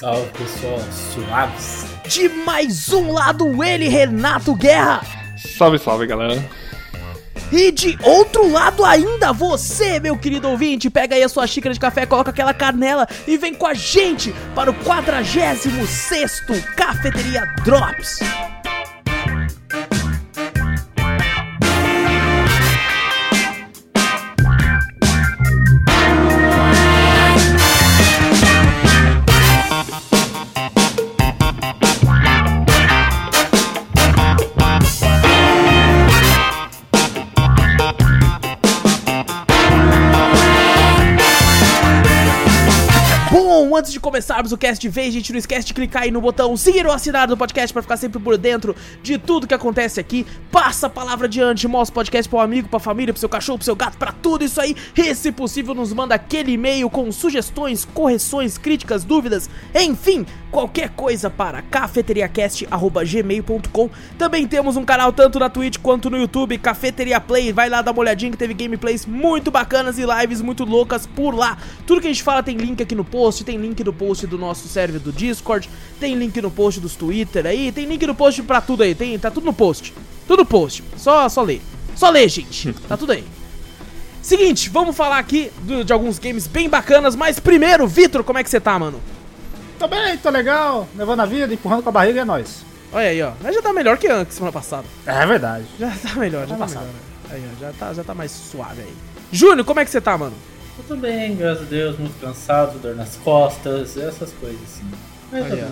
[0.00, 1.84] Salve pessoal, suaves.
[2.08, 5.02] De mais um lado, ele, Renato Guerra.
[5.36, 6.42] Salve, salve galera.
[7.52, 11.80] E de outro lado ainda, você, meu querido ouvinte, pega aí a sua xícara de
[11.80, 18.20] café, coloca aquela canela e vem com a gente para o 46 Cafeteria Drops.
[43.80, 46.54] Antes de começarmos o cast de vez, gente, não esquece de clicar aí no botão
[46.54, 50.26] seguir ou assinar do podcast para ficar sempre por dentro de tudo que acontece aqui.
[50.52, 53.56] Passa a palavra adiante, mostra o podcast para um amigo, pra família, pro seu cachorro,
[53.56, 54.76] pro seu gato, pra tudo isso aí.
[54.94, 61.30] E se possível, nos manda aquele e-mail com sugestões, correções, críticas, dúvidas, enfim, qualquer coisa
[61.30, 63.90] para cafeteriacast.gmail.com.
[64.18, 67.52] Também temos um canal tanto na Twitch quanto no YouTube, Cafeteria Play.
[67.52, 71.34] Vai lá dar uma olhadinha que teve gameplays muito bacanas e lives muito loucas por
[71.34, 71.56] lá.
[71.86, 74.36] Tudo que a gente fala tem link aqui no post, tem link no post do
[74.36, 75.68] nosso server do Discord,
[75.98, 79.18] tem link no post dos Twitter aí, tem link no post pra tudo aí, tem,
[79.18, 79.94] tá tudo no post.
[80.26, 80.82] Tudo no post.
[80.96, 81.62] Só, só ler.
[81.96, 82.72] Só ler, gente.
[82.88, 83.24] Tá tudo aí.
[84.22, 88.44] Seguinte, vamos falar aqui do- de alguns games bem bacanas, mas primeiro, Vitor, como é
[88.44, 89.00] que você tá, mano?
[89.78, 92.62] Tô bem, tô legal, levando a vida, empurrando com a barriga é nóis.
[92.92, 93.32] Olha aí, ó.
[93.42, 94.84] Mas já tá melhor que antes, semana passada.
[95.06, 95.64] É verdade.
[95.78, 97.00] Já tá melhor, já tá Semana melhor.
[97.30, 98.92] Aí, ó, já tá, já tá mais suave aí.
[99.32, 100.34] Júnior, como é que você tá, mano?
[100.80, 104.84] Eu tô bem, graças a Deus, muito cansado, dor nas costas, essas coisas assim.
[105.30, 105.52] Mas tá.
[105.54, 105.68] Olha,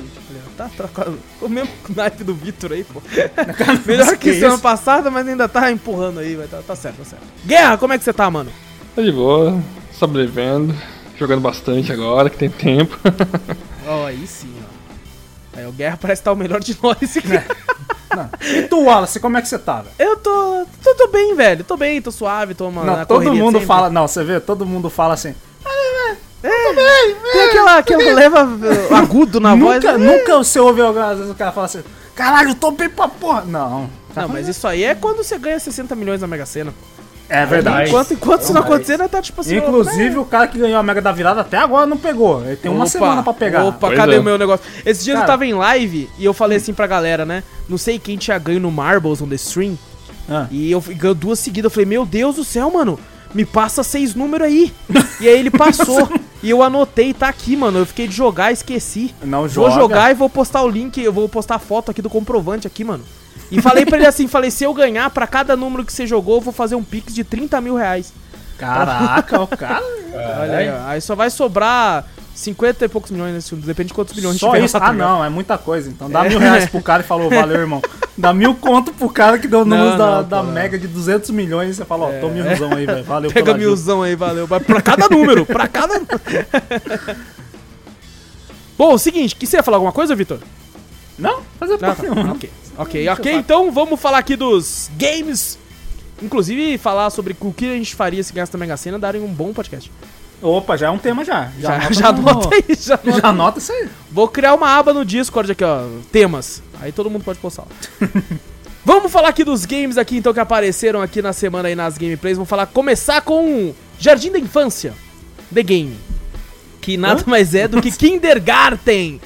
[0.57, 3.01] Tá, tá com o mesmo naipe do Vitor aí, pô.
[3.87, 4.63] melhor que, Que semana isso?
[4.63, 6.47] passada, mas ainda tá empurrando aí, vai.
[6.47, 7.25] Tá, tá certo, tá certo.
[7.47, 8.51] Guerra, como é que você tá, mano?
[8.95, 9.59] Tá de boa,
[9.93, 10.75] sobrevivendo,
[11.17, 12.97] jogando bastante agora, que tem tempo.
[13.89, 15.59] Ó, aí sim, ó.
[15.59, 17.29] Aí o Guerra parece estar o melhor de nós aqui.
[18.15, 18.31] Não.
[18.41, 19.95] E tu, Wallace, como é que você tá, velho?
[19.99, 20.95] Eu tô, tô.
[20.95, 21.65] tô bem, velho.
[21.65, 23.67] Tô bem, tô suave, tô uma, Não, todo mundo sempre.
[23.67, 25.35] fala, não, você vê, todo mundo fala assim.
[26.41, 29.83] Tem aquela, aquela leva uh, agudo na voz.
[29.83, 30.13] nunca, né?
[30.13, 30.81] nunca você ouve
[31.17, 31.83] vezes o cara fala assim,
[32.15, 33.43] caralho, eu tô bem pra porra.
[33.43, 33.91] Não.
[34.15, 36.73] Não, mas isso aí é quando você ganha 60 milhões na Mega Sena.
[37.29, 37.91] É verdade.
[37.91, 39.57] Enquanto, enquanto isso não acontecer, né, tá tipo assim.
[39.57, 42.43] Inclusive, o cara que ganhou a Mega da Virada até agora não pegou.
[42.45, 43.65] Ele tem uma Opa, semana pra pegar.
[43.65, 44.19] Opa, Pois cadê é.
[44.19, 44.65] o meu negócio?
[44.85, 45.33] Esses dias eu Cara.
[45.33, 47.43] tava em live e eu falei assim pra galera, né?
[47.69, 49.77] Não sei quem tinha ganho no Marbles on the Stream.
[50.31, 50.47] Ah.
[50.51, 51.71] E eu ganhou duas seguidas.
[51.71, 52.99] Eu falei, meu Deus do céu, mano.
[53.35, 54.73] Me passa seis números aí.
[55.21, 56.09] e aí ele passou.
[56.43, 57.81] e eu anotei, tá aqui, mano.
[57.81, 59.15] Eu fiquei de jogar, esqueci.
[59.23, 59.75] Não Vou joga.
[59.75, 62.85] jogar e vou postar o link, eu vou postar a foto aqui do comprovante aqui,
[62.85, 63.05] mano.
[63.51, 66.37] E falei pra ele assim, falei, se eu ganhar, pra cada número que você jogou,
[66.37, 68.13] eu vou fazer um pix de 30 mil reais.
[68.59, 69.85] Caraca, o cara.
[70.41, 70.87] Olha aí, ó.
[70.87, 72.05] Aí só vai sobrar
[72.35, 74.79] 50 e poucos milhões nesse filme, depende de quantos milhões Só tiver isso?
[74.79, 75.91] tá Ah, não, é muita coisa.
[75.91, 77.83] Então dá mil reais pro cara e falou, valeu, irmão.
[78.17, 80.53] Dá mil conto pro cara que deu números Não, da, não, da não.
[80.53, 83.05] Mega de 200 milhões e você fala, ó, tô milzão aí, velho.
[83.05, 84.47] Valeu Pega milzão aí, valeu.
[84.47, 86.01] Vai pra cada número, pra cada
[88.79, 90.39] Bom, o seguinte, que você ia falar alguma coisa, Vitor?
[91.19, 92.03] Não, fazer porra tá.
[92.03, 92.33] nenhuma.
[92.33, 93.33] Ok, ok, ok.
[93.35, 95.59] Então vamos falar aqui dos games.
[96.23, 99.29] Inclusive, falar sobre o que a gente faria se ganhasse da Mega Sena, darem um
[99.29, 99.91] bom podcast.
[100.43, 101.51] Opa, já é um tema já.
[101.59, 103.21] Já, anota já no- anota aí, já anota.
[103.21, 103.89] Já anota isso aí.
[104.11, 105.85] Vou criar uma aba no Discord aqui, ó.
[106.13, 106.63] Temas.
[106.81, 107.65] Aí todo mundo pode postar.
[108.85, 112.37] Vamos falar aqui dos games aqui, então, que apareceram aqui na semana aí nas gameplays.
[112.37, 114.95] Vamos falar, começar com Jardim da Infância.
[115.53, 115.97] The Game.
[116.81, 119.21] Que nada mais é do que Kindergarten.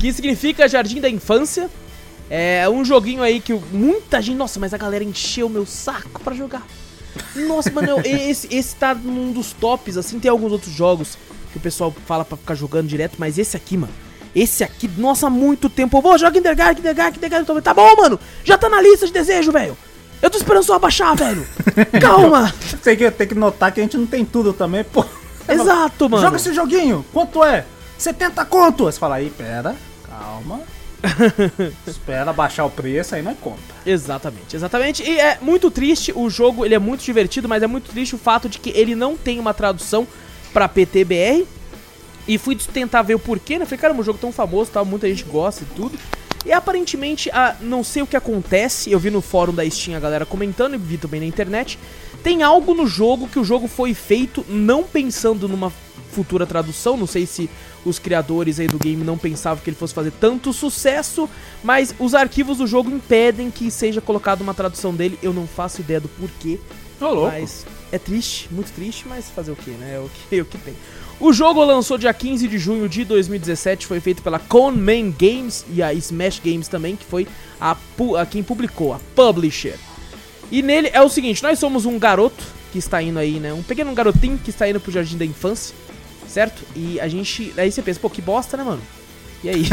[0.00, 1.70] Que significa Jardim da Infância.
[2.36, 4.36] É um joguinho aí que muita gente...
[4.36, 6.66] Nossa, mas a galera encheu meu saco pra jogar.
[7.36, 11.16] Nossa, mano, eu- esse, esse tá num dos tops, assim, tem alguns outros jogos
[11.52, 13.92] que o pessoal fala pra ficar jogando direto, mas esse aqui, mano,
[14.34, 18.18] esse aqui, nossa, há muito tempo, eu vou, joga Kindergarten, Kindergarten, Kindergarten, tá bom, mano,
[18.42, 19.76] já tá na lista de desejo, velho,
[20.20, 21.46] eu tô esperando só abaixar, velho,
[22.02, 22.52] calma,
[22.82, 25.04] Tem que, tem que notar que a gente não tem tudo também, pô.
[25.48, 27.04] exato, mano, Joga esse joguinho.
[27.12, 27.64] Quanto é?
[27.96, 28.84] 70 conto.
[28.86, 29.76] Você fala aí, pera,
[30.08, 30.62] calma.
[31.86, 33.60] Espera baixar o preço, aí não é conta.
[33.84, 35.02] Exatamente, exatamente.
[35.02, 38.18] E é muito triste, o jogo ele é muito divertido, mas é muito triste o
[38.18, 40.06] fato de que ele não tem uma tradução
[40.52, 41.46] pra PTBR.
[42.26, 43.66] E fui tentar ver o porquê, né?
[43.66, 45.98] Falei, cara, um jogo tão famoso, tal, muita gente gosta e tudo.
[46.44, 50.00] E aparentemente, a, não sei o que acontece, eu vi no fórum da Steam a
[50.00, 51.78] galera comentando e vi também na internet.
[52.22, 55.72] Tem algo no jogo que o jogo foi feito não pensando numa
[56.12, 57.50] futura tradução, não sei se
[57.84, 61.28] os criadores aí do game não pensavam que ele fosse fazer tanto sucesso,
[61.62, 65.80] mas os arquivos do jogo impedem que seja colocada uma tradução dele, eu não faço
[65.80, 66.58] ideia do porquê.
[67.00, 67.32] Ô, louco.
[67.32, 69.94] Mas é triste, muito triste, mas fazer o que, né?
[69.96, 70.74] É o que, é o que tem.
[71.20, 75.80] O jogo lançou dia 15 de junho de 2017, foi feito pela Conman Games e
[75.82, 77.26] a Smash Games também, que foi
[77.60, 79.76] a, pu- a quem publicou, a publisher.
[80.50, 82.42] E nele é o seguinte, nós somos um garoto
[82.72, 83.52] que está indo aí, né?
[83.52, 85.74] Um pequeno garotinho que está indo pro jardim da infância,
[86.34, 86.62] certo?
[86.74, 87.54] E a gente.
[87.56, 88.82] Aí você pensa, pô, que bosta, né, mano?
[89.42, 89.64] E aí?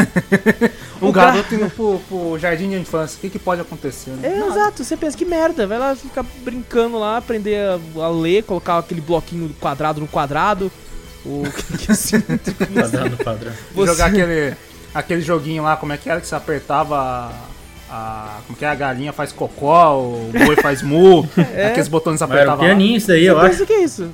[1.02, 3.18] Um O gar- garoto indo pro, pro jardim de infância.
[3.18, 4.28] O que, que pode acontecer, né?
[4.36, 4.52] É, Nada.
[4.52, 8.78] exato, você pensa que merda, vai lá ficar brincando lá, aprender a, a ler, colocar
[8.78, 10.72] aquele bloquinho quadrado no quadrado.
[11.26, 12.20] O que que assim?
[12.74, 13.52] Quadrado padrão.
[13.74, 14.56] Você- Jogar aquele,
[14.94, 17.32] aquele joguinho lá, como é que era que você apertava
[17.90, 18.40] a.
[18.46, 18.68] como que é?
[18.70, 21.28] A galinha faz cocó, o boi faz mu,
[21.70, 22.68] aqueles botões Mas era o apertava lá.
[22.68, 23.66] pianinho isso daí, eu acho.
[23.66, 24.10] que é isso?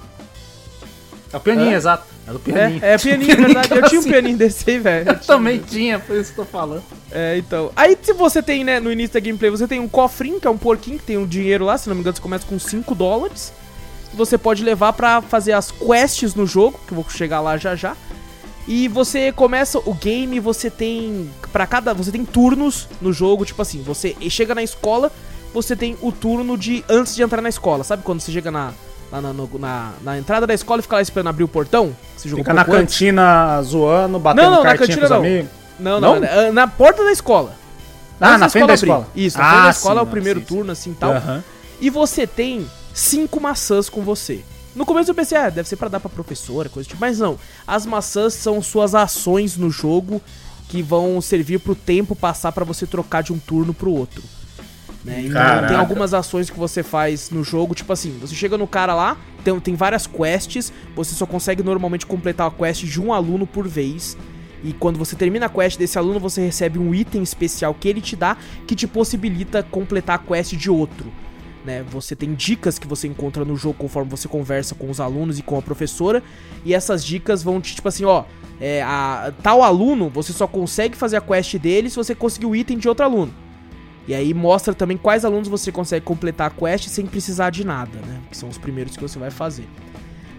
[1.34, 2.06] É o pianinho, exato.
[2.28, 2.84] Era o pianinho.
[2.84, 3.74] É, é pianinho, é verdade.
[3.74, 5.10] Eu tinha um pianinho desse aí, velho.
[5.10, 6.84] Eu também tinha, por isso que eu tô falando.
[7.10, 7.72] É, então.
[7.74, 10.50] Aí se você tem, né, no início da gameplay, você tem um cofrinho, que é
[10.50, 12.94] um porquinho, que tem um dinheiro lá, se não me engano, você começa com 5
[12.94, 13.54] dólares.
[14.14, 17.76] Você pode levar pra fazer as quests no jogo, que eu vou chegar lá já
[17.76, 17.96] já.
[18.68, 23.62] E você começa o game, você tem para cada, você tem turnos no jogo, tipo
[23.62, 25.10] assim, você chega na escola,
[25.54, 28.74] você tem o turno de antes de entrar na escola, sabe quando você chega na
[29.12, 31.96] lá na, no- na, na entrada da escola e fica lá esperando abrir o portão?
[32.16, 32.94] Você Fica um na pouco antes?
[32.96, 35.22] cantina zoando, batendo Não, não, na cantina não.
[35.80, 36.20] Não, não, Não?
[36.20, 37.56] na, na porta da escola.
[38.20, 38.88] Ah, Antes na frente da abrir.
[38.90, 39.08] escola.
[39.16, 41.12] Isso, na frente da Ah, escola sim, é o primeiro sim, turno, assim, tal.
[41.12, 41.44] Aham.
[41.80, 44.44] E você tem cinco maçãs com você.
[44.76, 47.00] No começo eu pensei, ah, deve ser pra dar pra professora, coisa tipo.
[47.00, 47.38] Mas não.
[47.68, 50.20] As maçãs são suas ações no jogo
[50.68, 54.22] que vão servir pro tempo passar pra você trocar de um turno pro outro.
[55.04, 55.22] Né?
[55.22, 55.68] Então Caraca.
[55.68, 59.18] tem algumas ações que você faz no jogo, tipo assim, você chega no cara lá,
[59.44, 63.68] tem, tem várias quests, você só consegue normalmente completar a quest de um aluno por
[63.68, 64.18] vez.
[64.64, 68.02] E quando você termina a quest desse aluno, você recebe um item especial que ele
[68.02, 68.36] te dá
[68.66, 71.12] que te possibilita completar a quest de outro.
[71.64, 71.84] Né?
[71.92, 75.44] Você tem dicas que você encontra no jogo conforme você conversa com os alunos e
[75.44, 76.24] com a professora.
[76.66, 78.24] E essas dicas vão te, tipo assim, ó.
[78.60, 82.56] É, a, tal aluno, você só consegue fazer a quest dele se você conseguir o
[82.56, 83.32] item de outro aluno.
[84.08, 88.00] E aí mostra também quais alunos você consegue completar a quest sem precisar de nada,
[88.08, 88.20] né?
[88.32, 89.68] Que são os primeiros que você vai fazer.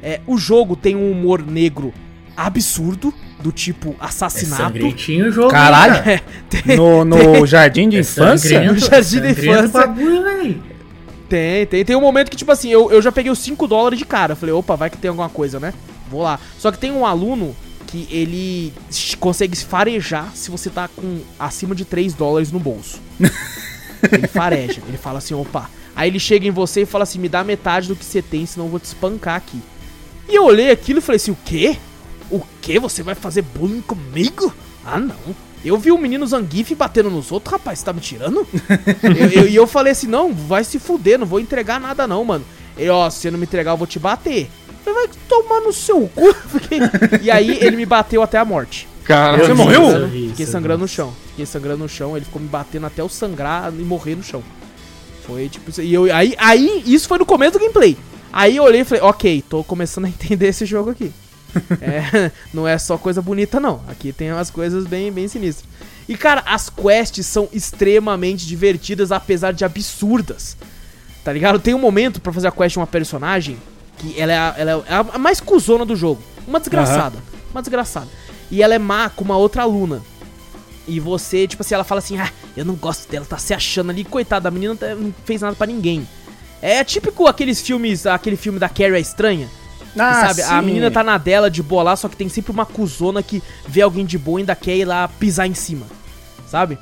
[0.03, 1.93] É, o jogo tem um humor negro
[2.37, 4.63] absurdo, do tipo É assassinato.
[4.63, 5.51] sangrentinho o jogo.
[5.51, 6.03] Caralho.
[6.03, 6.23] cara?
[6.49, 8.61] tem, No, no jardim de É infância?
[8.73, 9.69] No jardim sangrento infância.
[9.87, 10.63] bagulho,
[11.29, 11.85] tem, tem.
[11.85, 14.35] Tem um momento que, tipo assim, eu, eu já peguei os 5 dólares de cara.
[14.35, 15.75] Falei, opa, vai que tem alguma coisa, né?
[16.11, 16.41] Vou lá.
[16.59, 17.55] Só que tem um aluno
[17.89, 18.73] que ele
[19.19, 23.01] consegue farejar se você tá com acima de 3 dólares no bolso.
[24.13, 24.81] ele fareja.
[24.87, 25.71] Ele fala assim, opa.
[25.97, 28.47] Aí ele chega em você e fala assim, me dá metade do que você tem,
[28.47, 29.61] senão eu vou te espancar aqui.
[30.29, 31.77] E eu olhei aquilo e falei assim, o quê?
[32.31, 32.79] O quê?
[32.79, 34.55] Você vai fazer bullying comigo?
[34.85, 35.17] Ah, não.
[35.65, 38.47] Eu vi o menino Zangief batendo nos outros, rapaz, você tá me tirando?
[39.03, 42.25] eu, eu- E eu, falei assim, não, vai se fuder, não vou entregar nada não,
[42.25, 42.45] mano.
[42.77, 44.49] Ele, ó, se você não me entregar, eu vou te bater.
[44.85, 46.33] Falei, vai tomar no seu cu.
[46.49, 46.81] Fiquei-
[47.23, 48.89] E aí ele me bateu até a morte.
[49.05, 50.09] Cara, Você Eu morreu?
[50.11, 51.15] Fiquei sangrando no chão.
[51.31, 54.43] Fiquei sangrando no chão, ele ficou me batendo até eu sangrar e morrer no chão.
[55.27, 55.81] Foi tipo isso.
[55.83, 57.97] E eu, aí, aí, isso foi no começo do gameplay.
[58.33, 61.13] Aí eu olhei e falei, ok, tô começando a entender esse jogo aqui.
[61.81, 63.81] É, não é só coisa bonita, não.
[63.89, 65.67] Aqui tem umas coisas bem, bem sinistras.
[66.07, 70.57] E, cara, as quests são extremamente divertidas, apesar de absurdas.
[71.25, 71.59] Tá ligado?
[71.59, 73.57] Tem um momento pra fazer a quest de uma personagem
[73.99, 76.23] que ela é a, ela é a mais cuzona do jogo.
[76.47, 77.19] Uma desgraçada.
[77.51, 78.09] Uma desgraçada.
[78.51, 80.03] E ela é má com uma outra aluna.
[80.87, 83.91] E você, tipo assim, ela fala assim: Ah, eu não gosto dela, tá se achando
[83.91, 84.05] ali.
[84.05, 86.09] Coitada, a menina tá- não fez nada pra ninguém.
[86.63, 89.49] É típico aqueles filmes, aquele filme da Carrie a Estranha.
[89.97, 90.43] Ah, sabe?
[90.43, 90.67] A sim.
[90.67, 93.83] menina tá na dela de boa lá, só que tem sempre uma cuzona que vê
[93.83, 95.87] alguém de boa e ainda quer ir lá pisar em cima.
[96.47, 96.79] Sabe?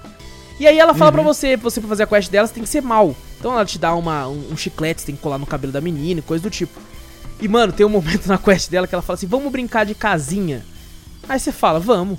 [0.59, 2.69] E aí ela fala pra você, você pra fazer a quest dela, você tem que
[2.69, 3.15] ser mal.
[3.39, 5.81] Então ela te dá uma, um, um chiclete, você tem que colar no cabelo da
[5.81, 6.81] menina e coisa do tipo.
[7.41, 9.95] E mano, tem um momento na quest dela que ela fala assim: vamos brincar de
[9.95, 10.65] casinha.
[11.29, 12.19] Aí você fala, vamos.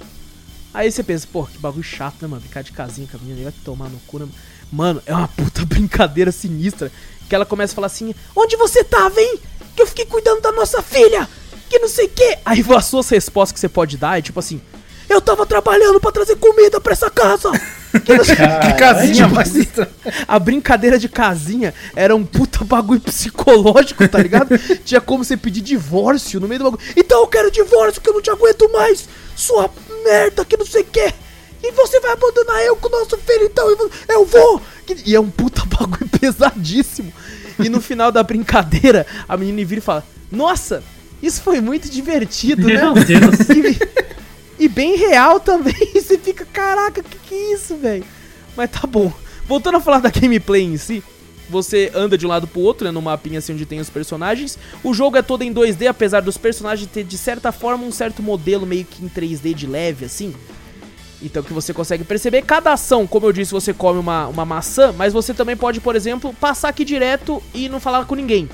[0.73, 2.41] Aí você pensa, pô, que bagulho chato, né, mano?
[2.41, 4.27] Brincar de casinha com a menina, vai tomar no cu, né?
[4.71, 6.91] Mano, é uma puta brincadeira sinistra.
[7.27, 9.39] Que ela começa a falar assim: onde você tava, hein?
[9.75, 11.27] Que eu fiquei cuidando da nossa filha!
[11.69, 12.39] Que não sei o quê.
[12.45, 14.61] Aí as suas respostas que você pode dar é tipo assim:
[15.09, 17.51] Eu tava trabalhando pra trazer comida pra essa casa.
[17.97, 19.89] Que casinha mais estranha.
[20.27, 24.57] A brincadeira de casinha era um puta bagulho psicológico, tá ligado?
[24.85, 26.83] Tinha como você pedir divórcio no meio do bagulho.
[26.95, 29.07] Então eu quero divórcio que eu não te aguento mais.
[29.35, 29.69] Sua
[30.03, 31.13] merda que não sei o que.
[31.63, 34.61] E você vai abandonar eu com o nosso filho, então eu- eu vou.
[35.05, 37.11] E é um puta bagulho pesadíssimo.
[37.57, 40.83] E no final da brincadeira, a menina vira e fala: Nossa,
[41.23, 43.03] isso foi muito divertido, Meu né?
[43.03, 43.49] Deus.
[43.49, 43.79] E,
[44.59, 45.91] e bem real também.
[45.93, 48.05] Você fica, caraca, que que é isso, velho?
[48.55, 49.11] Mas tá bom.
[49.47, 51.03] Voltando a falar da gameplay em si,
[51.49, 54.57] você anda de um lado pro outro, né, no mapinha assim onde tem os personagens.
[54.83, 58.21] O jogo é todo em 2D, apesar dos personagens ter de certa forma um certo
[58.21, 60.33] modelo meio que em 3D de leve assim.
[61.21, 64.93] Então que você consegue perceber, cada ação, como eu disse, você come uma, uma maçã,
[64.95, 68.49] mas você também pode, por exemplo, passar aqui direto e não falar com ninguém.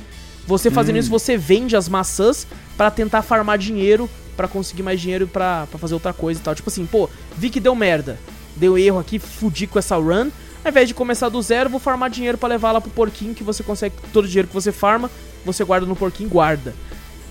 [0.45, 2.45] Você fazendo isso, você vende as maçãs
[2.75, 6.55] pra tentar farmar dinheiro, pra conseguir mais dinheiro pra fazer outra coisa e tal.
[6.55, 8.19] Tipo assim, pô, vi que deu merda,
[8.55, 10.29] deu erro aqui, fudi com essa run.
[10.63, 13.43] Ao invés de começar do zero, vou farmar dinheiro pra levar lá pro porquinho, que
[13.43, 15.11] você consegue todo o dinheiro que você farma,
[15.45, 16.73] você guarda no porquinho guarda.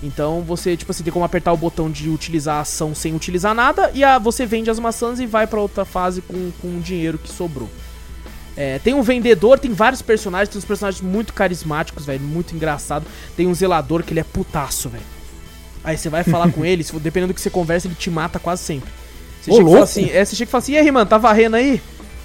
[0.03, 3.55] Então você, tipo assim, tem como apertar o botão de utilizar a ação sem utilizar
[3.55, 6.81] nada, e a, você vende as maçãs e vai pra outra fase com, com o
[6.81, 7.69] dinheiro que sobrou.
[8.55, 13.05] É, tem um vendedor, tem vários personagens, tem uns personagens muito carismáticos, velho, muito engraçado.
[13.35, 15.03] Tem um zelador que ele é putaço, velho.
[15.83, 18.39] Aí você vai falar com ele, se- dependendo do que você conversa, ele te mata
[18.39, 18.89] quase sempre.
[19.41, 19.83] Você Ô, chega fala louco.
[19.83, 21.81] assim, é, você chega e fala assim, e aí, mano, tá varrendo aí?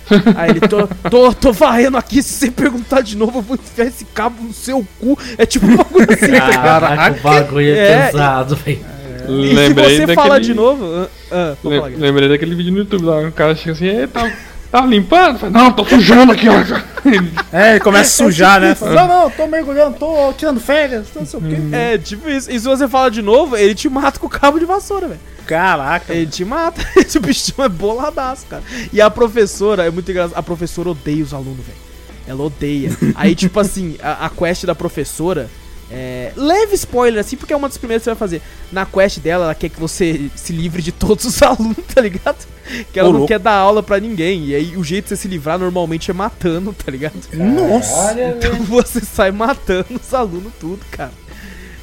[0.37, 3.85] Aí ele, tô, tô, tô varrendo aqui, se você perguntar de novo, eu vou enfiar
[3.89, 5.19] esse cabo no seu cu.
[5.37, 6.51] É tipo um bagulho assim, tá?
[6.63, 8.81] Caraca, o bagulho é, É, pesado, velho.
[9.29, 9.75] E se
[10.07, 10.83] você fala de novo...
[10.87, 11.97] Ah, ah, falar, Lem- Guilherme.
[12.07, 14.09] Lembrei daquele vídeo no YouTube lá, o cara chega assim, "Ei,
[14.71, 15.51] tá, limpando?
[15.51, 16.55] Não, tô sujando aqui, ó.
[17.53, 18.77] É, ele começa a sujar, né?
[18.83, 21.57] Não, não, tô mergulhando, tô tirando férias, não sei o quê.
[21.73, 22.51] É, tipo isso.
[22.51, 25.21] E se você fala de novo, ele te mata com o cabo de vassoura, velho.
[25.47, 26.13] Caraca.
[26.13, 26.87] Ele te mata.
[26.97, 28.63] Esse bichão é boladaço, cara.
[28.93, 30.37] E a professora, é muito engraçado.
[30.37, 31.79] A professora odeia os alunos, velho.
[32.27, 32.91] Ela odeia.
[33.15, 35.49] Aí, tipo assim, a, a quest da professora.
[35.91, 38.43] É, leve spoiler, assim, porque é uma das primeiras que você vai fazer.
[38.71, 42.47] Na quest dela, ela quer que você se livre de todos os alunos, tá ligado?
[42.93, 43.29] Que ela Ô, não louco.
[43.33, 44.47] quer dar aula pra ninguém.
[44.47, 47.15] E aí, o jeito de você se livrar normalmente é matando, tá ligado?
[47.33, 48.13] Nossa.
[48.13, 48.65] Então velho.
[48.67, 51.13] você sai matando os alunos tudo, cara.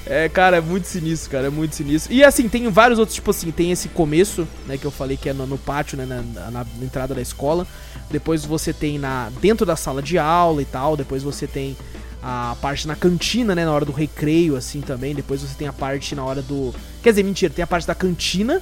[0.08, 2.14] É, cara, é muito sinistro, cara, é muito sinistro.
[2.14, 5.28] E assim, tem vários outros, tipo assim, tem esse começo, né, que eu falei que
[5.28, 7.66] é no, no pátio, né, na, na- na entrada da escola.
[8.12, 10.96] Depois você tem na dentro da sala de aula e tal.
[10.96, 11.76] Depois você tem
[12.22, 15.16] a parte na cantina, né, na hora do recreio, assim, também.
[15.16, 16.72] Depois você tem a parte na hora do...
[17.02, 18.62] Quer dizer, mentira, tem a parte da cantina.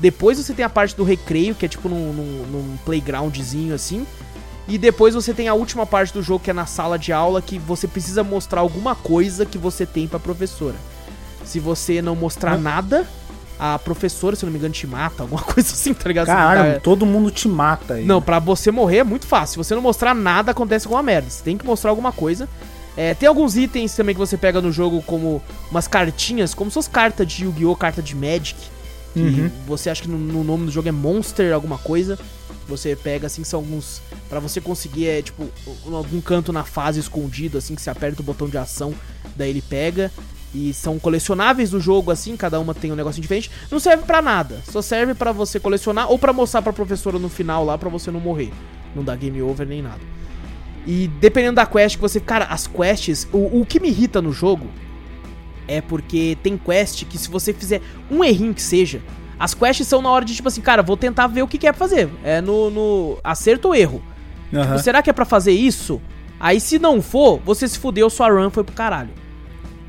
[0.00, 4.06] Depois você tem a parte do recreio, que é tipo num, num, num playgroundzinho, assim.
[4.66, 7.42] E depois você tem a última parte do jogo que é na sala de aula
[7.42, 10.76] que você precisa mostrar alguma coisa que você tem pra professora.
[11.44, 13.06] Se você não mostrar nada,
[13.58, 16.26] a professora, se não me engano, te mata, alguma coisa assim, tá ligado?
[16.26, 18.04] Caralho, Você- todo mundo te mata aí.
[18.06, 19.52] Não, pra você morrer é muito fácil.
[19.62, 21.28] Se você não mostrar nada, acontece alguma merda.
[21.28, 22.48] Você tem que mostrar alguma coisa.
[22.96, 26.74] É, tem alguns itens também que você pega no jogo, como umas cartinhas, como se
[26.74, 28.56] fosse carta de Yu-Gi-Oh!, carta de Magic.
[29.14, 29.50] Que Uhum.
[29.66, 32.18] você acha que no, no nome do jogo é Monster, alguma coisa.
[32.68, 34.02] Você pega assim, são alguns.
[34.28, 35.44] Pra você conseguir, é tipo,
[35.86, 38.92] um- algum canto na fase escondido, assim, que você aperta o botão de ação,
[39.36, 40.10] daí ele pega.
[40.52, 43.50] E são colecionáveis do jogo, assim, cada uma tem um negocinho diferente.
[43.70, 47.28] Não serve pra nada, só serve pra você colecionar ou pra mostrar pra professora no
[47.28, 48.52] final lá pra você não morrer.
[48.94, 50.00] Não dá game over nem nada.
[50.86, 52.20] E dependendo da quest que você.
[52.20, 53.26] Cara, as quests.
[53.32, 54.66] O, o que me irrita no jogo
[55.66, 57.80] é porque tem quest que se você fizer
[58.10, 59.00] um errinho que seja.
[59.38, 61.66] As quests são na hora de tipo assim, cara, vou tentar ver o que, que
[61.66, 62.08] é pra fazer.
[62.22, 64.02] É no, no acerto ou erro.
[64.52, 64.64] Aham.
[64.64, 66.00] Tipo, será que é pra fazer isso?
[66.38, 69.10] Aí se não for, você se fudeu, sua run foi pro caralho.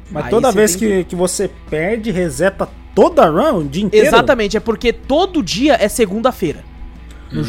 [0.10, 3.84] Mas Aí toda vez tem que, que você perde, reseta toda a run, o dia
[3.84, 4.08] inteiro?
[4.08, 6.63] Exatamente, é porque todo dia é segunda-feira.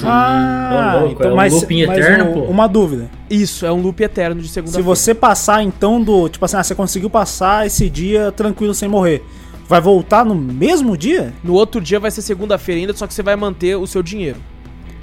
[0.05, 2.41] Ah, Ô, louco, então, é um mas, looping mas eterno, um- pô.
[2.51, 3.11] uma dúvida.
[3.31, 4.87] Isso, é um loop eterno de Se segunda-feira.
[4.87, 6.29] você passar então do.
[6.29, 9.25] Tipo assim, ah, você conseguiu passar esse dia tranquilo sem morrer.
[9.69, 11.33] Vai voltar no mesmo dia?
[11.43, 14.39] No outro dia vai ser segunda-feira ainda, só que você vai manter o seu dinheiro.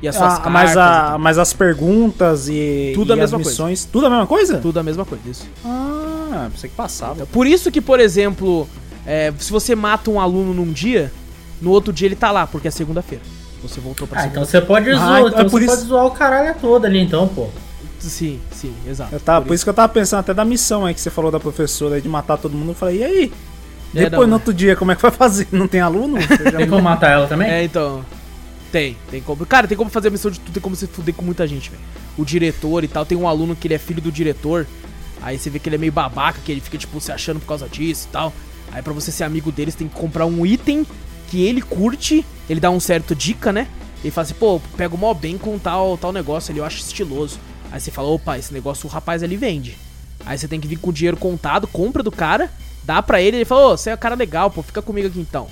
[0.01, 3.19] E as suas Ah, mas, cartas a, e mas as perguntas e, Tudo a e
[3.19, 3.49] mesma as coisa.
[3.49, 3.85] missões.
[3.85, 4.57] Tudo a mesma coisa?
[4.57, 5.45] tudo a mesma coisa, isso.
[5.65, 7.25] Ah, pensei que passava.
[7.25, 8.67] Por isso que, por exemplo,
[9.05, 11.11] é, se você mata um aluno num dia,
[11.61, 13.23] no outro dia ele tá lá, porque é segunda-feira.
[13.63, 14.41] Você voltou pra Ah, segunda.
[14.41, 16.55] então você pode Ah, zoar, então então é por você isso- pode zoar o caralho
[16.62, 17.48] todo ali, então, pô.
[18.00, 19.15] Sim, sim, exato.
[19.15, 21.32] Eu tava, por isso que eu tava pensando até da missão aí que você falou
[21.32, 22.72] da professora aí de matar todo mundo.
[22.72, 23.34] Eu falei, e aí?
[23.96, 25.48] É, Depois não, no outro dia, como é que vai fazer?
[25.51, 26.17] Não tem aluno?
[26.58, 27.50] Tem como matar ela também?
[27.50, 28.03] É, então.
[28.72, 29.46] Tem, tem como.
[29.46, 31.70] Cara, tem como fazer a missão de tudo, tem como se fuder com muita gente,
[31.70, 31.82] velho.
[32.17, 34.65] O diretor e tal, tem um aluno que ele é filho do diretor.
[35.22, 37.46] Aí você vê que ele é meio babaca, que ele fica, tipo, se achando por
[37.46, 38.34] causa disso e tal.
[38.72, 40.86] Aí pra você ser amigo deles, tem que comprar um item
[41.29, 43.67] que ele curte, ele dá um certo dica, né?
[44.03, 46.77] Ele fala assim, pô, pega o mó bem com tal, tal negócio ali, eu acho
[46.77, 47.39] estiloso.
[47.71, 49.77] Aí você fala, opa, esse negócio o rapaz ali vende.
[50.25, 52.51] Aí você tem que vir com o dinheiro contado, compra do cara,
[52.83, 55.19] dá pra ele, ele fala, ô, você é um cara legal, pô, fica comigo aqui
[55.19, 55.47] então.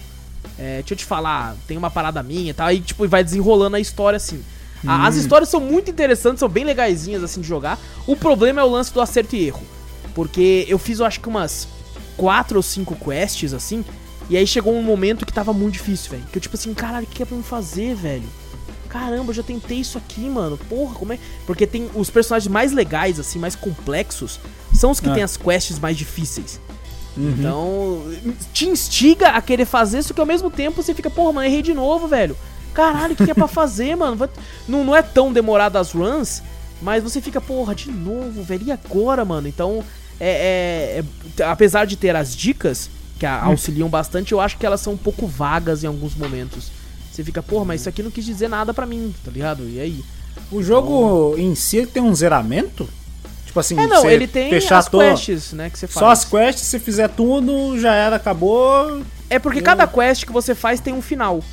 [0.60, 3.76] É, deixa eu te falar, tem uma parada minha e tal, aí tipo, vai desenrolando
[3.76, 4.44] a história assim.
[4.86, 7.80] A- As histórias são muito interessantes, são bem legaisinhas assim de jogar.
[8.06, 9.62] O problema é o lance do acerto e erro.
[10.14, 11.68] Porque eu fiz, eu acho que umas
[12.18, 13.86] quatro ou cinco quests, assim,
[14.32, 16.24] e aí chegou um momento que tava muito difícil, velho.
[16.32, 18.24] Que eu, tipo assim, caralho, o que é pra eu fazer, velho?
[18.90, 20.58] Caramba, eu já tentei isso aqui, mano.
[20.58, 21.20] Porra, como é.
[21.46, 24.40] Porque tem os personagens mais legais, assim, mais complexos,
[24.74, 25.14] são os que Ah.
[25.14, 26.60] têm as quests mais difíceis.
[27.18, 28.04] Então,
[28.54, 31.62] te instiga a querer fazer, só que ao mesmo tempo você fica, porra, mano, errei
[31.62, 32.38] de novo, velho.
[32.74, 34.16] Caralho, o que, que é pra fazer, mano?
[34.16, 34.30] Vai-
[34.68, 36.42] Não, não é tão demorado as runs,
[36.82, 38.64] mas você fica, porra, de novo, velho.
[38.66, 39.48] E agora, mano?
[39.48, 39.84] Então,
[40.20, 41.02] é,
[41.40, 42.90] é- é- apesar de ter as dicas,
[43.22, 46.72] que auxiliam bastante, eu acho que elas são um pouco vagas em alguns momentos.
[47.12, 49.70] Você fica, porra, mas isso aqui não quis dizer nada pra mim, tá ligado?
[49.70, 50.04] E aí?
[50.52, 52.90] O jogo em si ele tem um zeramento?
[53.46, 56.00] Tipo assim, É, não, ele tem fechar as quests, né, que você faz.
[56.00, 59.04] Só as quests, se fizer tudo, já era, acabou.
[59.30, 61.44] É porque cada quest que você faz tem um final.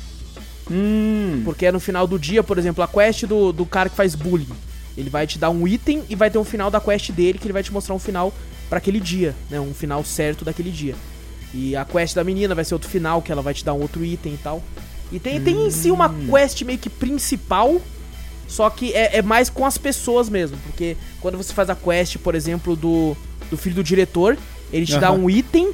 [0.71, 1.41] Hum.
[1.45, 4.15] Porque é no final do dia, por exemplo, a quest do, do cara que faz
[4.15, 4.49] bullying.
[4.97, 7.45] Ele vai te dar um item e vai ter um final da quest dele que
[7.45, 8.33] ele vai te mostrar um final
[8.69, 9.59] pra aquele dia, né?
[9.59, 10.95] Um final certo daquele dia.
[11.53, 13.81] E a quest da menina vai ser outro final, que ela vai te dar um
[13.81, 14.63] outro item e tal.
[15.11, 17.81] E tem, tem em si uma quest meio que principal,
[18.47, 20.57] só que é, é mais com as pessoas mesmo.
[20.65, 23.17] Porque quando você faz a quest, por exemplo, do,
[23.49, 24.37] do filho do diretor,
[24.71, 25.19] ele te dá Aham.
[25.19, 25.71] um item,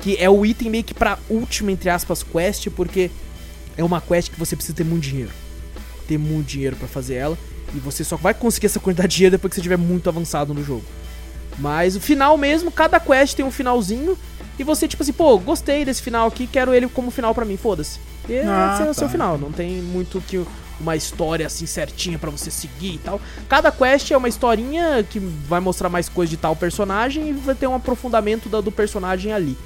[0.00, 3.10] que é o item meio que pra última, entre aspas, quest, porque
[3.76, 5.30] é uma quest que você precisa ter muito dinheiro.
[6.08, 7.38] Ter muito dinheiro pra fazer ela.
[7.74, 10.54] E você só vai conseguir essa quantidade de dinheiro depois que você estiver muito avançado
[10.54, 10.84] no jogo.
[11.58, 14.16] Mas o final mesmo, cada quest tem um finalzinho.
[14.60, 17.56] E você, tipo assim, pô, gostei desse final aqui, quero ele como final pra mim,
[17.56, 17.98] foda-se.
[18.28, 19.12] E Ah, esse é o seu tá.
[19.12, 20.44] final, não tem muito que
[20.78, 23.18] uma história assim certinha pra você seguir e tal.
[23.48, 27.54] Cada quest é uma historinha que vai mostrar mais coisa de tal personagem e vai
[27.54, 29.56] ter um aprofundamento da- do personagem ali.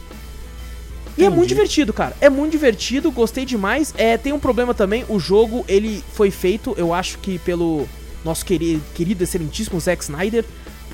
[1.18, 1.36] E é Entendi.
[1.36, 2.16] muito divertido, cara.
[2.20, 3.92] É muito divertido, gostei demais.
[3.98, 7.88] É, tem um problema também, o jogo, ele foi feito, eu acho que pelo
[8.24, 10.44] nosso querido, querido excelentíssimo Zack Snyder,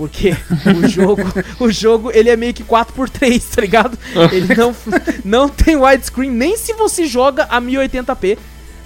[0.01, 0.35] porque
[0.65, 1.23] o jogo,
[1.61, 3.99] o jogo, ele é meio que 4x3, tá ligado?
[4.33, 4.75] Ele não,
[5.23, 8.39] não tem widescreen, nem se você joga a 1080p,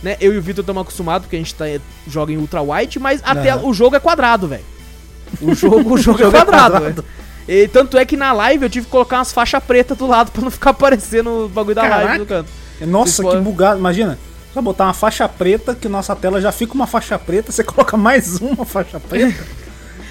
[0.03, 0.17] né?
[0.21, 1.67] Eu e o Vitor estamos acostumados, porque a gente tá,
[2.09, 4.65] joga em ultra wide, mas a tela, o jogo é quadrado, velho.
[5.41, 7.05] O jogo, o jogo, é é quadrado.
[7.47, 10.33] E tanto é que na live eu tive que colocar umas faixas pretas do lado
[10.33, 12.51] pra não ficar aparecendo o bagulho da live no canto.
[12.81, 13.79] Nossa, Vocês que podem- bugado.
[13.79, 14.19] Imagina,
[14.53, 17.97] só botar uma faixa preta, que nossa tela já fica uma faixa preta, você coloca
[17.97, 19.64] mais uma faixa preta.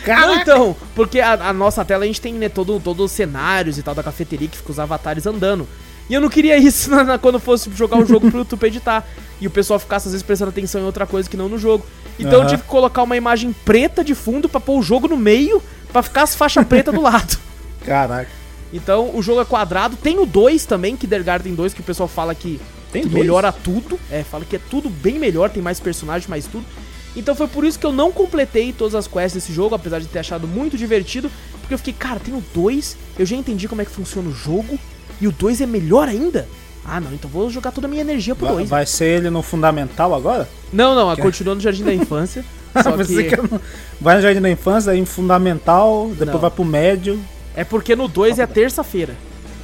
[0.06, 0.42] Não, Caraca.
[0.42, 3.84] então, porque a, a nossa tela a gente tem, né, todo, todos os cenários e
[3.84, 5.68] tal da cafeteria que fica os avatares andando.
[6.10, 9.06] E eu não queria isso na- na- quando fosse jogar o jogo pro YouTube editar.
[9.39, 11.86] E o pessoal ficasse às vezes prestando atenção em outra coisa que não no jogo.
[12.20, 12.50] Então eu Aham.
[12.50, 15.62] tive que colocar uma imagem preta de fundo pra pôr o jogo no meio,
[15.92, 17.38] pra ficar as faixas pretas do lado.
[17.86, 18.30] Caraca.
[18.72, 19.96] Então o jogo é quadrado.
[19.96, 22.60] Tem o 2 também, que Garden 2, que o pessoal fala que,
[22.92, 24.00] Tem que melhora tudo.
[24.12, 26.66] É, fala que é tudo bem melhor, tem mais personagens, mais tudo.
[27.15, 30.08] Então foi por isso que eu não completei todas as quests desse jogo, apesar de
[30.08, 31.30] ter achado muito divertido.
[31.62, 34.34] Porque eu fiquei, cara, tem o 2, eu já entendi como é que funciona o
[34.34, 34.78] jogo.
[35.21, 36.47] E o 2 é melhor ainda?
[36.86, 38.69] Ah, não, então vou jogar toda a minha energia pro Vai, 2.
[38.69, 40.49] vai ser ele no fundamental agora?
[40.73, 42.43] Não, não, continua no Jardim da Infância.
[42.84, 43.62] só que que não-
[44.02, 46.39] Vai no jardim da infância, aí em fundamental, depois Não.
[46.39, 47.19] vai pro médio.
[47.56, 49.13] é porque no 2 é terça-feira.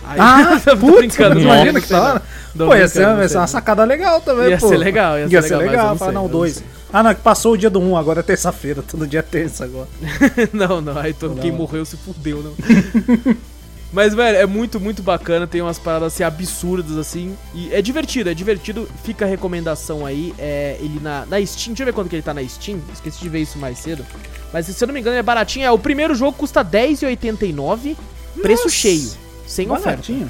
[0.08, 2.22] Aí, Ah, tô putz, brincando, imagina que da hora.
[2.58, 4.68] Tô Pô, ia ser, ia ser uma sacada legal também, Ia pô.
[4.70, 6.54] ser legal, ia ser legal, mas eu não Fala, não, eu não dois.
[6.56, 6.64] sei.
[6.92, 9.24] Ah, não, que passou o dia do 1, um, agora é terça-feira, todo dia é
[9.24, 9.88] terça agora.
[10.52, 11.42] não, não, aí todo, Não.
[11.42, 12.54] quem morreu se fudeu, não.
[13.92, 15.48] Mas, velho, é muito, muito bacana.
[15.48, 17.36] Tem umas paradas assim absurdas, assim.
[17.56, 18.88] E é divertido, é divertido.
[19.04, 20.34] Fica a recomendação aí.
[20.38, 21.70] É ele na, na Steam.
[21.74, 22.80] Deixa eu ver quanto que ele tá na Steam.
[22.94, 24.06] Esqueci de ver isso mais cedo.
[24.54, 25.66] Mas se eu não me engano, ele é baratinho.
[25.66, 27.96] É, o primeiro jogo custa R$10,89.
[28.42, 29.10] Preço Nossa, cheio.
[29.48, 29.90] Sem oferta.
[29.90, 30.30] Baratinho.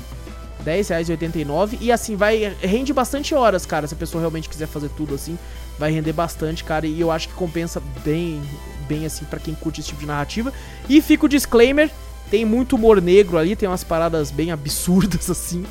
[0.65, 3.87] R$10,89 e assim vai rende bastante horas, cara.
[3.87, 5.37] Se a pessoa realmente quiser fazer tudo assim,
[5.79, 6.85] vai render bastante, cara.
[6.85, 8.41] E eu acho que compensa bem,
[8.87, 10.53] bem assim pra quem curte esse tipo de narrativa.
[10.87, 11.89] E fica o disclaimer:
[12.29, 15.65] tem muito humor negro ali, tem umas paradas bem absurdas assim.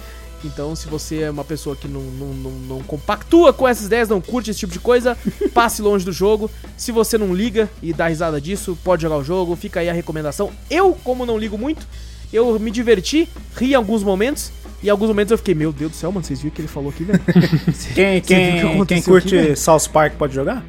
[0.45, 4.09] Então, se você é uma pessoa que não, não, não, não compactua com essas ideias,
[4.09, 5.19] não curte esse tipo de coisa,
[5.53, 6.49] passe longe do jogo.
[6.77, 9.57] Se você não liga e dá risada disso, pode jogar o jogo.
[9.57, 10.53] Fica aí a recomendação.
[10.71, 11.85] Eu, como não ligo muito,
[12.33, 14.53] eu me diverti, ri em alguns momentos.
[14.83, 16.61] E em alguns momentos eu fiquei, meu Deus do céu, mano, vocês viram o que
[16.63, 17.21] ele falou aqui, velho?
[17.95, 19.57] Quem, o que quem, quem curte aqui?
[19.57, 20.65] South Park pode jogar?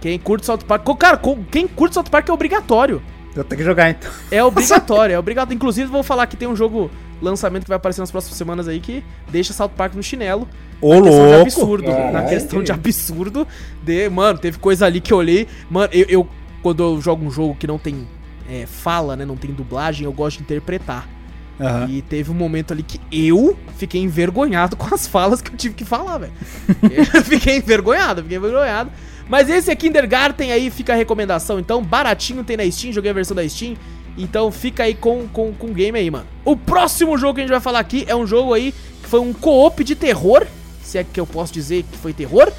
[0.00, 0.84] Quem curte South Park.
[0.98, 3.00] Cara, quem curte South Park é obrigatório.
[3.34, 4.10] Eu tenho que jogar então.
[4.30, 5.54] É obrigatório, é obrigatório.
[5.54, 8.80] Inclusive, vou falar que tem um jogo lançamento que vai aparecer nas próximas semanas aí
[8.80, 10.48] que deixa South Park no chinelo.
[10.80, 11.42] Ô, na questão de louco.
[11.42, 11.82] absurdo.
[11.88, 13.46] na Caralho, questão que de absurdo.
[13.82, 15.46] De, mano, teve coisa ali que eu olhei.
[15.70, 16.28] Mano, eu, eu-
[16.62, 18.06] quando eu jogo um jogo que não tem
[18.50, 19.24] é, fala, né?
[19.24, 21.08] Não tem dublagem, eu gosto de interpretar.
[21.58, 21.88] Aham.
[21.90, 25.74] E teve um momento ali que eu fiquei envergonhado com as falas que eu tive
[25.74, 26.32] que falar, velho.
[27.24, 28.90] fiquei envergonhado, fiquei envergonhado.
[29.28, 31.58] Mas esse é Kindergarten aí, fica a recomendação.
[31.58, 33.76] Então, baratinho tem na Steam, joguei a versão da Steam.
[34.18, 36.26] Então fica aí com, com, com o game aí, mano.
[36.44, 39.20] O próximo jogo que a gente vai falar aqui é um jogo aí que foi
[39.20, 40.46] um co-op de terror.
[40.82, 42.50] Se é que eu posso dizer que foi terror.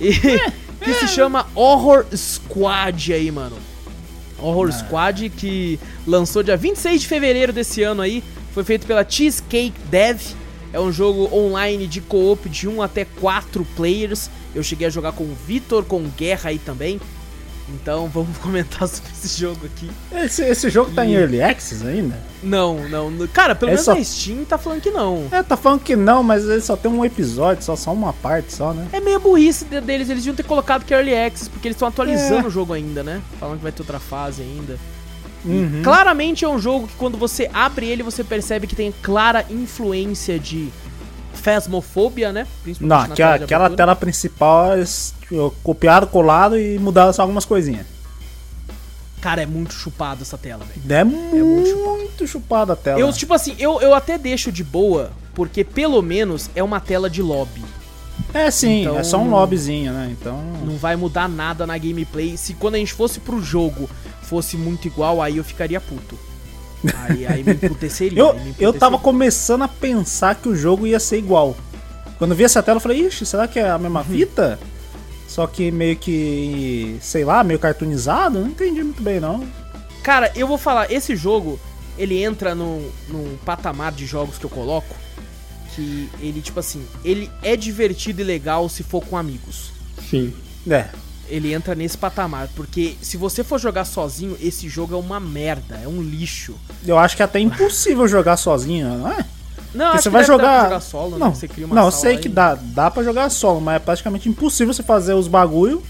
[0.00, 0.12] E
[0.82, 3.56] que se chama Horror Squad aí, mano.
[4.40, 8.22] Horror Squad, que lançou dia 26 de fevereiro desse ano aí.
[8.52, 10.20] Foi feito pela Cheesecake Dev.
[10.72, 14.30] É um jogo online de co-op de 1 até 4 players.
[14.54, 17.00] Eu cheguei a jogar com o Vitor, com o Guerra aí também.
[17.74, 19.90] Então vamos comentar sobre esse jogo aqui.
[20.12, 22.18] Esse, esse jogo tá em E- Early Access ainda?
[22.42, 23.12] Não, não.
[23.28, 25.26] Cara, pelo É menos só- na Steam tá falando que não.
[25.30, 28.52] É, tá falando que não, mas ele só tem um episódio, só, só uma parte
[28.52, 28.88] só, né?
[28.92, 31.76] É meio burrice de- deles, eles deviam ter colocado que é Early Access, porque eles
[31.76, 32.48] estão atualizando É.
[32.48, 33.20] o jogo ainda, né?
[33.38, 34.78] Falando que vai ter outra fase ainda.
[35.44, 35.80] Uhum.
[35.82, 40.38] Claramente é um jogo que quando você abre ele, você percebe que tem clara influência
[40.38, 40.68] de
[41.32, 42.46] Phasmophobia, né?
[42.80, 45.14] Não, aquela, aquela tela principal, eles
[45.62, 47.86] copiaram, colado e mudaram só algumas coisinhas.
[49.20, 50.80] Cara, é muito chupado essa tela, velho.
[51.00, 51.76] É, muito
[52.20, 52.98] muito, chupada a tela.
[53.00, 57.08] Eu, tipo assim, eu, eu até deixo de boa, porque pelo menos é uma tela
[57.08, 57.62] de lobby.
[58.32, 60.08] É sim, Então- é só um lobbyzinho, né?
[60.18, 60.38] Então.
[60.64, 62.36] Não vai mudar nada na gameplay.
[62.36, 63.88] Se quando a gente fosse pro jogo
[64.22, 66.16] fosse muito igual, aí eu ficaria puto.
[66.94, 68.16] Aí, aí me emputeceria.
[68.20, 71.56] Eu, me eu tava começando a pensar que o jogo ia ser igual.
[72.16, 74.58] Quando vi essa tela, eu falei, ixi, será que é a mesma fita?
[75.30, 78.40] Só que meio que, sei lá, meio cartoonizado?
[78.40, 79.46] Não entendi muito bem, não.
[80.02, 81.56] Cara, eu vou falar, esse jogo,
[81.96, 84.92] ele entra num, num patamar de jogos que eu coloco
[85.76, 89.70] que ele, tipo assim, ele é divertido e legal se for com amigos.
[90.10, 90.34] Sim.
[90.68, 90.88] É,
[91.28, 95.76] Ele entra nesse patamar, porque se você for jogar sozinho, esse jogo é uma merda,
[95.76, 96.56] é um lixo.
[96.84, 99.24] eu acho que é até impossível jogar sozinho, não é?
[99.74, 100.64] Não, você que vai jogar.
[100.64, 101.34] jogar solo, não, né?
[101.34, 103.78] Você cria uma não, eu sei que e- dá, dá pra jogar solo, mas é
[103.78, 105.82] praticamente impossível você fazer os bagulho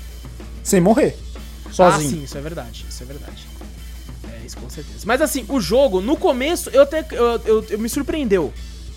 [0.63, 1.17] sem morrer.
[1.71, 2.09] Sozinho.
[2.09, 3.47] Ah, sim, isso é verdade, isso é verdade.
[4.33, 4.99] É, isso com certeza.
[5.07, 7.07] Mas assim, o jogo, no começo, eu até.
[7.13, 8.53] Eu, eu- eu me surpreendeu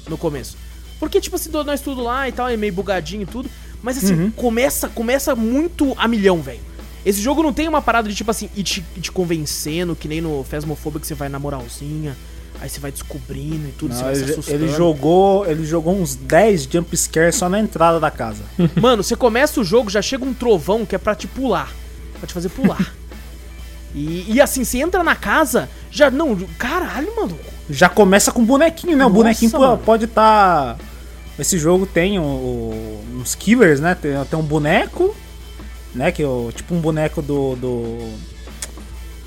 [0.10, 0.58] no começo.
[1.00, 3.50] Porque, tipo assim, nós tudo lá e tal, é meio bugadinho e tudo.
[3.82, 4.32] Mas assim, Uhum.
[4.32, 6.62] começa, começa muito a milhão, velho.
[7.06, 10.22] Esse jogo não tem uma parada de, tipo assim, ir te, te convencendo, que nem
[10.22, 12.16] no Phasmophobia que você vai na moralzinha,
[12.64, 14.64] aí você vai descobrindo e tudo, você Não, vai se ele, assustando.
[14.64, 18.42] ele jogou, ele jogou uns 10 jump scare só na entrada da casa.
[18.80, 21.70] Mano, você começa o jogo, já chega um trovão que é pra te pular.
[22.20, 22.94] Pra te fazer pular.
[23.94, 26.10] e, e assim, você entra na casa, já.
[26.10, 27.38] Não, caralho, mano.
[27.70, 29.04] Já começa com bonequinho, né?
[29.04, 29.78] O Nossa, bonequinho po- mano.
[29.80, 30.78] pode estar.
[31.38, 33.94] Esse jogo tem o- o- uns killers, né?
[33.94, 35.14] Tem, tem um boneco,
[35.94, 36.14] né?
[36.14, 37.56] Que é o, tipo um boneco do.
[37.58, 38.10] do...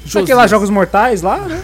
[0.07, 1.62] Sabe aqueles jogos mortais lá, né?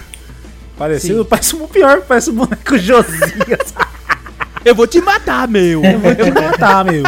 [0.82, 1.28] Parecido, Sim.
[1.30, 3.72] parece o pior, parece o boneco Josias.
[4.64, 5.84] Eu vou te matar, meu.
[5.84, 7.02] Eu vou te matar, meu.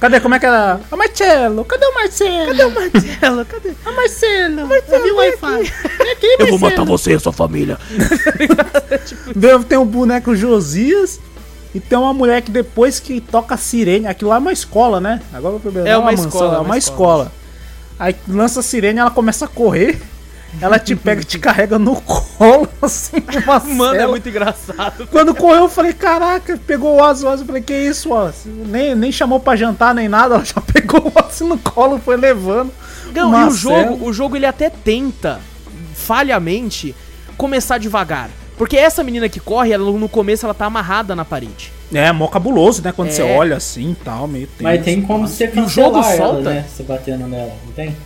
[0.00, 0.20] Cadê?
[0.20, 0.80] Como é que era?
[0.90, 2.46] Ô Marcelo, cadê o Marcelo?
[2.46, 3.72] Cadê o Marcelo, cadê?
[3.86, 4.60] Ô Marcelo?
[4.88, 5.72] Eu vi o Wi-Fi.
[6.38, 6.86] Eu vou matar Marcelo.
[6.86, 7.78] você e a sua família.
[9.34, 11.20] Vê, Tem um boneco Josias
[11.74, 15.00] e tem uma mulher que depois que toca a sirene, aquilo lá é uma escola,
[15.00, 15.20] né?
[15.32, 17.32] Agora eu ver, É uma mansão, escola, é é uma uma escola.
[17.98, 20.00] Aí lança a sirene, ela começa a correr,
[20.60, 24.10] ela te pega e te carrega no colo, assim, uma Mano, é cela.
[24.10, 25.06] muito engraçado.
[25.08, 28.42] Quando correu, eu falei, caraca, pegou o Oz, o Oz, eu falei, que isso, Oz?
[28.46, 32.16] Nem, nem chamou pra jantar, nem nada, ela já pegou o Oz no colo, foi
[32.16, 32.72] levando.
[33.14, 35.40] Não, uma e o jogo, o jogo ele até tenta,
[35.94, 36.94] falhamente,
[37.36, 38.28] começar devagar.
[38.56, 41.72] Porque essa menina que corre, ela, no começo ela tá amarrada na parede.
[41.92, 42.92] É, mó cabuloso, né?
[42.92, 43.12] Quando É.
[43.12, 44.62] você olha assim e tal, meio tenso.
[44.62, 46.50] Mas tem como você E o jogo cancelar ela, solta?
[46.50, 46.64] né?
[46.68, 47.96] Você batendo nela, não tem?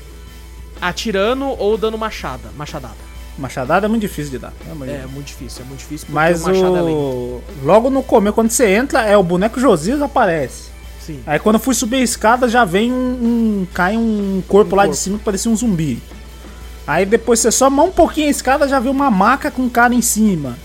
[0.80, 3.08] Atirando ou dando machada, machadada.
[3.38, 4.52] Machadada é muito difícil de dar.
[4.82, 5.10] É, Deus.
[5.12, 6.90] muito difícil, é muito difícil porque Mas machado é lento.
[6.96, 7.42] o...
[7.62, 10.68] logo no começo, quando você entra, é o boneco Josias aparece.
[11.00, 11.20] Sim.
[11.26, 12.96] Aí quando eu fui subir a escada, já vem um.
[13.62, 14.94] um- cai um corpo Um lá corpo.
[14.96, 16.02] de cima que parecia um zumbi.
[16.86, 19.68] Aí depois você só mão um pouquinho a escada, já vê uma maca com um
[19.68, 20.56] cara em cima.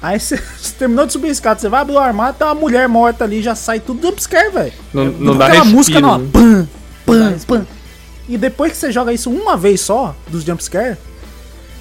[0.00, 2.54] Aí você, você terminou de subir a escada, você vai abrir o armário, tem uma
[2.54, 4.72] mulher morta ali, já sai tudo jumpscare, velho.
[4.94, 5.76] Não, não dá aquela respiro.
[5.76, 6.28] música, não, ó, né?
[6.32, 6.68] pam,
[7.04, 7.66] pam, pam.
[8.28, 10.96] E depois que você joga isso uma vez só, dos jumpscare,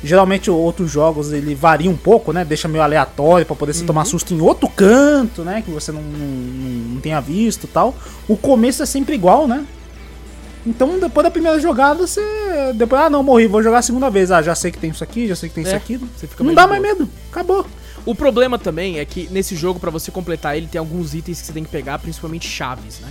[0.03, 2.45] geralmente outros jogos ele varia um pouco, né?
[2.45, 5.61] Deixa meio aleatório pra poder você tomar susto em outro canto, né?
[5.65, 6.27] Que você não, não,
[6.95, 7.95] não tenha visto e tal.
[8.27, 9.65] O começo é sempre igual, né?
[10.67, 12.21] Então depois da primeira jogada você.
[12.75, 14.31] Depois, ah não, morri, vou jogar a segunda vez.
[14.31, 15.97] Ah, já sei que tem isso aqui, já sei que tem isso É, aqui.
[15.97, 17.07] você fica Não dá mais medo.
[17.31, 17.65] Acabou.
[18.05, 21.47] O problema também é que nesse jogo, pra você completar ele, tem alguns itens que
[21.47, 23.07] você tem que pegar, principalmente chaves, né?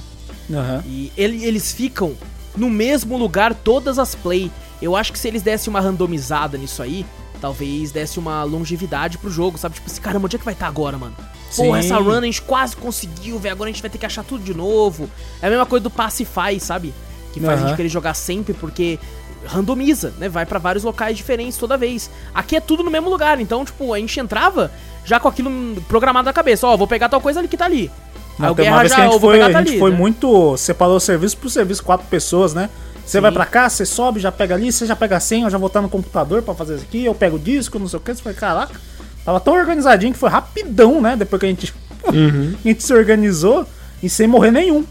[0.57, 0.85] Aham.
[0.87, 2.15] E ele- eles ficam
[2.57, 4.51] no mesmo lugar todas as play.
[4.81, 7.07] Eu acho que se eles dessem uma randomizada nisso aí,
[7.41, 9.75] talvez desse uma longevidade pro jogo, sabe?
[9.75, 11.15] Tipo assim, caramba, onde é que vai estar agora, mano?
[11.57, 11.77] Pô, Sim.
[11.77, 13.53] essa run a gente quase conseguiu, velho.
[13.53, 15.09] Agora a gente vai ter que achar tudo de novo.
[15.41, 16.93] É a mesma coisa do Pacify, sabe?
[17.33, 17.69] Que faz a Aham.
[17.69, 18.99] gente querer jogar sempre porque
[19.47, 20.29] randomiza, né?
[20.29, 22.11] Vai pra vários locais diferentes toda vez.
[22.35, 24.71] Aqui é tudo no mesmo lugar, então, tipo, a gente entrava
[25.05, 25.51] já com aquilo
[25.87, 26.67] programado na cabeça.
[26.67, 27.91] Ó, vou pegar tal coisa ali que tá ali.
[28.39, 29.97] Não, tem uma vez já, que a gente foi, a gente ali, foi né?
[29.97, 30.57] muito.
[30.57, 32.69] Separou o serviço por serviço, quatro pessoas, né?
[33.05, 33.21] Você Sim.
[33.21, 35.59] vai pra cá, você sobe, já pega ali, você já pega a senha, eu já
[35.59, 38.01] vou estar no computador pra fazer isso aqui, eu pego o disco, não sei o
[38.03, 38.15] que.
[38.15, 38.81] Você foi, caraca.
[39.25, 41.15] Tava tão organizadinho que foi rapidão, né?
[41.17, 41.75] Depois que a gente,
[42.13, 42.55] Uhum.
[42.65, 43.67] a gente se organizou
[44.03, 44.85] e sem morrer nenhum.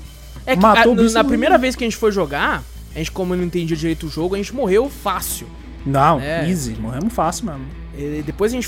[0.45, 2.63] É que Matou a- o na primeira vez que a gente foi jogar,
[2.95, 5.47] a gente, como não entendia direito o jogo, a gente morreu fácil.
[5.86, 6.47] Não, É.
[6.49, 7.65] easy, morremos fácil mesmo.
[7.97, 8.67] E depois a gente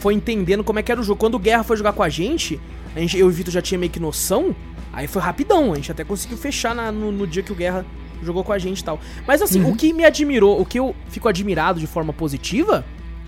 [0.00, 1.18] foi entendendo como é que era o jogo.
[1.18, 2.60] Quando o Guerra foi jogar com a gente,
[2.96, 4.54] a gente eu e o Vitor já tinha meio que noção,
[4.92, 5.72] aí foi rapidão.
[5.72, 7.84] A gente até conseguiu fechar na- no, no dia que o Guerra
[8.22, 8.98] jogou com a gente e tal.
[9.26, 12.84] Mas assim, o que me admirou, o que eu fico admirado de forma positiva,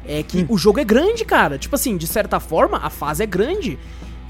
[0.07, 1.59] é que o jogo é grande, cara.
[1.59, 3.79] Tipo assim, de certa forma, a fase é grande.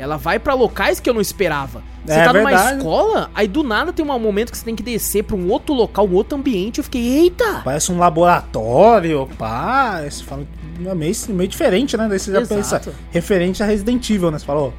[0.00, 1.82] Ela vai pra locais que eu não esperava.
[2.04, 2.78] Você É tá numa verdade.
[2.78, 5.74] escola, aí do nada tem um momento que você tem que descer pra um outro
[5.74, 6.78] local, um outro ambiente.
[6.78, 7.62] Eu fiquei, eita!
[7.64, 10.02] Parece um laboratório, pá.
[10.08, 10.46] Você fala,
[10.86, 12.06] é meio, meio diferente, né?
[12.08, 12.54] Daí você já Exato.
[12.86, 14.38] pensa, referente a Resident Evil, né?
[14.38, 14.72] Você falou,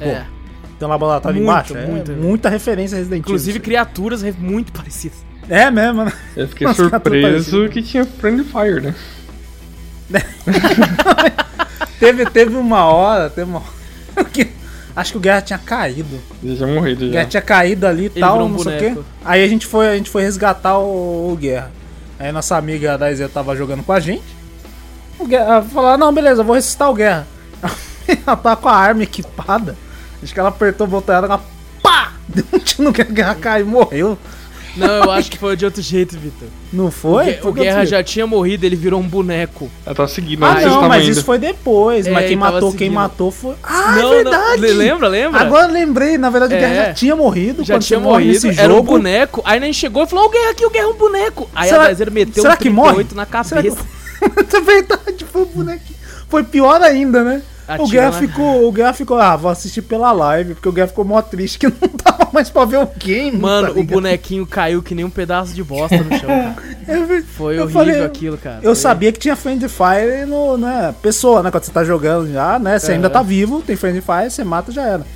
[0.00, 0.24] É.
[0.78, 1.76] tem um laboratório Muito, embaixo?
[1.76, 2.12] É, muito.
[2.12, 3.62] muita referência a Resident Inclusive Evil.
[3.62, 5.18] criaturas muito parecidas.
[5.48, 6.12] É mesmo, né?
[6.36, 8.94] Eu fiquei Nossa, tá surpreso que tinha Friendly Fire, né?
[11.98, 13.62] teve, teve uma hora, teve uma
[14.16, 14.48] hora que
[14.94, 16.18] acho que o Guerra tinha caído.
[16.42, 17.12] Ele já morrido O já.
[17.12, 19.00] Guerra tinha caído ali e tal, um não sei o quê.
[19.24, 21.70] Aí a gente foi, a gente foi resgatar o, o Guerra.
[22.18, 24.24] Aí nossa amiga da Zé tava jogando com a gente.
[25.18, 27.26] O Guerra falou: "Ah, "Não, beleza, eu vou ressuscitar o Guerra".
[28.26, 29.76] ela tá com a arma equipada.
[30.22, 31.44] Acho que ela apertou o botão ela, ela
[31.82, 32.12] pá!
[32.28, 34.18] Deu um tiro no Guerra, caiu e morreu.
[34.76, 36.46] Não, eu acho que foi de outro jeito, Vitor.
[36.72, 37.30] Não foi?
[37.32, 39.68] O, Foi o Guerra já tinha morrido, ele virou um boneco.
[39.84, 41.12] Ela tava seguindo Ah, vocês não, mas indo.
[41.12, 42.06] isso foi depois.
[42.06, 42.94] É, mas quem matou, quem seguindo.
[42.94, 43.54] matou foi.
[43.62, 44.60] Ah, não, é verdade!
[44.60, 45.40] Não, lembra, lembra?
[45.40, 46.60] Agora eu lembrei, na verdade o É.
[46.60, 48.92] Guerra já tinha morrido já tinha morre morrido, nesse era um jogo.
[48.92, 49.42] boneco.
[49.44, 51.50] Aí a gente chegou e falou: o Guerra aqui, o Guerra é um boneco.
[51.56, 53.04] Aí Será- a meteu será um que morre?
[53.04, 53.88] 38 na Será que- cabeça.
[54.56, 55.98] é verdade, foi o bonequinho.
[56.28, 57.42] Foi pior ainda, né?
[57.78, 61.04] O Guerra ficou, o Guerra ficou, ah, vou assistir pela live, porque o Guerra ficou
[61.04, 63.36] mó triste que não tava mais pra ver o game.
[63.38, 66.56] Mano, tá o bonequinho caiu que nem um pedaço de bosta no chão, cara.
[66.88, 68.56] Eu, Foi eu horrível falei- aquilo, cara.
[68.62, 71.50] Eu Foi- sabia que tinha Friend Fire no, né, pessoa, né?
[71.50, 72.78] Quando você tá jogando já, né?
[72.78, 72.94] Você É.
[72.94, 75.06] ainda tá vivo, tem Friend Fire, você mata já era.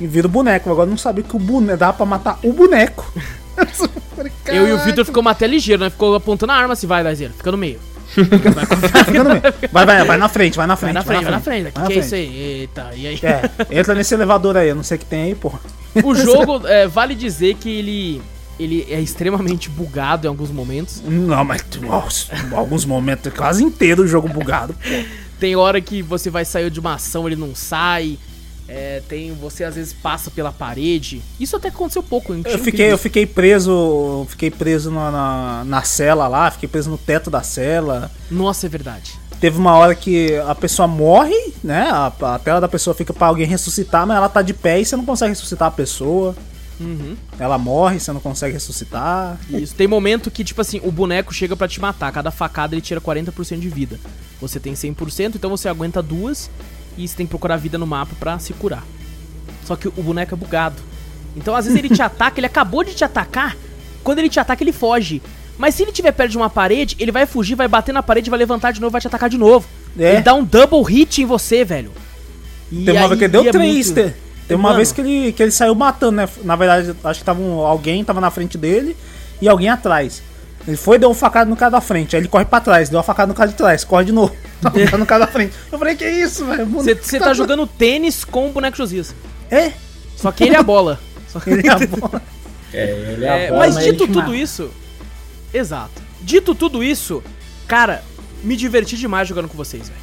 [0.00, 0.68] E vira o boneco.
[0.70, 3.12] Agora eu não sabia que o boneco dava pra matar o boneco.
[4.46, 4.78] Eu e o.
[4.78, 5.90] Vitor ficamos até ligeiro, né?
[5.90, 7.78] Ficou apontando a arma assim, vai, Dazer, fica no meio.
[8.16, 9.24] Meio.
[9.72, 10.94] Vai, vai, vai na frente, vai na Vai frente.
[10.94, 11.68] na frente, vai na frente.
[11.68, 12.36] O que, Vai na que é isso aí?
[12.60, 13.20] Eita, e aí?
[13.22, 15.60] É, entra nesse elevador aí, eu não sei o que tem aí, porra.
[16.04, 18.22] O jogo, é, vale dizer que ele,
[18.58, 21.02] ele é extremamente bugado em alguns momentos.
[21.04, 24.74] Não, mas nossa, alguns momentos, quase inteiro o jogo bugado.
[24.74, 25.04] Pô.
[25.38, 28.18] Tem hora que você vai sair de uma ação, ele não sai.
[28.72, 31.20] É, tem, você às vezes passa pela parede.
[31.40, 32.32] Isso até aconteceu pouco.
[32.32, 36.96] Eu fiquei, eu fiquei preso, fiquei preso na, na, na cela lá, fiquei preso no
[36.96, 38.08] teto da cela.
[38.30, 39.18] Nossa, é verdade.
[39.40, 41.88] Teve uma hora que a pessoa morre, né?
[41.90, 44.84] A, a tela da pessoa fica pra alguém ressuscitar, mas ela tá de pé e
[44.84, 46.36] você não consegue ressuscitar a pessoa.
[46.78, 47.16] Uhum.
[47.40, 49.36] Ela morre, você não consegue ressuscitar.
[49.50, 49.74] Isso.
[49.74, 52.12] Tem momento que, tipo assim, o boneco chega pra te matar.
[52.12, 53.98] Cada facada ele tira 40% de vida.
[54.40, 56.48] Você tem 100%, então você aguenta duas.
[57.02, 58.84] E você tem que procurar vida no mapa pra se curar.
[59.64, 60.76] Só que o boneco é bugado.
[61.36, 63.56] Então, às vezes, ele te ataca, ele acabou de te atacar.
[64.04, 65.22] Quando ele te ataca, ele foge.
[65.56, 68.28] Mas se ele estiver perto de uma parede, ele vai fugir, vai bater na parede,
[68.30, 69.66] vai levantar de novo, vai te atacar de novo.
[69.98, 70.14] É.
[70.14, 71.92] Ele dá um double hit em você, velho.
[72.72, 73.90] E Tem uma aí- vez que ele deu é três.
[73.90, 74.14] muito-
[74.48, 74.76] tem uma Mano.
[74.76, 76.28] vez que ele, que ele saiu matando, né?
[76.44, 78.96] Na verdade, acho que tava um- alguém tava na frente dele
[79.40, 80.22] e alguém atrás.
[80.66, 82.98] Ele foi deu um facada no cara da frente, aí ele corre pra trás, deu
[82.98, 84.34] uma facada no cara de trás, corre de novo.
[84.60, 85.54] Dá uma facada no cara da frente.
[85.72, 86.66] Eu falei, que isso, velho?
[86.66, 89.14] Você você tá jogando tênis com o boneco Josias.
[89.50, 89.72] É?
[90.16, 91.00] Só que ele é a bola.
[91.28, 92.22] Só que Ele é a bola.
[92.72, 94.36] É, ele é, É, a bola, mas dito tudo mata.
[94.36, 94.70] isso.
[95.52, 96.00] Exato.
[96.20, 97.20] Dito tudo isso,
[97.66, 98.04] cara,
[98.44, 100.00] me diverti demais jogando com vocês, velho.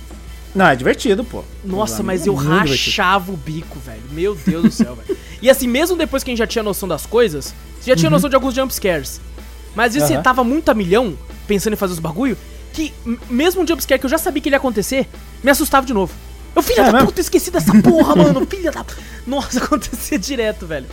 [0.54, 1.44] Não, é divertido, pô.
[1.64, 2.90] Nossa, É mas eu muito divertido.
[2.90, 4.02] rachava o bico, velho.
[4.12, 5.18] Meu Deus do céu, velho.
[5.42, 8.10] E assim, mesmo depois que a gente já tinha noção das coisas, você já tinha
[8.10, 9.22] noção de alguns jumpscares.
[9.78, 10.24] Mas você Uhum.
[10.24, 11.16] Tava muito a milhão,
[11.48, 12.36] pensando em fazer os bagulho,
[12.74, 12.92] que
[13.30, 15.08] mesmo um jumpscare que eu já sabia que ele ia acontecer,
[15.44, 16.12] me assustava de novo.
[16.56, 17.06] Eu, filha É da mesmo?
[17.10, 18.44] puta, esqueci dessa porra, mano.
[18.48, 18.84] Filha da.
[19.28, 20.88] Nossa, acontecia direto, velho.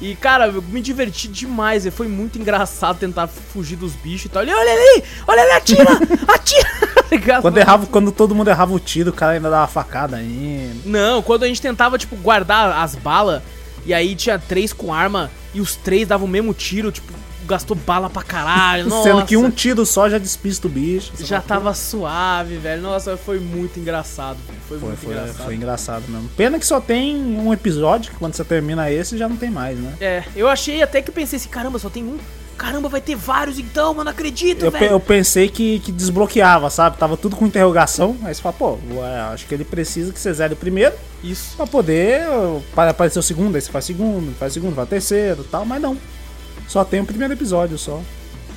[0.00, 1.86] E, cara, eu me diverti demais.
[1.88, 4.40] Foi muito engraçado tentar fugir dos bichos e tal.
[4.42, 5.04] Ele, olha ali!
[5.28, 5.90] Olha ali, atira!
[6.26, 7.42] Atira!
[7.42, 10.74] Quando, errava, quando todo mundo errava o tiro, o cara ainda dava facada ainda.
[10.86, 13.42] Não, quando a gente tentava, tipo, guardar as balas,
[13.84, 17.12] e aí tinha três com arma, e os três davam o mesmo tiro, tipo,
[17.50, 18.88] gastou bala pra caralho.
[18.88, 21.12] Nossa, Sendo que um tiro só já despista o bicho.
[21.20, 22.80] Já tava suave, velho.
[22.82, 24.38] Nossa, foi muito engraçado.
[24.68, 25.44] Foi, Foi, muito foi, engraçado.
[25.44, 26.28] foi engraçado mesmo.
[26.36, 29.78] Pena que só tem um episódio, que quando você termina esse já não tem mais,
[29.78, 29.94] né?
[30.00, 32.18] É, eu achei até que pensei assim, caramba, só tem um.
[32.56, 34.84] Caramba, vai ter vários então, mano, acredito, Eu, velho.
[34.90, 36.98] eu pensei que, que desbloqueava, sabe?
[36.98, 38.16] Tava tudo com interrogação.
[38.22, 38.78] Aí você fala, pô,
[39.32, 41.56] acho que ele precisa que você zere o primeiro Isso.
[41.56, 42.20] pra poder
[42.74, 43.54] para aparecer o segundo.
[43.56, 45.96] Aí você faz segundo, faz segundo, faz terceiro e tal, mas não.
[46.70, 48.00] Só tem o primeiro episódio só.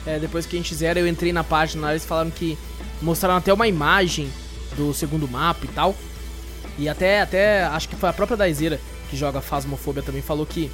[0.05, 2.55] É, depois que a gente zera, eu entrei na página, lá, eles falaram que
[3.01, 4.29] mostraram até uma imagem
[4.77, 5.95] do segundo mapa e tal.
[6.77, 10.69] E até, até acho que foi a própria Daizeira que joga Phasmophobia também falou que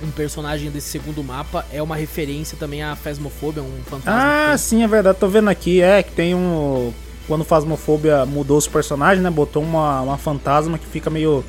[0.00, 4.52] um personagem desse segundo mapa é uma referência também a Phasmophobia, um fantasma.
[4.52, 5.18] Ah, sim, é verdade.
[5.18, 6.92] Tô vendo aqui, é que tem um.
[7.26, 9.28] Quando o Phasmophobia mudou os personagens, né?
[9.28, 11.44] Botou uma, uma fantasma que fica meio.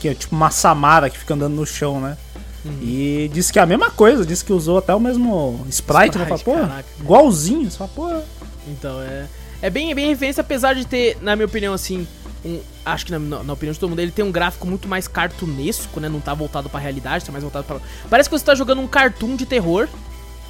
[0.00, 2.16] Que é tipo uma Samara que fica andando no chão, né?
[2.64, 2.78] Uhum.
[2.82, 6.24] E disse que é a mesma coisa, disse que usou até o mesmo sprite, né?
[6.24, 6.88] Fala, Sprite, pô, caraca.
[7.00, 7.70] igualzinho.
[7.70, 8.20] Fala, pô.
[8.68, 9.26] Então, é.
[9.60, 12.06] É bem, é bem referência, apesar de ter, na minha opinião, assim.
[12.44, 14.86] Um, acho que na, na- na opinião de todo mundo, ele tem um gráfico muito
[14.88, 16.08] mais cartunesco, né?
[16.08, 17.78] Não tá voltado pra realidade, tá mais voltado pra.
[18.10, 19.88] Parece que você tá jogando um cartoon de terror,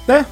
[0.07, 0.25] É,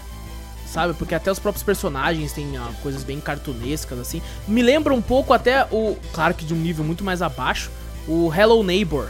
[0.65, 0.93] sabe?
[0.93, 4.21] Porque até os próprios personagens têm ah, coisas bem cartunescas, assim.
[4.47, 5.95] Me lembra um pouco até o.
[6.13, 7.71] Claro que de um nível muito mais abaixo,
[8.07, 9.09] o Hello Neighbor.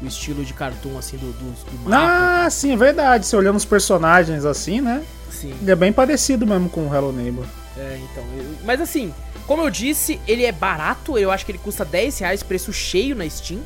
[0.00, 2.44] O estilo de cartoon, assim, do, do, do mapa.
[2.46, 3.26] ah, sim, é verdade.
[3.26, 5.02] Você olhando os personagens assim, né?
[5.30, 5.52] Sim.
[5.60, 7.44] Ele é bem parecido mesmo com o Hello Neighbor.
[7.76, 8.22] É, então.
[8.36, 9.12] eu- mas assim,
[9.46, 11.18] como eu disse, ele é barato.
[11.18, 13.60] Eu acho que ele custa 10 reais, preço cheio na Steam.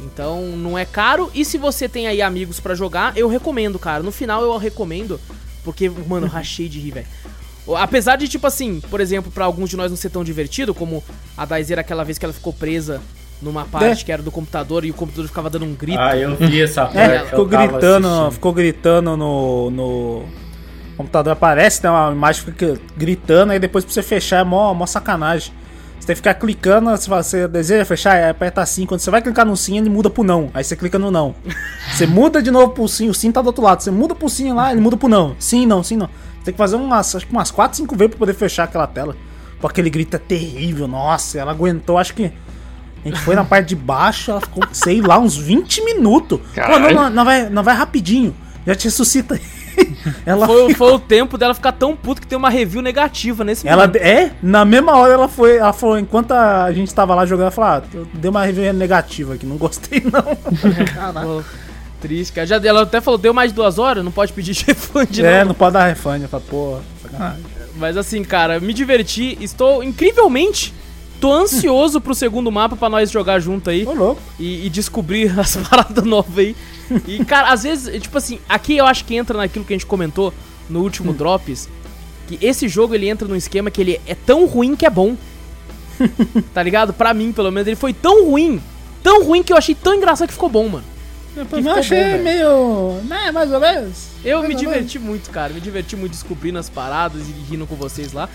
[0.00, 1.30] Então não é caro.
[1.34, 4.02] E se você tem aí amigos pra jogar, eu recomendo, cara.
[4.02, 5.20] No final eu recomendo.
[5.64, 7.06] Porque, mano, rachei de rir, velho.
[7.76, 11.04] Apesar de, tipo assim, por exemplo, pra alguns de nós não ser tão divertido, como
[11.36, 13.02] a Daizeira aquela vez que ela ficou presa
[13.40, 14.04] numa parte É.
[14.04, 15.98] que era do computador e o computador ficava dando um grito.
[16.00, 16.98] Ah, eu vi essa parte.
[16.98, 18.30] É, ficou gritando, assistindo.
[18.32, 20.24] ficou gritando no, no
[20.96, 21.90] computador aparece, né?
[21.90, 25.52] Uma imagem fica gritando, aí depois pra você fechar é mó, mó sacanagem.
[25.98, 28.86] Você tem que ficar clicando, se você deseja fechar, é, aperta sim.
[28.86, 30.48] Quando você vai clicar no sim, ele muda pro não.
[30.54, 31.34] Aí você clica no não.
[31.92, 33.82] Você muda de novo pro sim, o sim tá do outro lado.
[33.82, 35.34] Você muda pro sim lá, ele muda pro não.
[35.38, 36.06] Sim, não, sim, não.
[36.06, 38.86] Você tem que fazer umas, acho que umas 4, 5 vezes pra poder fechar aquela
[38.86, 39.16] tela.
[39.60, 42.30] Porque aquele grito é terrível, nossa, ela aguentou, acho que.
[43.04, 46.40] A gente foi na parte de baixo, ela ficou, sei lá, uns 20 minutos.
[46.54, 48.34] Pô, não, não, não vai, não vai rapidinho.
[48.66, 49.40] Já te ressuscita.
[50.26, 53.66] ela Foi, foi o tempo dela ficar tão puto que tem uma review negativa nesse
[53.66, 54.02] ela momento.
[54.02, 57.50] é, na mesma hora ela foi, ela falou, enquanto a gente tava lá jogando, ela
[57.50, 60.22] falou, ah, eu dei uma review negativa aqui, não gostei não.
[61.22, 61.42] Pô,
[62.00, 62.46] Triste, cara.
[62.46, 65.48] Já, ela até falou, deu mais de duas horas, não pode pedir refund, é, não.
[65.48, 66.22] não pode dar refund.
[66.22, 67.44] Eu falei, pô, sacanagem.
[67.76, 69.36] Mas assim, cara, me diverti.
[69.40, 70.72] Estou incrivelmente.
[71.20, 74.22] Tô ansioso pro segundo mapa pra nós jogar junto aí Ô louco.
[74.38, 76.56] e, e descobrir as paradas novas aí.
[77.06, 79.86] E, cara, às vezes, tipo assim, aqui eu acho que entra naquilo que a gente
[79.86, 80.32] comentou
[80.70, 81.68] no último Drops.
[82.26, 85.16] Que esse jogo ele entra num esquema que ele é tão ruim que é bom.
[86.54, 86.92] tá ligado?
[86.92, 88.60] Pra mim, pelo menos, ele foi tão ruim.
[89.02, 90.84] Tão ruim que eu achei tão engraçado que ficou bom, mano.
[91.36, 93.00] Eu ficou achei bom, meio.
[93.04, 94.08] né, mais ou menos.
[94.24, 95.52] Eu Mais me diverti muito, cara.
[95.52, 98.28] Me diverti muito descobrindo as paradas e rindo com vocês lá.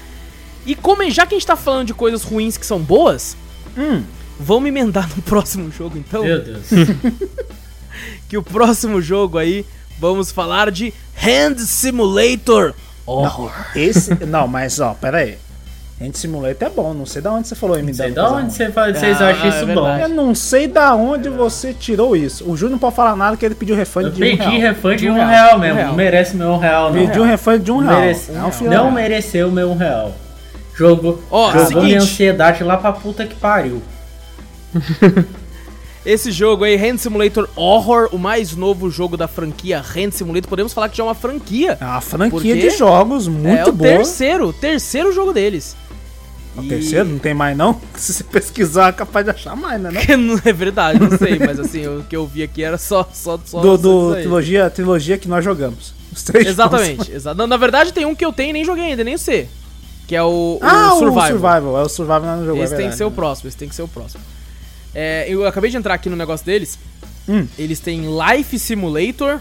[0.65, 3.35] E como já que a gente tá falando de coisas ruins que são boas,
[3.77, 4.03] Hum.
[4.39, 6.23] vamos emendar no próximo jogo então.
[6.23, 6.65] Meu Deus.
[8.27, 9.65] Que o próximo jogo aí,
[9.99, 10.91] vamos falar de
[11.23, 12.73] Hand Simulator
[13.05, 13.51] Horror.
[13.75, 14.13] Esse.
[14.25, 15.37] Não, mas ó, pera aí.
[16.01, 18.31] Hand Simulator é bom, não sei da onde você falou aí, me Não sei da
[18.31, 19.75] onde você fala- vocês Ah, acham é isso verdade.
[19.75, 19.97] bom.
[19.99, 22.49] Eu não sei da onde você tirou isso.
[22.49, 24.73] O Júnior não pode falar nada que ele pediu refund Eu de um pedi real.
[24.73, 25.55] refund de um um real.
[25.55, 25.75] Um mesmo.
[25.75, 25.87] real.
[25.89, 27.05] Não merece meu um real, não.
[27.05, 27.99] Pediu um refund de um real.
[27.99, 30.15] Merece- É um não mereceu meu um real.
[30.75, 31.85] Jogo, Ó, jogou seguinte.
[31.85, 33.81] minha ansiedade lá pra puta que pariu.
[36.05, 40.49] Esse jogo aí, Hand Simulator Horror, o mais novo jogo da franquia Hand Simulator.
[40.49, 41.77] Podemos falar que já é uma franquia.
[41.79, 43.89] É uma franquia de jogos muito é o boa.
[43.89, 45.77] terceiro, o terceiro jogo deles.
[46.57, 47.79] O E- terceiro não tem mais não?
[47.95, 49.91] Se você pesquisar, é capaz de achar mais, né?
[49.91, 50.01] Não?
[50.01, 53.07] Que não é verdade, não sei, mas assim, o que eu vi aqui era só
[53.13, 55.93] só só Do, do trilogia, trilogia que nós jogamos.
[56.11, 58.83] Os três Exatamente, exa na, na verdade tem um que eu tenho e nem joguei
[58.87, 59.47] ainda, nem o C.
[60.07, 61.23] Que é o, o Ah, Survival.
[61.23, 61.77] o Survival.
[61.79, 62.65] É o Survival nós não jogamos.
[62.71, 64.21] Esse tem que ser o próximo, esse tem que ser o próximo.
[64.93, 66.77] É, eu acabei de entrar aqui no negócio deles.
[67.27, 67.47] Hum.
[67.57, 69.39] Eles têm Life Simulator.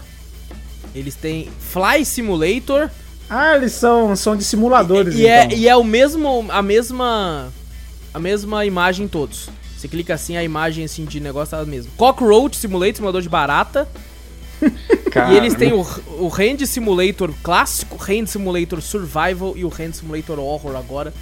[0.95, 2.89] Eles têm Fly Simulator.
[3.29, 5.57] Ah, eles são, são de simuladores, E, é, então.
[5.57, 6.45] e é o mesmo.
[6.49, 7.51] A mesma.
[8.13, 9.49] A mesma imagem em todos.
[9.77, 11.91] Você clica assim, a imagem assim de negócio é a mesma.
[11.97, 13.87] Cockroach Simulator, simulador de barata.
[15.31, 15.85] E eles têm o,
[16.17, 21.13] o Hand Simulator clássico, Hand Simulator Survival e o Hand Simulator Horror agora.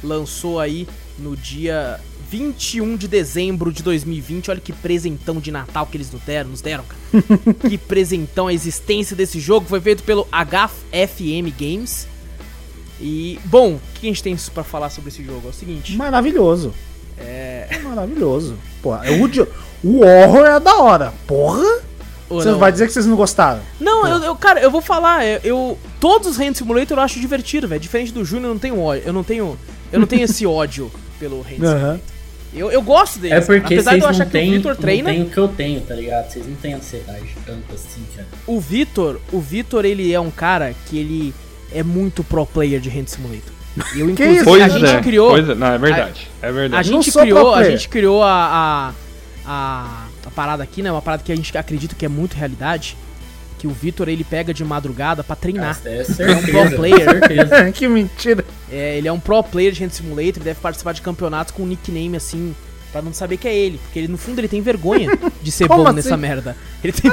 [0.00, 0.86] Lançou aí
[1.18, 1.98] no dia
[2.30, 4.50] 21 de dezembro de 2020.
[4.50, 7.58] Olha que presentão de Natal que eles nos deram, nos deram cara.
[7.68, 9.66] que presentão a existência desse jogo.
[9.68, 12.06] Foi feito pelo HFM Games.
[13.00, 15.48] E, bom, o que a gente tem pra falar sobre esse jogo?
[15.48, 15.96] É o seguinte.
[15.96, 16.72] Maravilhoso.
[17.18, 17.80] É.
[17.82, 18.56] Maravilhoso.
[18.80, 19.48] Pô, é o,
[19.82, 21.12] o horror é da hora.
[21.26, 21.82] Porra!
[22.34, 22.58] Você não?
[22.58, 23.60] vai dizer que vocês não gostaram?
[23.80, 27.18] Não, eu, eu- cara, eu vou falar, eu, eu- todos os Hand Simulator eu acho
[27.20, 27.80] divertido, velho.
[27.80, 29.58] Diferente do Júnior, eu não tenho ódio, eu não tenho,
[29.92, 31.80] eu não tenho esse ódio pelo Hand Simulator.
[31.82, 32.00] Aham.
[32.54, 33.34] Eu, eu gosto dele.
[33.34, 35.22] É porque apesar vocês de eu não achar que o têm Vitor não treina, têm
[35.22, 36.30] o que eu tenho, tá ligado?
[36.30, 38.28] Vocês não têm ansiedade tanto assim, cara.
[38.46, 41.34] o Vitor, o Vitor ele é um cara que ele
[41.74, 43.52] é muito pro player de Hand Simulator.
[43.96, 44.44] Eu inclusive isso?
[44.44, 46.30] Pois a gente é, criou, pois é, não, é verdade.
[46.42, 46.90] é a verdade.
[46.90, 48.92] Não gente criou, a gente criou a,
[49.46, 50.90] a, a, a parada aqui, né?
[50.90, 52.96] Uma parada que a gente acredita que é muito realidade,
[53.58, 55.78] que o Vitor ele pega de madrugada pra treinar.
[55.84, 57.72] É um certeza, pro player.
[57.72, 58.44] que mentira.
[58.70, 61.62] É, ele é um pro player de Hand Simulator, ele deve participar de campeonatos com
[61.62, 62.54] um nickname assim,
[62.90, 63.78] pra não saber que é ele.
[63.78, 65.10] Porque ele, no fundo ele tem vergonha
[65.40, 65.96] de ser Como bom assim?
[65.96, 66.56] nessa merda.
[66.82, 67.10] Ele tem,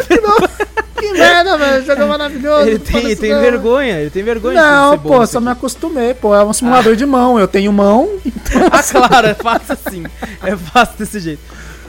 [0.98, 1.86] Que merda, velho.
[1.86, 2.68] Jogo maravilhoso.
[2.68, 3.42] ele não tem, ele tem não.
[3.42, 5.10] vergonha, ele tem vergonha de Não, ser bom.
[5.10, 6.36] pô, nisso só me acostumei, pô.
[6.36, 7.40] É um simulador de mão.
[7.40, 8.10] Eu tenho mão.
[8.72, 10.04] Ah, claro, é fácil assim.
[10.44, 11.42] É fácil desse jeito.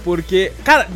[0.04, 0.88] Porque, cara,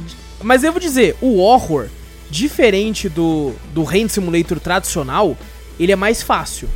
[0.45, 1.87] mas eu vou dizer, o horror,
[2.31, 5.37] diferente do, do Hand Simulator tradicional,
[5.79, 6.69] ele é mais fácil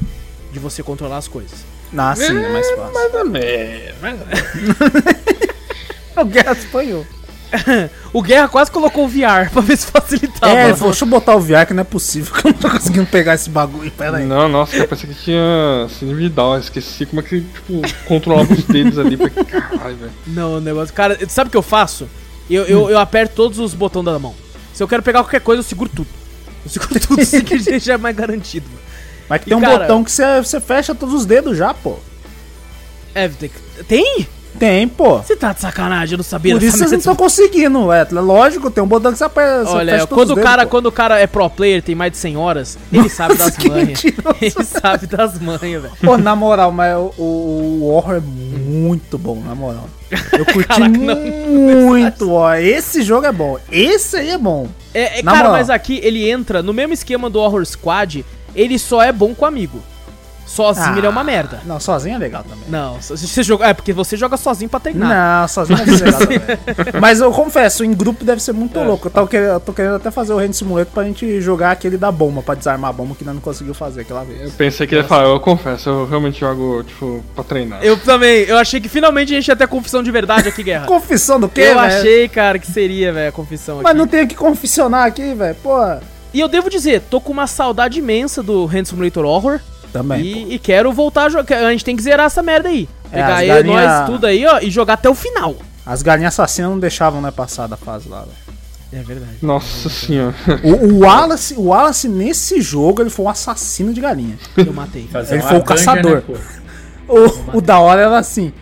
[0.53, 1.65] de você controlar as coisas.
[1.97, 2.95] Ah, sim, é mais fácil.
[2.95, 4.21] Mais ou menos, menos.
[6.17, 7.07] O Guerra espanhol.
[8.13, 10.53] O Guerra quase colocou o VR pra ver se facilitava.
[10.53, 12.71] é, falou, deixa eu botar o VR que não é possível, que eu não tô
[12.71, 13.91] conseguindo pegar esse bagulho.
[13.91, 14.27] Pera aí.
[14.27, 16.59] Não, nossa, eu pensei que tinha síndrome de Down.
[16.59, 19.17] Esqueci como é que, tipo, controlava os dedos ali.
[19.17, 20.13] Caralho, velho.
[20.27, 20.95] Não, o negócio.
[20.95, 22.09] Cara, sabe o que eu faço?
[22.49, 24.35] Eu, eu, eu aperto todos os botões da mão.
[24.73, 26.09] Se eu quero pegar qualquer coisa, eu seguro tudo.
[26.65, 28.67] Eu seguro tudo, assim que já é mais garantido.
[29.29, 31.75] Mas que E, tem um cara- botão que você, você fecha todos os dedos já,
[31.75, 31.99] pô.
[33.15, 33.29] É,
[33.87, 34.27] tem?
[34.59, 34.89] Tem?
[34.89, 35.19] Pô.
[35.19, 38.07] Você tá de sacanagem, eu não sabia Por isso vocês não estão conseguindo, é.
[38.11, 39.71] Lógico, tem um botão que você aperta.
[39.71, 40.69] Olha, quando o, dedos, cara, pô.
[40.71, 44.03] quando o cara é pro player, tem mais de 100 horas, ele sabe das manhas.
[44.05, 45.93] Ele sabe das manhas, velho.
[46.03, 49.89] Pô, na moral, mas o, o, é muito bom, na moral.
[50.11, 52.55] Eu curti Caraca, não- muito, ó.
[52.55, 53.59] Esse jogo é bom.
[53.71, 54.69] Esse aí é bom.
[54.95, 55.53] É, é, cara, moral.
[55.53, 59.45] mas aqui ele entra no mesmo esquema do Horror Squad, ele só é bom com
[59.45, 59.83] amigo.
[60.49, 61.61] Sozinho ele é uma merda.
[61.67, 62.65] Não, sozinho é legal também.
[62.69, 65.41] Não, se você joga, é porque você joga sozinho pra treinar.
[65.43, 66.41] Não, sozinho ser legal também.
[67.01, 68.85] Mas eu confesso, em grupo deve ser muito É.
[68.85, 69.09] louco.
[69.09, 71.97] Eu tô, querendo, eu tô querendo até fazer o Hand Simulator pra gente jogar aquele
[71.99, 74.53] da bomba, pra desarmar a bomba que ainda não conseguiu fazer aquela Eu vez.
[74.55, 77.85] pensei que ele ia falar, eu confesso, eu realmente jogo, tipo, pra treinar.
[77.85, 80.63] Eu também, eu achei que finalmente a gente ia ter a confissão de verdade aqui,
[80.63, 80.87] Guerra.
[80.89, 81.81] Confissão do quê, eu velho?
[81.81, 83.85] achei, cara, que seria, velho, a confissão aqui.
[83.85, 85.55] Mas não tenho que confissionar aqui, velho.
[85.63, 85.77] Pô.
[86.33, 89.61] E eu devo dizer, tô com uma saudade imensa do Hand Simulator Horror.
[89.93, 90.21] Também.
[90.23, 91.65] E, e quero voltar a jogar.
[91.67, 92.89] A gente tem que zerar essa merda aí.
[93.11, 95.57] É, Pegar eu, galinha- nós, tudo aí, ó, e jogar até o final.
[95.87, 98.49] As galinhas assassinas não deixavam, né, passar da fase lá, velho.
[98.91, 99.33] É verdade.
[99.43, 100.35] Nossa senhora.
[100.65, 104.39] O, o Wallace, o Wallace, nesse jogo, ele foi um assassino de galinha.
[104.57, 105.07] Eu matei.
[105.13, 106.23] Fazer Ele foi o caçador.
[106.29, 106.37] né?
[107.07, 108.53] O, o da hora era assim: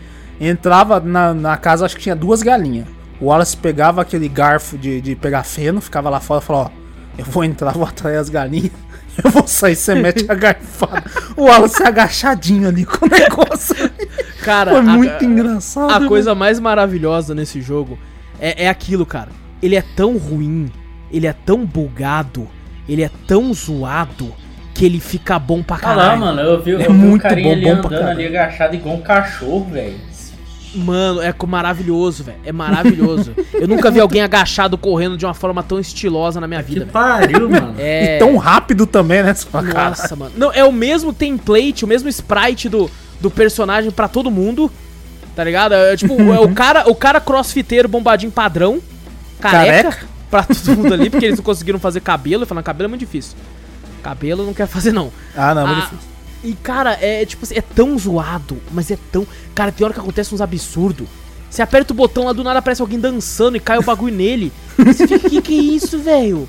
[0.40, 2.86] entrava na, na casa, acho que tinha duas galinhas.
[3.20, 7.18] O Wallace pegava aquele garfo de, de pegar feno, ficava lá fora e falava: Ó,
[7.18, 8.70] eu vou entrar, vou atrair as galinhas.
[9.24, 11.04] Eu vou sair, você mete a garfada.
[11.36, 13.74] O Wallace agachadinho ali com o negócio.
[14.42, 15.90] Cara, Foi a- muito engraçado.
[15.90, 16.06] A né?
[16.08, 17.98] coisa mais maravilhosa nesse jogo
[18.40, 19.30] é, é aquilo, cara.
[19.62, 20.70] Ele é tão ruim,
[21.10, 22.46] ele é tão bugado,
[22.88, 24.32] ele é tão zoado
[24.74, 26.20] que ele fica bom pra Ah caralho.
[26.20, 28.26] lá, mano, eu vi, eu É vi muito o carinha bom, ali bom andando ali
[28.26, 29.96] agachado igual um cachorro, velho.
[30.76, 32.38] Mano, é maravilhoso, velho.
[32.44, 33.34] É maravilhoso.
[33.54, 36.80] Eu nunca vi alguém agachado correndo de uma forma tão estilosa na minha Que vida,
[36.80, 36.92] velho.
[36.92, 37.74] pariu, mano.
[37.78, 38.16] É.
[38.16, 39.34] E tão rápido também, né?
[39.34, 40.32] Fala, cara, Nossa, mano.
[40.36, 44.70] Não, é o mesmo template, o mesmo sprite do, do personagem pra todo mundo.
[45.34, 45.74] Tá ligado?
[45.74, 48.80] É tipo, é o cara, o cara crossfiteiro bombadinho padrão,
[49.38, 50.06] careca, Careca.
[50.30, 52.42] pra todo mundo ali, porque eles não conseguiram fazer cabelo.
[52.42, 53.36] Eu falando, cabelo é muito difícil.
[54.02, 55.12] Cabelo não quer fazer, não.
[55.36, 55.98] Ah, não, mas Ah, difícil.
[56.50, 59.26] E, cara, é tipo assim, é tão zoado, mas é tão.
[59.54, 61.06] Cara, tem hora que acontece uns absurdos.
[61.50, 64.52] Você aperta o botão lá do nada, aparece alguém dançando e cai o bagulho nele.
[64.78, 66.48] E Você fica, que que é isso, velho?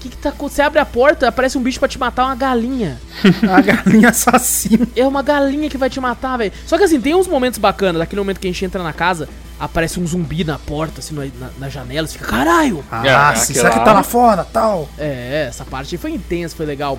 [0.00, 0.56] Que que tá acontecendo?
[0.56, 3.00] Você abre a porta, aparece um bicho pra te matar, uma galinha.
[3.50, 4.86] A galinha assassina.
[4.94, 6.52] É uma galinha que vai te matar, velho.
[6.66, 7.98] Só que assim, tem uns momentos bacanas.
[7.98, 9.28] Daquele momento que a gente entra na casa,
[9.58, 12.06] aparece um zumbi na porta, assim, na, na janela.
[12.06, 12.84] Você fica, caralho!
[12.90, 14.88] Ah, É, será que tá lá fora, tal?
[14.96, 16.98] É, essa parte aí foi intensa, foi legal.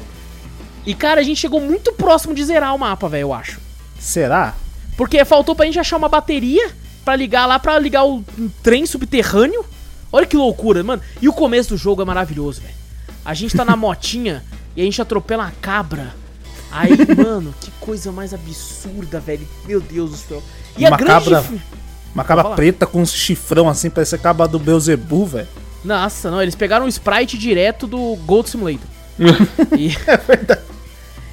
[0.88, 3.60] E, cara, a gente chegou muito próximo de zerar o mapa, velho, eu acho.
[4.00, 4.56] Será?
[4.96, 6.72] Porque faltou pra gente achar uma bateria
[7.04, 9.66] pra ligar lá, pra ligar o um trem subterrâneo.
[10.14, 11.02] Olha que loucura, mano.
[11.22, 12.74] E o começo do jogo é maravilhoso, velho.
[13.26, 14.42] A gente tá na motinha
[14.78, 16.16] e a gente atropela uma cabra.
[16.72, 19.46] Aí, mano, que coisa mais absurda, velho.
[19.66, 20.44] Meu Deus do céu.
[20.78, 21.30] E Uma a grande.
[21.30, 21.44] cabra-
[22.16, 25.48] Uma cabra preta com um chifrão assim, parece a cabra do Beelzebub, velho.
[25.84, 28.88] Nossa, não, eles pegaram o sprite direto do Gold Simulator.
[29.78, 29.92] e...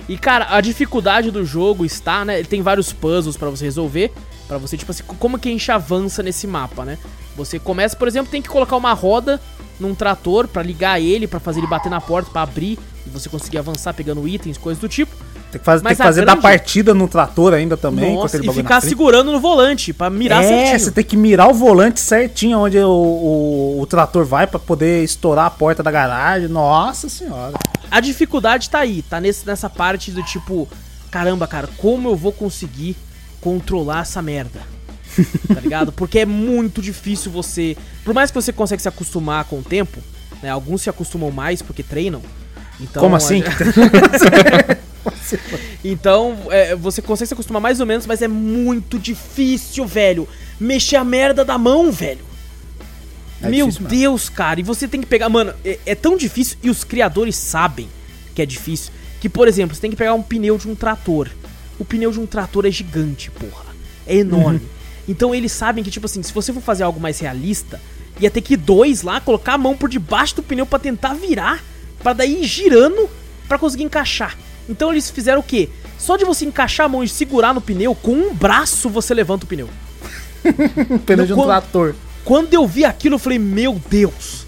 [0.09, 2.43] E cara, a dificuldade do jogo está, né?
[2.43, 4.13] Tem vários puzzles pra você resolver,
[4.47, 6.99] Pra você tipo assim, como que a gente avança nesse mapa, né?
[7.37, 9.41] Você começa, por exemplo, tem que colocar uma roda
[9.81, 13.29] num trator pra ligar ele, pra fazer ele bater na porta, pra abrir e você
[13.29, 15.15] conseguir avançar pegando itens, coisas do tipo.
[15.55, 18.15] Tem que, faz- tem que fazer grande- da partida no trator ainda também.
[18.15, 20.81] Nossa, e ficar segurando no volante pra mirar é, certinho.
[20.81, 25.05] você tem que mirar o volante certinho onde o, o, o trator vai pra poder
[25.05, 26.49] estourar a porta da garagem.
[26.49, 27.55] Nossa senhora.
[27.89, 30.69] A dificuldade tá aí, tá nesse, nessa parte do tipo,
[31.09, 32.97] caramba, cara, como eu vou conseguir
[33.41, 34.61] controlar essa merda?
[35.55, 35.93] tá ligado?
[35.93, 37.77] Porque é muito difícil você.
[38.05, 40.01] Por mais que você consiga se acostumar com o tempo,
[40.43, 40.51] né?
[40.51, 42.21] Alguns se acostumam mais porque treinam.
[42.81, 43.41] Então, Como assim?
[45.85, 50.27] Então, é, você consegue se acostumar mais ou menos, mas é muito difícil, velho.
[50.59, 52.25] Mexer a merda da mão, velho.
[53.43, 53.87] É Meu mesmo.
[53.87, 54.61] Deus, cara.
[54.61, 55.29] E você tem que pegar.
[55.29, 57.89] Mano, é, é tão difícil e os criadores sabem
[58.35, 58.93] que é difícil.
[59.21, 61.29] Que, por exemplo, você tem que pegar um pneu de um trator.
[61.79, 63.65] O pneu de um trator é gigante, porra.
[64.07, 64.63] É enorme.
[65.07, 67.81] Então eles sabem que, tipo assim, se você for fazer algo mais realista,
[68.21, 71.15] ia ter que ir dois lá, colocar a mão por debaixo do pneu pra tentar
[71.15, 71.63] virar,
[72.03, 73.09] pra daí ir girando
[73.49, 74.37] pra conseguir encaixar.
[74.69, 75.69] Então eles fizeram o quê?
[75.99, 79.45] Só de você encaixar a mão e segurar no pneu, com um braço você levanta
[79.45, 79.69] o pneu.
[81.07, 81.95] Pneu de um quando- trator.
[82.25, 84.47] Quando eu vi aquilo, eu falei, meu Deus.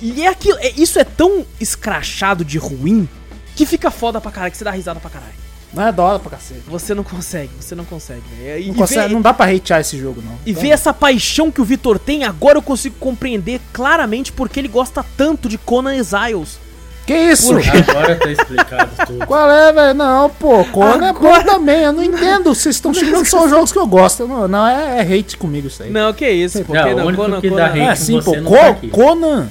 [0.00, 3.08] E é aquilo, é- isso é tão escrachado de ruim
[3.56, 5.34] que fica foda pra caralho, que você dá risada pra caralho.
[5.72, 6.62] Não é da hora pra cacete.
[6.66, 8.68] Você não consegue, você não consegue, velho.
[8.68, 10.36] Não, consegue- ver, não dá pra hatear esse jogo, não.
[10.44, 14.68] e ver essa paixão que o Vitor tem, agora eu consigo compreender claramente porque ele
[14.68, 16.58] gosta tanto de Conan Exiles.
[17.10, 17.52] Que isso?
[17.88, 19.24] Agora tá explicado tudo.
[19.26, 19.94] Qual é, velho?
[19.94, 21.82] Não, pô, Conan é bom Agora- também.
[21.82, 22.54] Eu não entendo.
[22.54, 24.28] Vocês estão xingando só os jogos que eu gosto.
[24.28, 25.90] Não, não é, é hate comigo isso aí.
[25.90, 26.72] Não, que isso, pô.
[26.72, 27.66] Não, que o não, único Conan, que dá Conan.
[27.70, 28.36] hate- É assim, você pô.
[28.36, 28.76] não Co- tá.
[28.92, 29.48] Conan.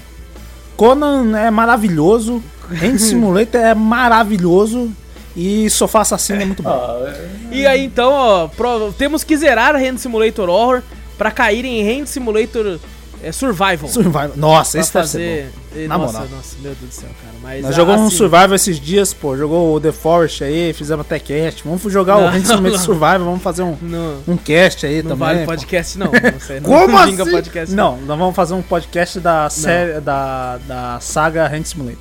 [0.78, 2.41] Conan é maravilhoso.
[2.72, 4.91] Hand Simulator é maravilhoso.
[5.36, 7.03] E Sofá Assassino é muito bom.
[7.07, 7.16] É-
[7.51, 10.82] E aí então, ó, pro- temos que zerar Hand Simulator Horror
[11.18, 12.80] pra cair em Hand Simulator
[13.24, 13.88] é, Survival.
[13.89, 14.32] Survival.
[14.36, 15.51] Nossa, Pra esse deve ser fazer.
[15.74, 15.88] bom.
[15.88, 16.28] Na nossa, moral.
[16.36, 17.36] nossa, meu Deus do céu, cara.
[17.41, 19.38] Mas Nós ah, jogamos um assim, Survival esses dias, pô.
[19.38, 21.63] Jogou o The Forest aí, fizemos até cast.
[21.63, 22.80] Vamos jogar o Não, Simulator não.
[22.80, 25.17] Survival, vamos fazer um, Não, um cast aí não também.
[25.36, 26.07] vale podcast, não.
[26.11, 27.32] Não, sei, não, Como assim?
[27.32, 31.99] podcast, não, nós vamos fazer um podcast da série da, da saga Hand Simulator.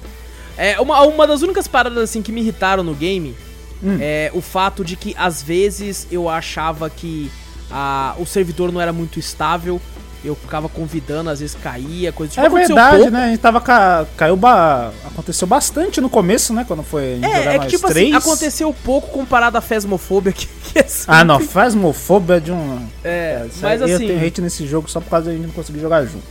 [0.57, 3.35] É, uma, uma das únicas paradas assim que me irritaram no game
[3.81, 3.97] Hum.
[4.01, 7.31] é o fato de que às vezes eu achava que
[7.71, 9.81] a, o servidor não era muito estável.
[10.25, 13.11] Eu ficava convidando, às vezes caía, coisa tipo É verdade, pouco.
[13.13, 13.25] né?
[13.25, 13.61] A gente tava.
[13.61, 14.05] Ca...
[14.17, 14.37] Caiu.
[14.37, 14.93] Ba...
[15.05, 16.65] Aconteceu bastante no começo, né?
[16.67, 18.13] Quando foi É, é que tipo três.
[18.15, 21.39] assim, aconteceu pouco comparado à Phasmophobia que, que é Ah, não.
[21.39, 22.85] Phasmophobia de um.
[23.05, 25.33] É, isso mas aí Eu assim, tenho hate nesse jogo só por causa de a
[25.35, 26.27] gente não conseguir jogar junto.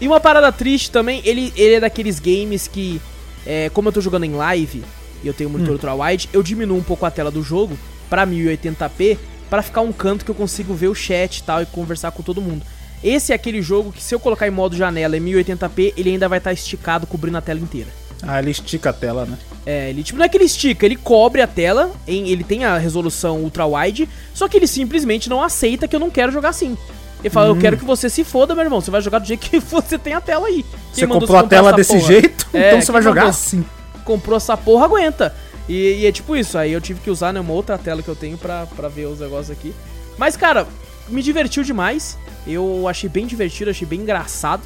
[0.00, 3.00] E uma parada triste também, ele, ele é daqueles games que,
[3.44, 4.82] é, como eu tô jogando em live
[5.22, 7.76] e eu tenho monitor ultra-wide, eu diminuo um pouco a tela do jogo
[8.08, 9.18] pra 1080p
[9.50, 12.22] pra ficar um canto que eu consigo ver o chat e tal e conversar com
[12.22, 12.62] todo mundo.
[13.02, 16.28] Esse é aquele jogo que se eu colocar em modo janela em 1080p, ele ainda
[16.28, 17.88] vai estar esticado cobrindo a tela inteira.
[18.22, 19.38] Ah, ele estica a tela, né?
[19.64, 22.64] É, ele tipo, não é que ele estica, ele cobre a tela, em, ele tem
[22.64, 26.76] a resolução ultra-wide, só que ele simplesmente não aceita que eu não quero jogar assim.
[27.20, 29.48] Ele fala, eu quero que você se foda, meu irmão, você vai jogar do jeito
[29.48, 30.64] que você tem a tela aí.
[30.92, 32.00] Você Quem mandou comprou a tela desse porra?
[32.00, 33.30] jeito, É, então você vai jogar mandou?
[33.30, 33.64] assim.
[34.04, 35.34] comprou essa porra, aguenta.
[35.68, 38.08] E, e é tipo isso, aí eu tive que usar né, uma outra tela que
[38.08, 39.72] eu tenho pra, pra ver os negócios aqui.
[40.16, 40.66] Mas, cara,
[41.08, 42.16] me divertiu demais.
[42.48, 44.62] Eu achei bem divertido, achei bem engraçado.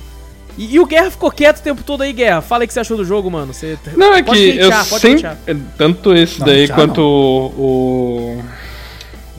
[0.57, 2.41] E, e o Guerra ficou quieto o tempo todo aí, Guerra.
[2.43, 3.53] Fala aí o que você achou do jogo, mano.
[3.55, 5.27] Você Não, é pode que eu hatear, pode sempre.
[5.47, 8.43] é, Tanto esse Não, daí quanto o,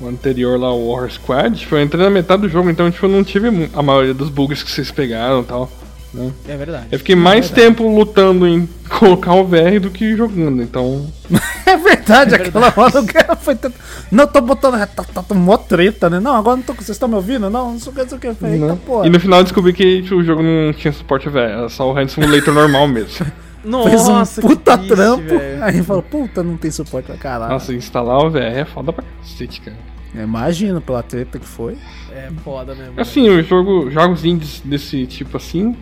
[0.01, 0.07] o.
[0.07, 3.09] anterior lá, o War Squad, tipo, eu entrei na metade do jogo, então tipo, eu
[3.09, 5.71] não tive a maioria dos bugs que vocês pegaram e tal.
[6.13, 6.31] Né?
[6.47, 6.85] É verdade.
[6.91, 11.05] Eu fiquei mais tempo lutando em colocar o VR do que jogando, então.
[11.65, 13.55] É verdade, aquela hora o cara foi.
[13.55, 13.73] tent-
[14.11, 14.73] Não, tô botando.
[14.87, 16.19] Tá, tá, tá mó treta, né?
[16.19, 16.73] Não, agora não tô.
[16.73, 17.49] Vocês estão me ouvindo?
[17.49, 18.33] Não, não sei o que, não sei o que.
[18.35, 18.61] Falei?
[18.61, 19.07] Eita, porra.
[19.07, 21.91] E no final eu descobri que tipo, o jogo não tinha suporte VR, era só
[21.91, 23.25] o Hand Simulator normal mesmo.
[23.85, 25.23] Fez um Nossa, que puta triste, trampo.
[25.29, 25.63] velho.
[25.63, 27.53] Aí falou, puta, não tem suporte pra caralho.
[27.53, 29.77] Nossa, instalar o VR é foda pra cacete, cara.
[30.15, 31.77] Imagina pela treta que foi.
[32.11, 32.99] É foda mesmo.
[32.99, 35.75] Assim, eu jogo jogos indies desse tipo assim,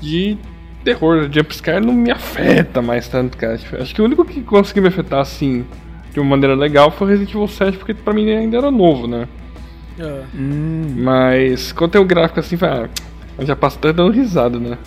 [0.00, 0.36] de
[0.84, 3.58] terror, jumpscare não me afeta mais tanto, cara.
[3.80, 5.64] Acho que o único que conseguiu me afetar assim,
[6.12, 9.26] de uma maneira legal, foi Resident Evil 7, porque pra mim ainda era novo, né?
[9.98, 10.22] É.
[10.34, 10.94] Hum.
[10.96, 12.88] Mas quando tem o gráfico assim, vai,
[13.38, 14.78] ah, já passo até dando risada, né?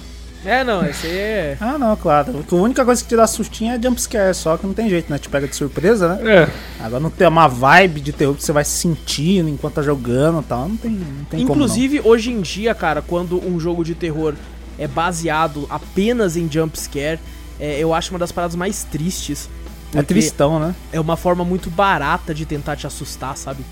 [0.44, 1.58] É, não, esse aí é.
[1.62, 2.44] Ah, não, claro.
[2.52, 5.20] A única coisa que te dá sustinho é jumpscare, só que não tem jeito, né?
[5.20, 6.34] Te pega de surpresa, né?
[6.44, 6.50] É,
[6.84, 10.44] Agora não tem uma vibe de terror que você vai sentindo enquanto tá jogando e
[10.44, 10.68] tal.
[10.68, 14.34] Não tem, não tem Inclusive, hoje em dia, cara, quando um jogo de terror
[14.80, 17.20] é baseado apenas em jumpscare,
[17.60, 19.48] é, eu acho uma das paradas mais tristes.
[19.92, 20.02] como não.
[20.02, 20.76] É tristão, né?
[20.92, 23.64] É uma forma muito barata de tentar te assustar, sabe?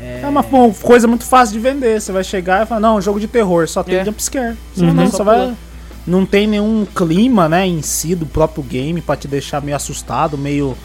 [0.00, 2.00] É uma uma coisa muito fácil de vender.
[2.00, 4.04] Você vai chegar e falar, não, jogo de terror, só tem É.
[4.04, 4.56] jumpscare.
[4.76, 4.94] Uhum.
[4.94, 5.54] não, Só só vai.
[6.06, 10.36] Não tem nenhum clima, né, em si do próprio game pra te deixar meio assustado,
[10.38, 10.76] meio.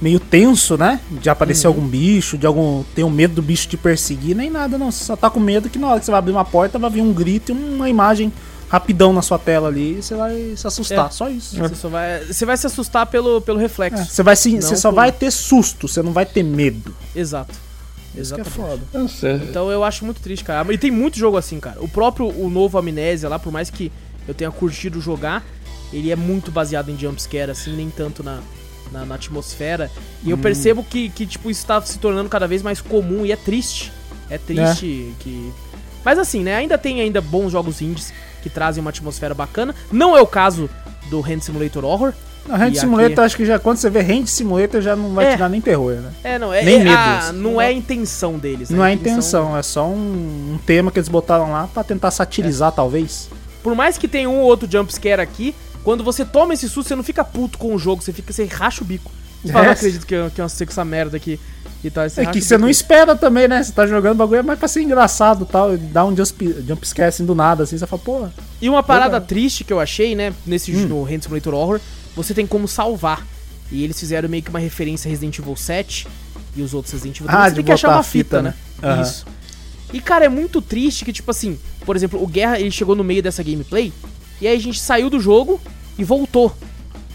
[0.00, 1.00] meio tenso, né?
[1.10, 1.74] De aparecer Uhum.
[1.74, 2.82] algum bicho, de algum.
[2.94, 4.90] ter um medo do bicho te perseguir, nem nada, não.
[4.90, 6.90] Você só tá com medo que na hora que você vai abrir uma porta vai
[6.90, 8.30] vir um grito e uma imagem
[8.68, 11.06] rapidão na sua tela ali e você vai se assustar.
[11.06, 11.10] É.
[11.10, 11.56] Só isso.
[11.56, 14.02] Você, só vai, você vai se assustar pelo, pelo reflexo.
[14.02, 16.94] É, Você, vai se, você só por- vai ter susto, você não vai ter medo.
[17.14, 17.54] Exato.
[18.16, 18.80] Isso que é Exatamente.
[18.90, 19.28] foda.
[19.28, 19.34] é.
[19.48, 20.70] Então eu acho muito triste, cara.
[20.72, 21.80] E tem muito jogo assim, cara.
[21.80, 23.90] O próprio o novo Amnésia lá, por mais que
[24.26, 25.44] eu tenha curtido jogar,
[25.92, 28.40] ele é muito baseado em jumpscare, assim, nem tanto na,
[28.92, 29.90] na, na atmosfera.
[30.22, 33.32] E eu percebo que, que, tipo, isso tá se tornando cada vez mais comum e
[33.32, 33.92] é triste.
[34.30, 35.52] É triste que.
[36.04, 36.56] Mas assim, né?
[36.56, 38.12] Ainda tem ainda bons jogos indies
[38.42, 39.74] que trazem uma atmosfera bacana.
[39.92, 40.68] Não é o caso
[41.10, 42.12] do Hand Simulator Horror.
[42.46, 45.26] Na Hand Simulator, aqui- acho que já quando você vê Hand Simulator já não vai
[45.26, 45.32] É.
[45.32, 46.10] te dar nem terror, né?
[46.22, 47.36] É, não, é, Nem é- medo, ah, assim.
[47.38, 48.68] não é a intenção deles.
[48.68, 48.76] né?
[48.76, 52.10] Não é a intenção- é só um, um tema que eles botaram lá pra tentar
[52.10, 53.30] satirizar, talvez.
[53.64, 56.94] Por mais que tenha um ou outro jumpscare aqui, quando você toma esse susto, você
[56.94, 59.10] não fica puto com o jogo, você fica, você racha o bico.
[59.42, 59.66] Você fala, É.
[59.68, 61.40] não acredito que eu, que eu sei com essa merda aqui
[61.82, 62.04] e tal.
[62.04, 63.62] É que você não espera também, né?
[63.62, 65.76] Você tá jogando bagulho, é mais pra ser engraçado e tal.
[65.78, 68.28] Dá um jump, jump assim do nada, assim, você fala, pô.
[68.60, 70.86] E uma parada triste que eu achei, né, nesse Hum.
[70.86, 71.80] no Hand Simulator Horror,
[72.14, 73.26] você tem como salvar.
[73.72, 76.06] E eles fizeram meio que uma referência a Resident Evil 7
[76.54, 77.30] e os outros Resident Evil.
[77.34, 78.54] Ah, você tem que achar uma fita, fita, né?
[78.82, 78.88] né?
[78.90, 79.02] Aham.
[79.02, 79.26] Isso.
[79.94, 83.04] E cara, é muito triste que tipo assim, por exemplo, o Guerra, ele chegou no
[83.04, 83.92] meio dessa gameplay
[84.40, 85.60] e aí a gente saiu do jogo
[85.96, 86.52] e voltou.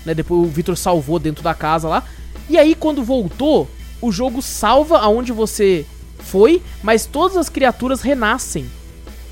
[0.06, 0.14] Né?
[0.14, 2.06] Depois o Victor salvou dentro da casa lá.
[2.50, 3.70] E aí quando voltou,
[4.02, 5.86] o jogo salva aonde você
[6.20, 8.66] foi, mas todas as criaturas renascem.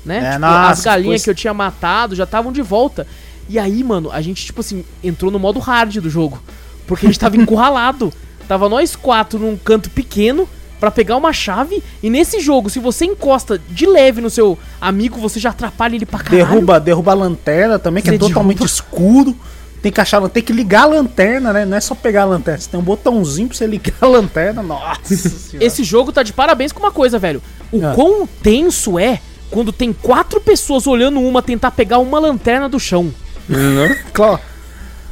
[0.04, 0.18] Né?
[0.18, 3.06] É, Tipo, nossa, as galinhas ficou que eu tinha matado já estavam de volta.
[3.48, 6.42] E aí, mano, a gente, tipo assim, entrou no modo hard do jogo.
[6.86, 8.12] Porque a gente tava encurralado.
[8.46, 10.46] Tava nós quatro num canto pequeno
[10.80, 11.82] pra pegar uma chave.
[12.02, 16.06] E nesse jogo, se você encosta de leve no seu amigo, você já atrapalha ele
[16.06, 16.46] pra caralho.
[16.46, 18.72] Derruba, derruba a lanterna também, que Você é totalmente derruba.
[18.72, 19.36] escuro.
[19.80, 21.64] Tem que achar, tem que ligar a lanterna, né?
[21.64, 22.60] Não é só pegar a lanterna.
[22.60, 24.60] Você tem um botãozinho pra você ligar a lanterna.
[24.62, 25.64] Nossa senhora.
[25.64, 27.40] Esse jogo tá de parabéns com uma coisa, velho.
[27.70, 27.92] O Ah.
[27.94, 29.20] quão tenso é
[29.50, 33.12] quando tem quatro pessoas olhando uma tentar pegar uma lanterna do chão.
[33.48, 33.94] Não?
[34.12, 34.40] Clau-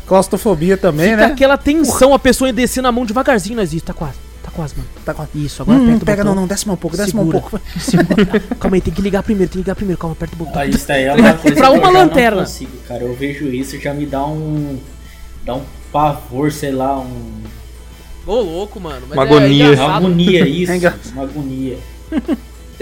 [0.07, 1.33] Claustrofobia também, Fica né?
[1.33, 4.15] aquela tensão, a pessoa descendo a mão devagarzinho, nós isso, tá quase.
[4.57, 4.89] Tá quase, mano.
[5.05, 6.35] Tá com- Isso, agora Hum, aperta o pega botão.
[6.35, 7.61] não, não, desce mais um pouco, desce mais um pouco.
[7.79, 8.41] Segura.
[8.59, 9.99] Calma aí, tem que ligar primeiro, tem que ligar primeiro.
[10.01, 10.61] Calma, aperta o botão.
[10.61, 12.37] Ah, isso daí é uma coisa Pra uma lanterna.
[12.39, 13.03] não consigo, cara.
[13.05, 14.79] Eu vejo isso já me dá um.
[15.45, 17.43] dá um pavor, sei lá, um.
[18.27, 19.07] Ô, louco, mano.
[19.09, 19.65] Mas Uma é agonia.
[19.65, 19.97] Uma engraçado.
[20.07, 20.73] agonia isso.
[20.73, 21.79] É uma agonia.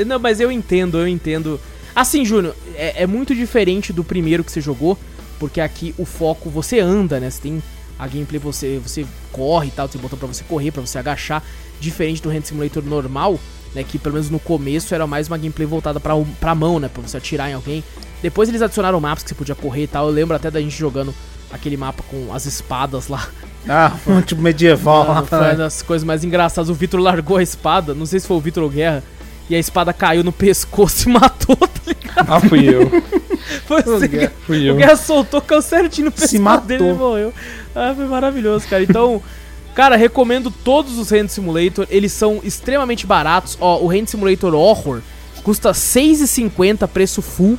[0.06, 1.60] Não, mas eu entendo, eu entendo.
[1.94, 4.98] Assim, Júnior, é, é muito diferente do primeiro que você jogou,
[5.38, 7.30] porque aqui o foco, você anda, né?
[7.30, 7.62] Você tem
[7.98, 11.42] a gameplay, você, você corre e tal, tem botão pra você correr, pra você agachar,
[11.80, 13.38] diferente do Hand Simulator normal,
[13.74, 13.84] né?
[13.84, 16.88] Que pelo menos no começo era mais uma gameplay voltada pra, pra mão, né?
[16.88, 17.84] Pra você atirar em alguém.
[18.22, 20.08] Depois eles adicionaram mapas que você podia correr e tal.
[20.08, 21.14] Eu lembro até da gente jogando
[21.52, 23.28] aquele mapa com as espadas lá.
[23.68, 25.14] Ah, um tipo medieval lá.
[25.14, 26.68] Mano, foi uma das coisas mais engraçadas.
[26.68, 29.02] O Vitor largou a espada, não sei se foi o Vitor ou Guerra,
[29.48, 32.32] e a espada caiu no pescoço e matou, tá ligado?
[32.32, 32.90] Ah, fui eu.
[33.66, 34.32] Foi assim, Guerra.
[34.46, 34.76] Fui o eu.
[34.76, 36.66] Guerra soltou, caiu certinho no Se pescoço matou.
[36.66, 37.32] dele e morreu.
[37.74, 38.82] Ah, foi maravilhoso, cara.
[38.82, 39.22] Então,
[39.74, 43.58] cara, recomendo todos os Hand Simulator, eles são extremamente baratos.
[43.60, 45.00] Ó, o Hand Simulator Horror
[45.42, 47.58] custa R$ 6,50 preço full.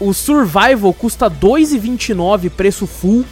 [0.00, 3.24] o Survival custa R$ 2,29 preço full.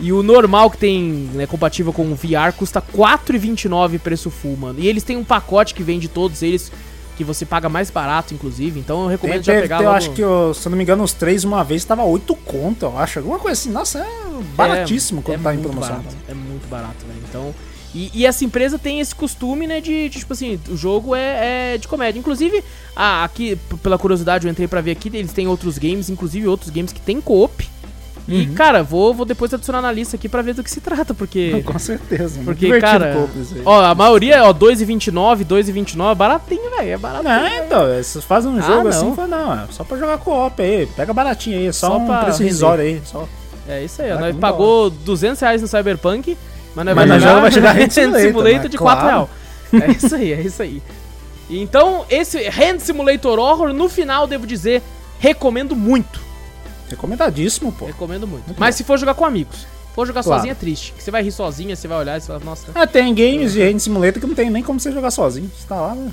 [0.00, 4.56] E o normal que tem, né, compatível com o VR, custa R$ 4,29 preço full,
[4.56, 4.80] mano.
[4.80, 6.72] E eles têm um pacote que vende todos eles,
[7.16, 8.78] que você paga mais barato, inclusive.
[8.80, 10.70] Então eu Tem, recomendo já tem- pegar tem- eu logo- acho que, eu- se eu
[10.70, 13.18] não me engano, os três uma vez tava 8 conto, eu acho.
[13.20, 13.70] Alguma coisa assim.
[13.70, 14.06] Nossa, é
[14.56, 15.96] baratíssimo quando tá em promoção.
[15.96, 17.20] Barato, é muito barato, velho.
[17.28, 17.54] Então.
[17.94, 21.74] E, e essa empresa tem esse costume, né, de, de, tipo assim, o jogo é,
[21.74, 22.18] é de comédia.
[22.18, 22.62] Inclusive,
[22.96, 26.70] ah, aqui, pela curiosidade, eu entrei pra ver aqui, eles têm outros games, inclusive outros
[26.70, 27.68] games que tem co-op.
[28.26, 28.54] E, Uhum.
[28.54, 31.62] cara, vou, vou depois adicionar na lista aqui pra ver do que se trata, porque.
[31.66, 32.40] Com certeza.
[32.42, 33.28] Porque, cara.
[33.66, 37.30] Ó, a maioria, ó, 2,29, 2,29, baratinho, velho, é baratinho.
[37.34, 37.64] Não, velho.
[37.66, 38.88] então, vocês fazem um Ah, jogo não.
[38.88, 41.98] assim, fala, não, é só pra jogar co-op aí, pega baratinho aí, é só, Só
[41.98, 43.28] um pra preço risório aí, só.
[43.68, 44.18] É isso aí, ó.
[44.18, 46.36] Nós pagou 200 reais no Cyberpunk,
[46.74, 48.68] mas nós Mas vai vai jogar Hand Hand Simulator, Simulator né?
[48.68, 49.28] de 4 Claro.
[49.70, 49.84] reais.
[49.84, 50.82] É isso aí, é isso aí.
[51.50, 54.82] Então, esse Hand Simulator Horror, no final, devo dizer,
[55.18, 56.23] recomendo muito.
[56.88, 57.86] Recomendadíssimo, pô.
[57.86, 58.54] Recomendo muito.
[58.58, 59.66] Mas se for jogar com amigos.
[59.94, 60.40] For jogar Claro.
[60.40, 60.92] sozinho é triste.
[60.92, 62.66] que Você vai rir sozinho, você vai olhar e você fala, nossa.
[62.74, 65.50] Ah, tem games de Raid Simulator que não tem nem como você jogar sozinho.
[65.56, 66.10] Você tá lá, né?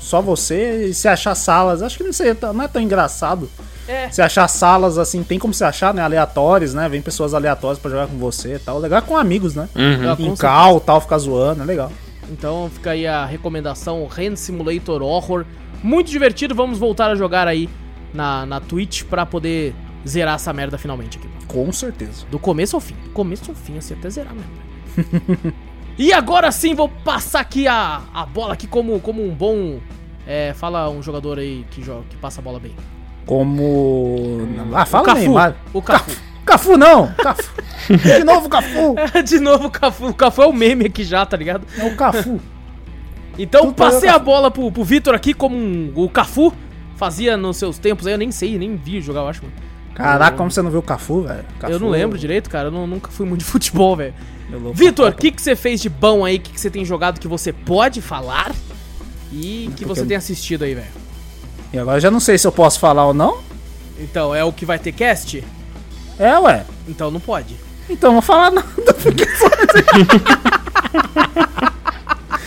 [0.00, 1.82] Só você e se achar salas.
[1.82, 3.48] Acho que não, sei, não é tão engraçado.
[3.86, 4.08] É.
[4.10, 6.02] Se achar salas assim, tem como você achar, né?
[6.02, 6.88] Aleatórios, né?
[6.88, 8.78] Vem pessoas aleatórias pra jogar com você e tal.
[8.78, 9.68] Legal é com amigos, né?
[9.74, 10.16] Uhum.
[10.16, 11.92] Com Em cal tal, ficar zoando, é legal.
[12.30, 15.44] Então fica aí a recomendação Hand Simulator Horror.
[15.82, 17.68] Muito divertido, vamos voltar a jogar aí
[18.14, 19.74] na, na Twitch pra poder
[20.06, 21.28] zerar essa merda finalmente aqui.
[21.46, 22.26] Com certeza.
[22.30, 22.94] Do começo ao fim.
[23.04, 25.52] Do começo ao fim, assim, até zerar mesmo.
[25.98, 29.78] e agora sim, vou passar aqui a, a bola aqui como, como um bom...
[30.26, 32.74] É, fala um jogador aí que, joga, que passa a bola bem.
[33.26, 34.48] Como.
[34.72, 35.20] Ah, o fala Cafu.
[35.20, 35.56] Neymar.
[35.72, 36.20] O Cafu.
[36.44, 37.12] Cafu não!
[37.14, 37.52] Cafu.
[38.18, 38.94] De novo Cafu!
[39.24, 40.06] De novo o Cafu.
[40.08, 41.66] O Cafu é o meme aqui já, tá ligado?
[41.78, 42.40] É o Cafu.
[43.38, 46.52] Então Tudo passei a bola pro, pro Vitor aqui como um, o Cafu
[46.96, 48.14] fazia nos seus tempos aí.
[48.14, 49.54] Eu nem sei, nem vi jogar, eu acho, mano.
[49.94, 51.44] Caraca, como você não viu o Cafu, velho?
[51.68, 52.68] Eu não lembro direito, cara.
[52.68, 54.14] Eu não- nunca fui muito de futebol, velho.
[54.74, 56.36] Vitor, o que, que você fez de bom aí?
[56.36, 58.52] O que, que você tem jogado que você pode falar?
[59.32, 60.86] E que você eu- tem assistido aí, velho?
[61.72, 63.38] E agora eu já não sei se eu posso falar ou não.
[63.98, 65.42] Então, é o que vai ter cast?
[66.18, 66.64] É, ué.
[66.86, 67.56] Então não pode.
[67.88, 68.68] Então eu vou falar nada,
[69.02, 69.24] porque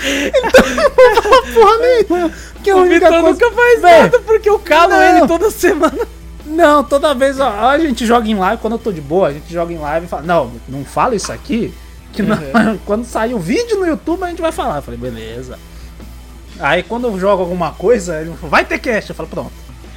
[0.06, 2.32] Então eu não vou falar porra nenhuma.
[2.64, 5.02] Que a O Vitor nunca faz nada porque eu calo não.
[5.18, 6.08] ele toda semana.
[6.46, 9.34] Não, toda vez ó, a gente joga em live, quando eu tô de boa, a
[9.34, 11.74] gente joga em live e fala, não, não fala isso aqui,
[12.14, 12.38] que não-
[12.86, 14.78] quando sair o vídeo no YouTube a gente vai falar.
[14.78, 15.58] Eu falei, beleza.
[16.60, 19.10] Aí quando eu jogo alguma coisa, ele fala, vai ter cast.
[19.10, 19.52] Eu falo, pronto.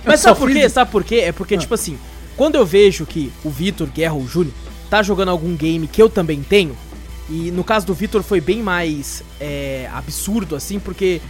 [0.04, 0.68] Mas sabe por fiz- quê?
[0.68, 1.16] Sabe por quê?
[1.16, 1.98] É porque, tipo assim,
[2.36, 4.52] quando eu vejo que o Vitor, Guerra ou o Júlio
[4.88, 6.74] tá jogando algum game que eu também tenho,
[7.28, 11.20] e no caso do Vitor foi bem mais é, absurdo, assim, porque,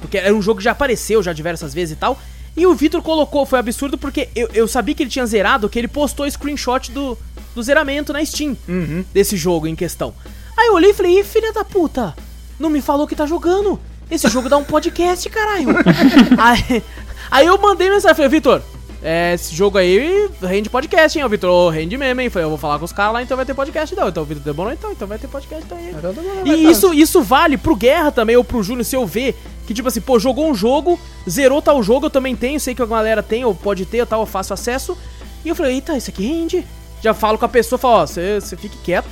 [0.00, 2.16] porque era um jogo que já apareceu já diversas vezes e tal,
[2.56, 5.78] e o Vitor colocou, foi absurdo porque eu, eu sabia que ele tinha zerado, que
[5.78, 7.16] ele postou screenshot do,
[7.54, 9.04] do zeramento na Steam Uhum.
[9.12, 10.12] desse jogo em questão.
[10.56, 12.14] Aí eu olhei e falei, Ih, filha da puta,
[12.58, 13.78] não me falou que tá jogando.
[14.10, 15.68] Esse jogo dá um podcast, caralho.
[16.38, 16.82] aí,
[17.30, 18.62] aí eu mandei mensagem, falei, Vitor,
[19.02, 21.24] é, esse jogo aí rende podcast, hein?
[21.24, 22.28] O Vitor, "Ô, rende mesmo, hein?
[22.30, 24.08] Falei, eu vou falar com os caras lá, então vai ter podcast então.
[24.08, 25.94] Então o Vitor demorou, então, então vai ter podcast aí.
[25.96, 26.12] Então,
[26.46, 29.36] E isso, isso vale pro Guerra também, ou pro Júnior, se eu ver
[29.68, 30.98] que, tipo assim, pô, jogou um jogo,
[31.28, 34.20] zerou tal jogo, eu também tenho, sei que a galera tem, ou pode ter, tal,
[34.20, 34.96] eu faço acesso.
[35.44, 36.66] E eu falei, eita, isso aqui rende.
[37.02, 39.06] Já falo com a pessoa, falo, ó, você fique quieto,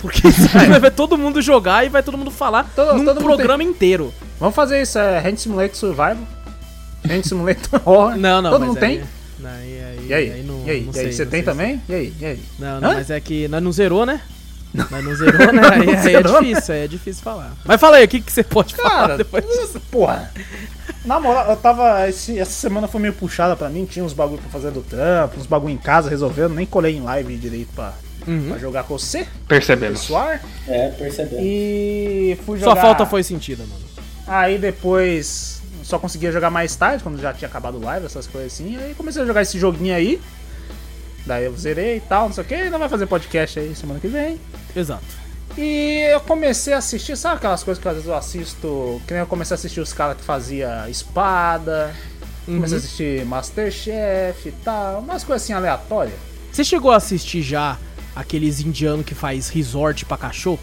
[0.00, 0.20] porque
[0.78, 4.12] vai todo mundo jogar e vai todo mundo falar Todo- num todo programa inteiro.
[4.38, 6.18] Vamos fazer isso, é Hand Simulator Survival.
[7.08, 8.16] Hand Simulator Horror.
[8.16, 9.04] Não, não, Todo mundo aí- tem?
[9.40, 10.42] não, aí, aí, E aí?
[10.42, 10.80] não- e aí?
[10.82, 11.02] não e aí?
[11.04, 11.42] sei, Você tem sei.
[11.42, 11.82] também?
[11.88, 12.12] E aí?
[12.20, 12.40] E aí?
[12.58, 14.20] Não, não, mas é que nós não zerou, né?
[14.74, 15.62] Nós não zerou, né?
[15.72, 16.40] Aí, Não aí é né?
[16.40, 17.52] difícil, aí é difícil falar.
[17.64, 19.80] Mas fala aí, o que, que você pode falar Cara, depois disso?
[19.90, 20.32] Porra.
[21.04, 22.08] Na moral, eu tava.
[22.08, 25.38] esse- essa semana foi meio puxada pra mim, tinha uns bagulho pra fazer do trampo,
[25.38, 27.92] uns bagulho em casa resolvendo, nem colei em live direito pra,
[28.26, 28.48] Uhum.
[28.48, 30.00] pra jogar com você, Percebemos.
[30.00, 30.42] suar.
[30.66, 31.42] É, percebendo.
[31.42, 32.72] E fui jogar.
[32.72, 33.84] Sua falta foi sentida, mano.
[34.26, 38.52] Aí depois só conseguia jogar mais tarde, quando já tinha acabado o live, essas coisas
[38.54, 38.76] assim.
[38.78, 40.18] Aí comecei a jogar esse joguinho aí.
[41.26, 42.54] Daí eu zerei e tal, não sei o que.
[42.54, 44.40] Ainda vai fazer podcast aí semana que vem.
[44.74, 45.04] Exato.
[45.56, 49.00] E eu comecei a assistir, sabe aquelas coisas que às vezes eu assisto?
[49.06, 51.94] Que nem eu comecei a assistir os caras que fazia espada.
[52.44, 52.84] Comecei a Uhum.
[52.84, 55.00] assistir Masterchef e tal.
[55.00, 56.18] Umas coisas assim aleatórias.
[56.52, 57.78] Você chegou a assistir já
[58.16, 60.60] aqueles indianos que faz resort pra cachorro?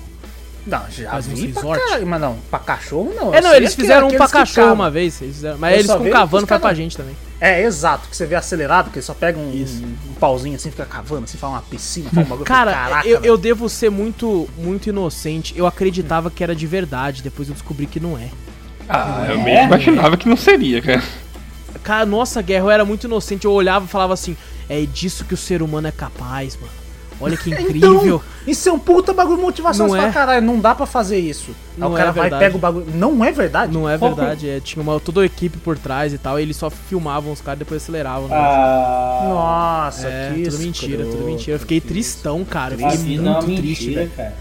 [0.66, 3.34] Não, já Faz vi pra caralho, mas não, pra cachorro não.
[3.34, 5.20] É, não, sei eles que- fizeram um pra cachorro uma vez.
[5.22, 7.16] Eles fizeram- mas Eu eles vejo cavando faz pra gente também.
[7.40, 9.84] É, exato, que você vê acelerado, que ele só pega um, Isso.
[9.84, 12.46] um pauzinho assim, fica cavando, assim, faz uma piscina, faz um bagulho.
[12.46, 15.52] Cara, Caraca, eu, eu devo ser muito, muito inocente.
[15.58, 18.30] Eu acreditava que era de verdade, depois eu descobri que não é.
[18.88, 21.02] Ah, eu meio que imaginava que não seria, cara.
[21.82, 23.46] Cara, nossa, Guerra, eu era muito inocente.
[23.46, 24.38] Eu olhava e falava assim:
[24.70, 26.72] é disso que o ser humano é capaz, mano.
[27.22, 28.02] Olha que incrível.
[28.02, 29.88] Então, isso é um puta bagulho motivacional.
[29.88, 30.14] Não Você fala, é.
[30.14, 31.52] caralho, não dá pra fazer isso.
[31.78, 32.44] Não Aí o cara é vai e verdade.
[32.44, 32.86] pega o bagulho.
[32.94, 33.72] Não é verdade?
[33.74, 36.42] Não é Qual- verdade, é, tinha uma, toda a equipe por trás e tal, e
[36.42, 38.28] eles só filmavam os caras e depois aceleravam.
[38.28, 38.36] né?
[38.36, 41.56] Ah, Nossa, é, que tudo mentira, tudo mentira.
[41.56, 42.76] Eu fiquei que tristão, cara.
[42.78, 44.12] Eu a fiquei é muito triste, mentira, velho.
[44.16, 44.34] cara.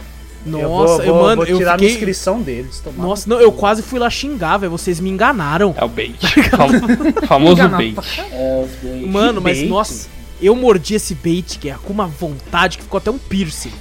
[0.46, 1.88] Nossa, eu vou, eu, vou- mano, vou eu tirar fiquei...
[1.88, 2.80] minha inscrição deles.
[2.80, 4.72] tomar Nossa, no não, eu quase fui lá xingar, velho.
[4.72, 5.74] Vocês me enganaram.
[5.76, 6.16] É o bait.
[6.50, 7.94] Fam- famoso bait.
[8.32, 9.06] É, os dois.
[9.06, 9.68] Mano, mas bait.
[9.68, 10.08] nossa,
[10.43, 13.72] eu mordi esse bait, que é com uma vontade que ficou até um piercing.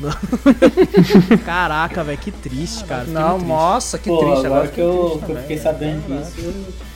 [1.44, 3.00] Caraca, velho, que triste, cara.
[3.04, 3.48] fiquei Não, triste.
[3.48, 4.46] nossa, que Pô, triste.
[4.46, 6.90] agora fiquei que eu, triste que eu também, fiquei sabendo disso, eu.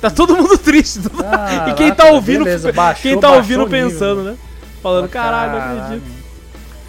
[0.00, 1.00] Tá todo mundo triste.
[1.10, 4.36] Caraca, e quem tá ouvindo, beleza, baixou- quem tá ouvindo o nível, pensando, né?
[4.82, 6.06] Falando, caralho, não acredito.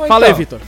[0.07, 0.61] Fala aí, então, Vitor.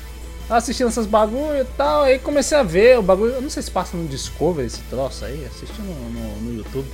[0.50, 3.34] Assistindo essas bagulho e tal, aí comecei a ver o bagulho.
[3.34, 6.88] Eu não sei se passa no Discovery esse troço aí, assistindo no, no, no YouTube.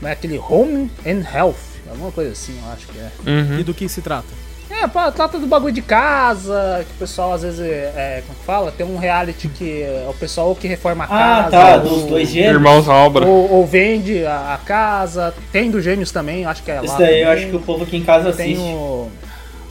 [0.00, 1.56] Mas é aquele Home and Health.
[1.90, 3.10] Alguma coisa assim, eu acho que é.
[3.26, 3.58] Uhum.
[3.60, 4.26] E do que se trata?
[4.70, 8.70] É, trata do bagulho de casa, que o pessoal às vezes, é, como que fala,
[8.70, 11.50] tem um reality que é o pessoal que reforma a Ah, casa.
[11.50, 12.52] tá, ou, dos dois gêmeos.
[12.54, 13.26] Irmãos à obra.
[13.26, 15.34] ou, ou vende a, a casa.
[15.50, 16.84] Tem dos gêmeos também, acho que é lá.
[16.84, 18.68] Isso daí eu acho que o povo aqui em casa Tem assiste.
[18.74, 19.08] o.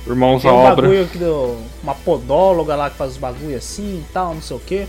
[0.08, 0.76] Irmãos Tem à um obra.
[0.88, 4.58] bagulho que do, uma podóloga lá que faz os bagulho assim e tal, não sei
[4.58, 4.88] o que.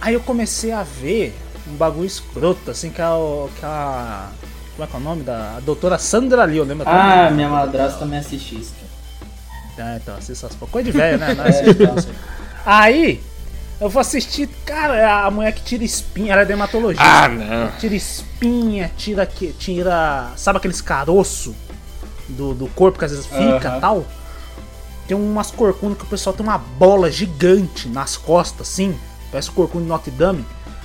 [0.00, 1.34] Aí eu comecei a ver
[1.66, 3.48] um bagulho escroto, assim, que é o.
[3.58, 4.28] Que é a,
[4.76, 6.88] como é que é o nome da a doutora Sandra Lee, lembra?
[6.88, 8.72] Ah, minha madrasta também assiste isso.
[9.76, 9.92] cara.
[9.94, 11.32] É, então, assista essas coisa de velho, né?
[11.34, 12.08] Não assiste isso
[12.64, 13.20] aí.
[13.80, 17.04] Eu vou assistir, cara, é a mulher que tira espinha, ela é dermatologista.
[17.04, 17.72] Ah, não.
[17.80, 20.30] Tira espinha, tira, que- tira.
[20.36, 21.52] Sabe aqueles caroço
[22.28, 24.06] do, do corpo que às vezes fica e tal?
[25.08, 28.96] Tem umas corcundas que o pessoal tem uma bola gigante nas costas, assim.
[29.32, 30.44] Parece o corcunda de Notre Dame.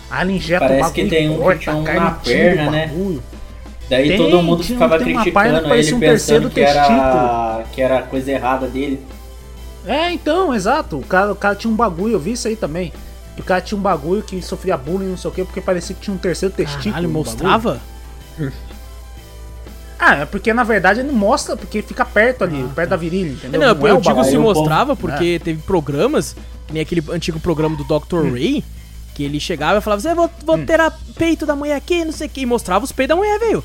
[0.09, 1.99] Aí ela injeta Parece o bagulho que tem um que corta tinha a um carne,
[1.99, 2.87] na perna, né?
[2.87, 3.23] bagulho.
[3.89, 7.81] Daí Tem, todo mundo ficava tem uma criticando ele um pensando terceiro que era, que
[7.81, 9.01] era coisa errada dele.
[9.85, 10.97] É, então, exato.
[10.97, 12.91] O cara, o cara tinha um bagulho, eu vi isso aí também.
[13.37, 16.01] O cara tinha um bagulho que sofria bullying, não sei o quê, porque parecia que
[16.01, 16.93] tinha um terceiro testículo.
[16.93, 17.79] Caralho, mostrava?
[19.99, 23.31] Ah, é porque na verdade ele não mostra, porque fica perto ali, perto da virilha,
[23.31, 23.59] entendeu?
[23.59, 26.35] Não, eu é o digo se mostrava porque teve programas,
[26.67, 28.31] que nem aquele antigo programa do Dr.
[28.31, 28.63] Ray,
[29.15, 32.05] que ele chegava e falava assim, "Ah, vou, vou ter a peito da mulher aqui,
[32.05, 33.63] não sei o que, e mostrava os peitos da mulher, velho.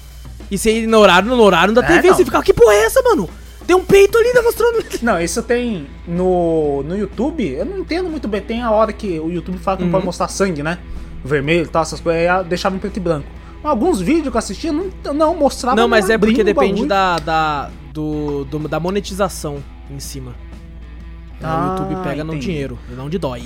[0.52, 2.14] E você no horário, no horário da É, TV, não.
[2.16, 3.28] você ficava, que porra é essa, mano?
[3.66, 4.84] Tem um peito ali, tá mostrando.
[5.02, 9.18] Não, isso tem no, no YouTube, eu não entendo muito bem, tem a hora que
[9.18, 9.92] o YouTube fala que não Uhum.
[9.92, 10.78] pode mostrar sangue, né?
[11.24, 13.26] Vermelho e tal, essas coisas, aí deixava em preto e branco.
[13.64, 17.70] Alguns vídeos que eu assistia não, não mostrava Não, mas é porque depende da, da,
[17.92, 20.34] do, do- da monetização em cima.
[21.40, 22.46] Ah, o YouTube pega no entendi.
[22.48, 23.42] dinheiro, e não de dói.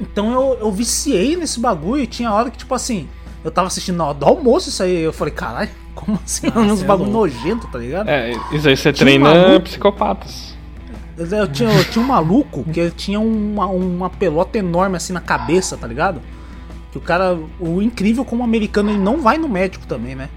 [0.00, 3.08] Então eu, eu viciei nesse bagulho e tinha hora que, tipo assim,
[3.44, 5.00] eu tava assistindo na hora do almoço isso aí.
[5.02, 6.46] Eu falei, caralho, como assim?
[6.54, 7.28] Ah, uns é bagulho louco.
[7.34, 8.08] nojento, tá ligado?
[8.08, 9.60] É, isso aí você um treina maluco.
[9.64, 10.56] psicopatas.
[11.16, 15.20] Eu tinha, eu tinha um maluco que ele tinha uma, uma pelota enorme assim na
[15.20, 16.20] cabeça, tá ligado?
[16.92, 17.36] Que o cara.
[17.58, 20.28] O incrível como americano ele não vai no médico também, né?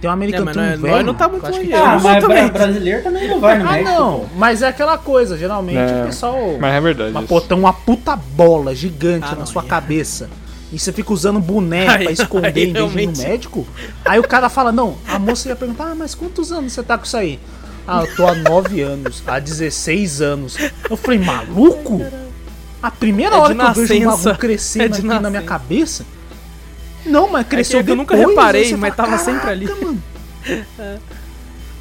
[0.00, 1.06] Tem um americano tem um não é- velho.
[1.06, 2.44] não tá muito eu acho que longe, tem Eu Ah, não mas também.
[2.48, 3.90] bra- brasileiro também não vai no Ah, médico.
[3.90, 4.26] não, pô.
[4.36, 6.38] mas é aquela coisa, geralmente É, o pessoal.
[6.60, 7.10] Mas é verdade.
[7.10, 10.30] Uma, pô, tem uma puta bola gigante Ah, na não, sua aí- cabeça.
[10.76, 13.66] E você fica usando boneco Aí- pra esconder aí em vez de ir no médico.
[14.04, 16.98] Aí o cara fala, não, a moça ia perguntar, ah, mas quantos anos você tá
[16.98, 17.40] com isso aí?
[17.88, 20.54] Ah, eu tô há 9 anos, há 16 anos.
[20.90, 22.04] Eu falei, maluco?
[22.82, 24.16] A primeira É hora que eu vejo um nascença.
[24.16, 25.46] bagulho crescendo É aqui na minha nascença.
[25.46, 26.06] cabeça.
[27.06, 29.48] Não, mas cresceu É que eu nunca depois, reparei, aí você mas fala, tava sempre
[29.50, 29.64] ali.
[29.66, 30.02] "Caraca, mano."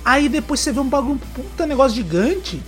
[0.06, 2.62] Aí depois você vê um bagulho, um puta negócio gigante.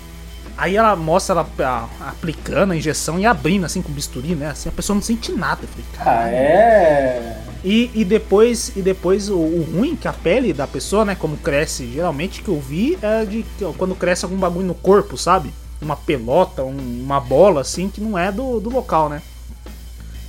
[0.57, 4.47] Aí ela mostra ela a- aplicando a injeção e abrindo assim com bisturi, né?
[4.49, 5.61] Assim a pessoa não sente nada.
[5.63, 5.85] Eu falei.
[5.99, 7.37] Ah, é.
[7.63, 11.37] E, e depois, e depois o, o ruim que a pele da pessoa, né, como
[11.37, 13.45] cresce, geralmente que eu vi é de
[13.77, 15.51] quando cresce algum bagulho no corpo, sabe?
[15.81, 19.21] Uma pelota, um- uma bola assim que não é do, do local, né?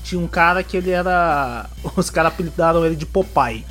[0.04, 1.68] Tinha um cara que ele era.
[1.96, 3.64] Os caras apelidaram ele de Popeye.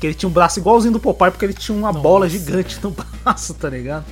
[0.00, 2.90] Que ele tinha um braço igualzinho do Popeye, porque ele tinha uma bola gigante no
[3.24, 4.04] braço, tá ligado?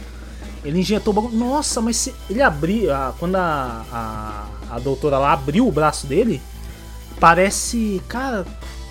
[0.66, 1.36] Ele injetou o bagulho.
[1.38, 2.92] Nossa, mas se ele abriu.
[2.92, 6.42] a- quando a, a, a doutora lá abriu o braço dele,
[7.20, 8.02] parece.
[8.08, 8.44] Cara,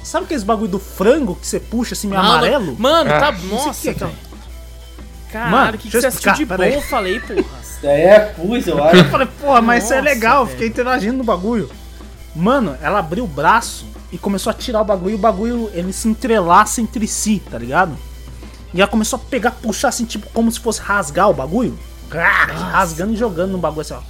[0.03, 2.76] sabe aqueles bagulho do frango que você puxa assim, meio Mano, amarelo?
[2.80, 3.28] Mano, tá.
[3.30, 3.32] Ah.
[3.32, 4.09] Nossa, que é.
[5.32, 6.63] Caralho, o que, que você assistiu de explicar, bom?
[6.76, 7.41] Eu falei, porra.
[7.61, 8.95] Isso daí é pus, eu acho.
[8.95, 11.69] Eu falei, porra, mas isso é Nossa, legal, fiquei interagindo no bagulho.
[12.34, 15.91] Mano, ela abriu o braço e começou a tirar o bagulho e o bagulho ele
[15.91, 17.97] se entrelaça entre si, tá ligado?
[18.76, 21.80] E ela começou a pegar, puxar assim, tipo, como se fosse rasgar o bagulho.
[22.11, 24.01] Ah, rasgando e jogando no bagulho assim, ó.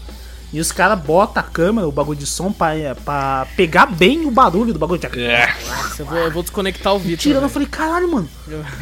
[0.52, 4.32] E os caras botam a câmera, o bagulho de som, pra, pra pegar bem o
[4.32, 5.00] barulho do bagulho.
[5.18, 7.18] É, Nossa, eu vou, eu vou desconectar o vídeo.
[7.18, 8.30] Tirando, eu falei, caralho, mano.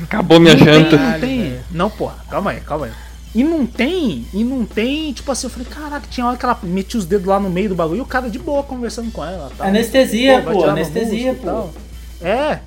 [0.04, 0.98] acabou minha Não tem, janta.
[0.98, 1.60] não tem.
[1.72, 2.92] Não, porra, calma aí, calma aí.
[3.36, 6.58] E não tem, e não tem, tipo assim, eu falei, caraca, tinha hora que ela
[6.62, 9.26] metia os dedos lá no meio do bagulho e o cara de boa conversando com
[9.26, 9.52] ela.
[9.58, 9.68] Tal.
[9.68, 11.46] Anestesia, pô, uma anestesia, música pô.
[11.48, 11.74] tal.
[12.22, 12.60] É.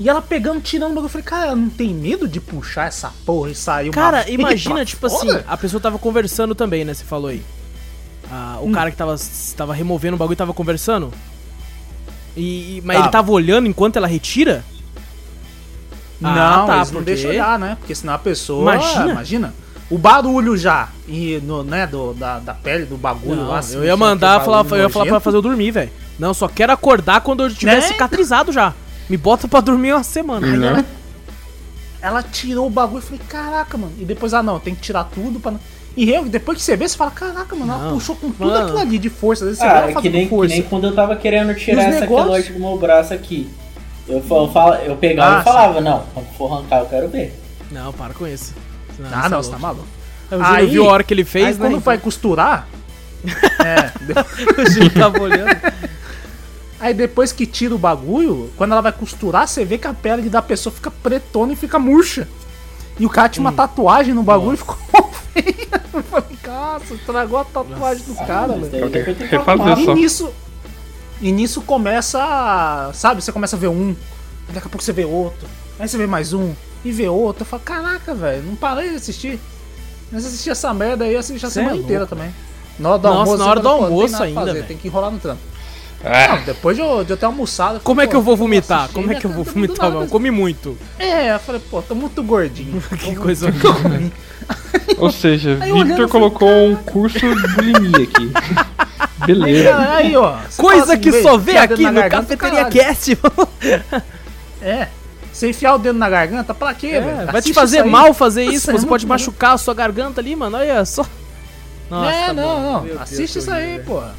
[0.00, 2.86] E ela pegando, tirando o bagulho, eu falei, cara, ela não tem medo de puxar
[2.86, 5.32] essa porra e sair uma Cara, veia imagina, tipo fora?
[5.38, 6.94] assim, a pessoa tava conversando também, né?
[6.94, 7.42] Você falou aí.
[8.30, 8.72] Ah, o Hum.
[8.72, 9.16] cara que tava,
[9.56, 11.12] tava removendo o bagulho tava conversando.
[12.36, 14.64] E, mas ele tava olhando enquanto ela retira?
[16.20, 17.76] Não, Ah, tá, eles não porque- deixam olhar, né?
[17.80, 18.62] Porque senão a pessoa.
[18.74, 19.12] Imagina.
[19.12, 19.54] Imagina.
[19.90, 23.58] O barulho já, e no, né, do, da, da pele, do bagulho Não, lá.
[23.60, 25.90] assim, eu ia aquele mandar, falar, eu ia falar pra fazer eu dormir, velho.
[26.18, 27.80] Não, só quero acordar quando eu tiver Né?
[27.80, 28.74] cicatrizado já.
[29.08, 30.46] Me bota pra dormir uma semana.
[30.46, 30.66] Aí Né?
[30.68, 30.84] ela,
[32.00, 33.92] ela tirou o bagulho e falei, caraca, mano.
[33.98, 35.50] E depois, ah não, tem que tirar tudo pra.
[35.52, 35.60] não-
[35.96, 38.46] E eu, depois que você vê, você fala, caraca, mano, ela Não, puxou com tudo
[38.50, 38.64] mano.
[38.64, 39.44] aquilo ali de força.
[39.44, 40.54] Às vezes Ah, ela é que fazendo nem, que força.
[40.54, 43.50] nem quando eu tava querendo tirar essa queloide do meu braço aqui.
[44.06, 47.38] Eu, eu, fala- eu pegava Ah, e falava, não, quando for arrancar eu quero ver.
[47.70, 48.54] Não, para com isso.
[48.98, 49.86] Não, Ah, isso não, é você tá maluco.
[50.30, 51.58] O Júlio viu a hora que ele fez, aí né?
[51.58, 52.68] quando vai costurar.
[53.64, 53.90] é,
[54.62, 55.50] o Júlio tava olhando.
[56.80, 60.28] Aí depois que tira o bagulho, quando ela vai costurar, você vê que a pele
[60.28, 62.28] da pessoa fica pretona e fica murcha.
[62.98, 64.76] E o cara tinha uma tatuagem no bagulho e ficou
[65.32, 65.68] feia.
[65.92, 68.84] Eu falei, nossa, estragou a tatuagem do cara, velho.
[68.84, 69.92] Eu tenho que refazer só.
[69.92, 70.32] E nisso.
[71.20, 72.90] E nisso começa.
[72.94, 73.94] Sabe, você começa a ver um,
[74.46, 75.48] daqui a pouco você vê outro,
[75.78, 76.52] aí você vê mais um,
[76.84, 77.42] e vê outro.
[77.42, 79.40] Eu falo, caraca, velho, não parei de assistir.
[80.10, 81.84] Mas assisti essa merda aí, assisti a é semana louco.
[81.84, 82.32] inteira também.
[82.78, 84.66] Na hora do Nossa, almoço, na hora do almoço ainda, fazer, velho.
[84.66, 85.42] Tem que enrolar no trampo.
[86.04, 87.76] Ah, Não, depois de eu, de eu ter almoçado.
[87.76, 88.80] eu Como é que eu vou vomitar?
[88.82, 89.90] assistir, Como é que eu vou vomitar?
[89.90, 90.78] Não, comi muito.
[90.98, 92.82] É, eu falei, pô, tô muito gordinho.
[92.98, 93.52] Que coisa
[94.96, 98.32] ou seja, Victor falei, colocou um curso de bulimia aqui.
[99.26, 99.76] Beleza.
[99.90, 100.36] Aí, ó.
[100.56, 102.64] Coisa assim, que só vê aqui na no Cafeteria.
[102.66, 103.18] Cast.
[104.62, 104.88] É.
[105.32, 107.30] Você enfiar o dedo na garganta, pra quê, É, velho?
[107.30, 109.10] vai te fazer mal fazer isso, é você muito pode bom.
[109.10, 110.56] machucar a sua garganta ali, mano.
[110.56, 111.06] Olha só.
[111.88, 112.62] Nossa, é, tá não, bom.
[112.62, 112.80] não.
[112.82, 114.14] Meu Deus, Assiste que isso aí, horrível, porra.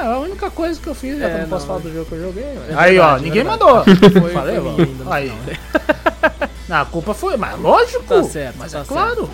[0.00, 1.80] É, a única coisa que eu fiz, já É, que eu não posso não, falar
[1.80, 1.82] é.
[1.82, 2.42] do jogo que eu joguei.
[2.44, 2.60] velho.
[2.70, 3.64] É aí, ó, verdade, é ninguém verdade.
[3.64, 3.84] mandou.
[4.22, 5.12] Foi- Falei, foi ó.
[5.12, 5.32] Aí.
[6.68, 8.02] Não, a culpa foi, mas lógico.
[8.04, 9.28] Tá certo, Mas tá é claro.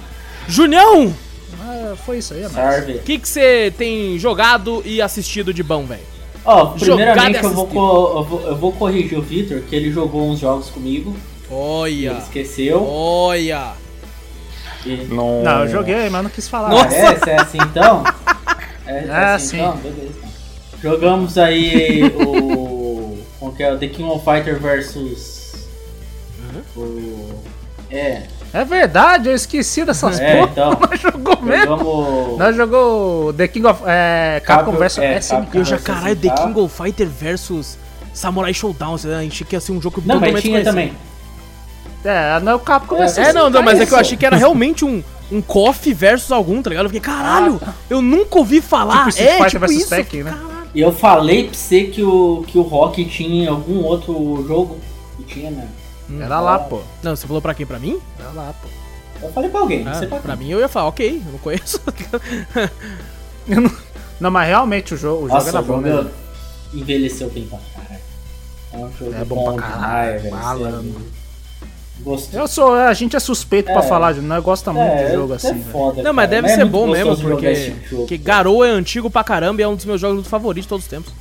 [0.48, 1.14] Junião,
[1.61, 2.54] Ah, foi isso aí, mano.
[2.54, 2.92] Sarve.
[2.94, 6.00] o que que você tem jogado e assistido de bom, velho?
[6.44, 7.68] Ó, Jogada primeiramente eu vou,
[8.16, 11.14] eu, vou, eu vou corrigir o Victor, que ele jogou uns jogos comigo,
[11.50, 12.82] Olha, ele esqueceu.
[12.84, 13.72] olha.
[14.86, 15.06] E...
[15.11, 16.70] Não, Não, eu joguei, mas não quis falar.
[16.70, 16.94] Nossa.
[16.96, 18.02] É, se é assim então?
[18.90, 19.56] É, é assim sim.
[19.59, 19.76] então?
[19.76, 20.27] Beleza.
[20.82, 23.18] Jogamos aí o.
[23.38, 23.72] Como que é?
[23.72, 25.66] O The King of Fighter versus.
[26.76, 27.42] O.
[27.90, 30.50] É, É verdade, eu esqueci dessas é, porra.
[30.52, 30.78] então.
[30.88, 31.66] Nós jogou mesmo.
[31.78, 32.38] Jogamos.
[32.38, 33.82] Nós jogou The King of.
[33.86, 35.54] É, Capcom Capcom- vs é, SNK.
[35.58, 36.30] Eu já, caralho, The.
[36.30, 37.78] King of Fighter versus
[38.12, 38.94] Samurai Showdown.
[38.94, 40.92] A gente quer ser um jogo Não, mas tinha também.
[42.04, 44.16] É, não é o Capcom É, vs É, não, não, mas é que eu achei
[44.16, 45.02] que era realmente um,
[45.32, 46.84] um KOF versus algum, tá ligado?
[46.86, 47.60] Eu fiquei, caralho,
[47.90, 49.10] eu nunca ouvi falar.
[49.12, 49.88] Tipo é, tipo isso.
[49.90, 50.30] Tekken, né?
[50.30, 50.57] caralho.
[50.74, 54.78] E eu falei pra você que o, que o Rock tinha em algum outro jogo.
[55.18, 55.68] E tinha, né?
[56.20, 56.80] Era lá, pô.
[57.02, 57.66] Não, você falou pra quem?
[57.66, 57.98] Pra mim?
[58.18, 58.68] Era lá, pô.
[59.26, 61.32] Eu falei pra alguém, não Ah, sei pra pra mim eu ia falar, ok, eu
[61.32, 61.80] não conheço.
[64.20, 66.10] Não, mas realmente o jogo, o jogo Nossa, era o bom, jogo né?
[66.74, 68.00] envelheceu bem pra caralho.
[68.72, 70.34] É um jogo É bom pra caralho, velho.
[70.36, 71.02] malandro.
[72.01, 72.40] Gostei.
[72.40, 73.86] Eu sou, a gente é suspeito pra É.
[73.88, 76.42] falar, não gosta muito de jogo é assim, foda, Não, mas cara.
[76.42, 78.07] deve é ser bom mesmo, porque, tipo.
[78.24, 80.90] Garou é antigo pra caramba e é um dos meus jogos favoritos de todos os
[80.90, 81.12] tempos.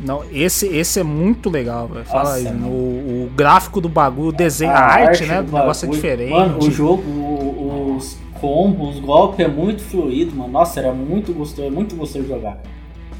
[0.00, 2.04] Não, esse, esse é muito legal, velho.
[2.06, 2.66] Fala Nossa, aí, mano.
[2.68, 5.40] o, o gráfico do bagulho, o desenho, a, arte, né?
[5.42, 6.30] do Do negócio é diferente.
[6.32, 10.50] Mano, o jogo, o- os combos, os golpes é muito fluido, mano.
[10.52, 12.58] Nossa, era muito gostoso, é muito gostoso de jogar.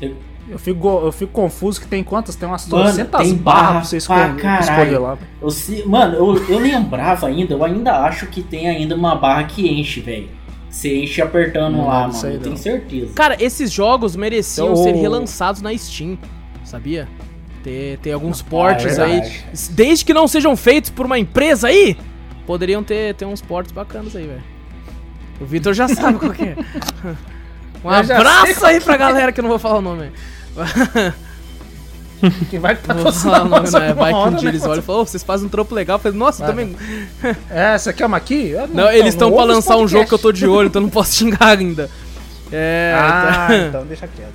[0.00, 0.16] Eu-
[0.48, 2.34] Eu fico, eu fico confuso que tem quantas?
[2.36, 4.60] Tem umas Mano, 300 tem barras barra pra você pra escolher, caralho.
[4.62, 5.18] escolher lá.
[5.40, 9.44] Eu se- mano, eu, eu lembrava ainda, eu ainda acho que tem ainda uma barra
[9.44, 10.28] que enche, velho.
[10.68, 12.38] Você enche apertando Não lá, disso mano.
[12.40, 12.56] tenho não.
[12.62, 13.12] certeza.
[13.14, 16.18] Cara, esses jogos mereciam Eu- ser relançados na Steam,
[16.64, 17.06] sabia?
[17.62, 19.32] Ter, ter alguns portes é aí.
[19.70, 21.96] Desde que não sejam feitos por uma empresa aí,
[22.46, 24.42] poderiam ter, ter uns portes bacanas aí, velho.
[25.40, 26.56] O Vitor já sabe qual que é.
[27.84, 30.12] Um abraço aí pra galera que eu não vou falar o nome.
[32.48, 33.82] Que vai Não vou falar o nome, nós não.
[33.82, 34.50] É, vai que um hora, dia né?
[34.50, 35.96] eles olham e falam, "Ô, vocês fazem um trampo legal.
[35.96, 36.76] Eu falei, nossa, Vai, também.
[37.50, 38.50] É, essa aqui é uma aqui?
[38.50, 40.80] Eu Não, eles estão não pra lançar um jogo que eu tô de olho, então
[40.80, 41.90] não posso xingar ainda.
[42.52, 42.94] É.
[42.96, 43.56] Ah, tá.
[43.56, 44.32] então deixa quieto.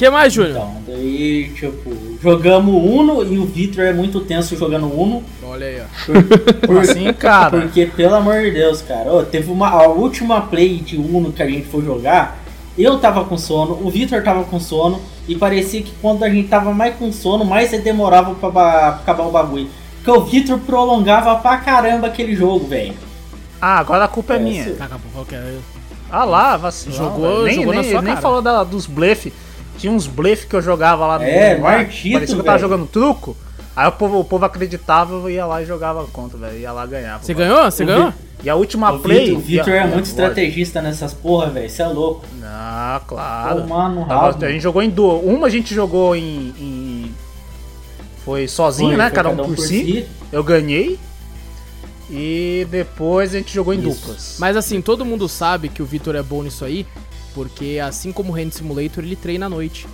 [0.00, 0.52] Que mais, Júnior?
[0.56, 1.92] Então, daí, tipo,
[2.22, 5.22] jogamos Uno e o Victor é muito tenso jogando Uno.
[5.42, 6.66] Olha aí, ó.
[6.66, 7.60] Como assim, cara?
[7.60, 9.68] Porque, pelo amor de Deus, cara, ô, teve uma.
[9.68, 12.38] A última play de Uno que a gente foi jogar,
[12.78, 16.48] eu tava com sono, o Victor tava com sono, e parecia que quando a gente
[16.48, 19.68] tava mais com sono, mais demorava pra, pra acabar o bagulho.
[20.02, 22.94] Porque o Victor prolongava pra caramba aquele jogo, velho.
[23.60, 24.64] Ah, agora a culpa é, É, minha.
[24.64, 24.76] sim.
[24.80, 25.58] Acabou, qual que é?
[26.10, 26.96] Ah lá, vacilão.
[26.96, 28.22] Jogou- nem, jogou na nem, sua nem cara.
[28.22, 29.30] falou da- dos blefe.
[29.80, 32.86] Tinha uns blefe que eu jogava lá no É, Martito, Parecia que eu tava jogando
[32.86, 33.36] truco.
[33.74, 36.58] Aí o povo, o povo acreditava, eu ia lá e jogava contra, velho.
[36.58, 37.22] Ia lá e ganhava.
[37.24, 37.64] Você ganhou?
[37.70, 38.12] Você ganhou?
[38.42, 39.26] E a última O play.
[39.26, 40.08] Victor, o Victor e a- é e muito lógico.
[40.10, 41.68] estrategista nessas porra, velho.
[41.70, 42.24] Você é louco.
[42.42, 43.60] Ah, claro.
[43.62, 44.44] Tomar no Tava- rabo.
[44.44, 45.22] a gente jogou em duas.
[45.24, 46.54] Uma a gente jogou em.
[46.58, 47.14] em-
[48.24, 49.04] Foi sozinho, Foi, né?
[49.06, 50.06] foi Cada um por si.
[50.30, 50.98] Eu ganhei.
[52.10, 54.00] E depois a gente jogou em Isso.
[54.00, 54.36] duplas.
[54.38, 56.84] Mas assim, todo mundo sabe que o Vitor é bom nisso aí,
[57.34, 59.86] porque assim como o Hand Simulator, ele treina à noite.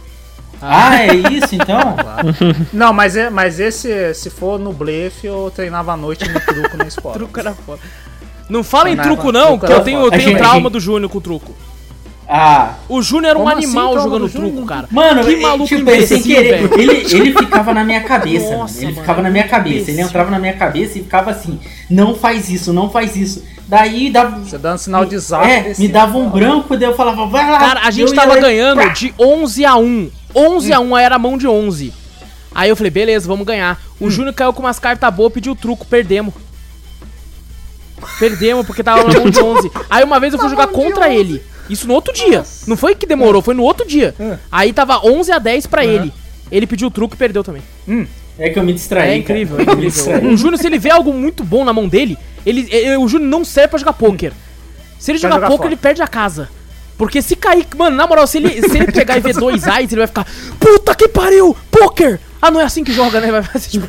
[0.61, 1.97] Ah, é isso então?
[2.01, 2.35] Claro.
[2.73, 6.77] Não, mas, é, mas esse, se for no blefe, eu treinava à noite no truco
[6.77, 7.15] na escola.
[7.15, 7.81] Truco era foda.
[8.49, 11.11] Não fala em truco não, truco porque eu tenho, eu tenho gente- trauma do Júnior
[11.11, 11.55] com truco.
[12.29, 14.89] Ah, O Júnior era um assim, animal prova jogando truco, cara.
[14.91, 16.81] Mano, que ele- maluco tipo, ele sem imbecil, querer, velho.
[16.81, 18.79] ele, ele ficava na minha cabeça, Nossa.
[18.79, 20.07] Ele mano, ficava na minha cabeça, ele imbecil.
[20.09, 23.45] entrava na minha cabeça e ficava assim, não faz isso, não faz isso.
[23.69, 24.39] Daí dava.
[24.41, 25.47] Você dando sinal de zap.
[25.49, 27.59] É, desse- me dava um branco, daí eu falava, vai lá.
[27.61, 30.11] Cara, a gente ia tava e- ganhando de 11 a 1.
[30.35, 31.93] 11 a 1, aí era a mão de 11.
[32.53, 33.81] Aí eu falei, beleza, vamos ganhar.
[34.01, 36.35] O Júnior caiu com umas cartas boas, pediu truco, perdemos.
[38.19, 39.71] Perdemos, porque tava na mão de 11.
[39.89, 41.41] Aí uma vez eu fui jogar contra ele.
[41.69, 42.45] Isso no outro dia.
[42.67, 44.15] Não foi que demorou, foi no outro dia.
[44.51, 46.13] Aí tava 11 a 10 pra ele.
[46.51, 47.63] Ele pediu truco e perdeu também.
[48.39, 49.11] É que eu me distraí.
[49.11, 49.91] É incrível, é incrível.
[49.91, 50.27] distraí.
[50.27, 53.29] O Júnior, se ele vê algo muito bom na mão dele, ele, ele- o Júnior
[53.31, 54.33] não serve pra jogar pôquer.
[54.99, 55.69] Se ele jogar jogar pôquer, fora.
[55.71, 56.49] ele perde a casa.
[56.99, 57.67] Porque se cair.
[57.77, 60.27] Mano, na moral, se ele, se ele pegar e ver dois eyes, ele vai ficar.
[60.61, 61.55] Puta que pariu!
[61.71, 62.21] Pôquer!
[62.41, 63.31] Ah, não é assim que joga, né?
[63.31, 63.87] Vai fazer tipo.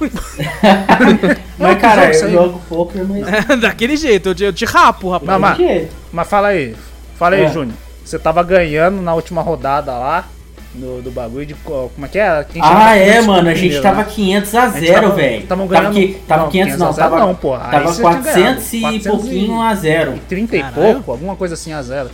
[1.57, 3.59] Mas, cara, eu jogo poker, mas.
[3.61, 5.29] Daquele jeito, eu te, eu te rapo, rapaz.
[5.31, 6.75] Não, mas, mas fala aí.
[7.17, 7.49] Fala aí, É.
[7.49, 7.75] Júnior.
[8.05, 10.25] Você tava ganhando na última rodada lá.
[10.73, 11.55] Do, do bagulho de.
[11.55, 12.45] co- Como é que é?
[12.61, 14.07] Ah, é, mano, a primeiro, gente tava né?
[14.13, 15.47] 500 a gente 0, tava- velho.
[15.47, 17.55] tava Tava, ganhando- que- tava não, 500 não, 500 a tava, zero não, pô.
[17.55, 20.19] Aí tava você tinha 400 e 400 e- pouquinho a 0.
[20.29, 20.75] 30 e Caralho.
[20.93, 22.11] pouco, alguma coisa assim a zero.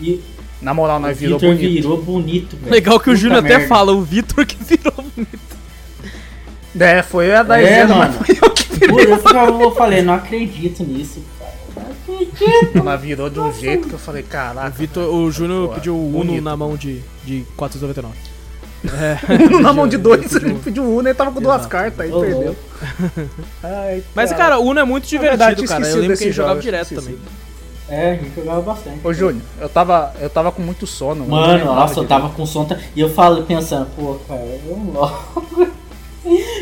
[0.00, 0.20] E
[0.60, 1.72] Na moral, o nós virou Vitor bonito.
[1.72, 2.72] virou bonito, velho.
[2.72, 5.56] Legal que o Puta Júnior até fala, o Vitor que virou bonito.
[6.78, 8.14] É, foi a da É, Zero, mano.
[8.18, 8.50] mas foi eu
[9.58, 11.22] que eu falei, não acredito nisso.
[12.74, 14.70] Ela virou de um jeito que eu falei, O, caraca.
[14.70, 16.42] Vitor, o Júnior Pô, pediu o Uno bonito.
[16.44, 18.14] na mão de, de 499.
[19.56, 21.68] Um na mão de dois, pediu- ele pediu um, ele tava com duas Exato.
[21.68, 22.56] cartas, aí perdeu.
[23.62, 25.86] Ai, Mas, cara, o Uno é muito divertido, verdade, cara.
[25.88, 27.00] Eu lembro que gente jogava direto esqueci.
[27.06, 27.18] também.
[27.88, 29.00] É, a gente jogava bastante.
[29.04, 31.26] Ô Júnior, eu tava, eu tava com muito sono.
[31.26, 32.64] Mano, nossa, eu tava com som.
[32.64, 35.68] tá- E eu falo pensando, pô, cara, eu logo.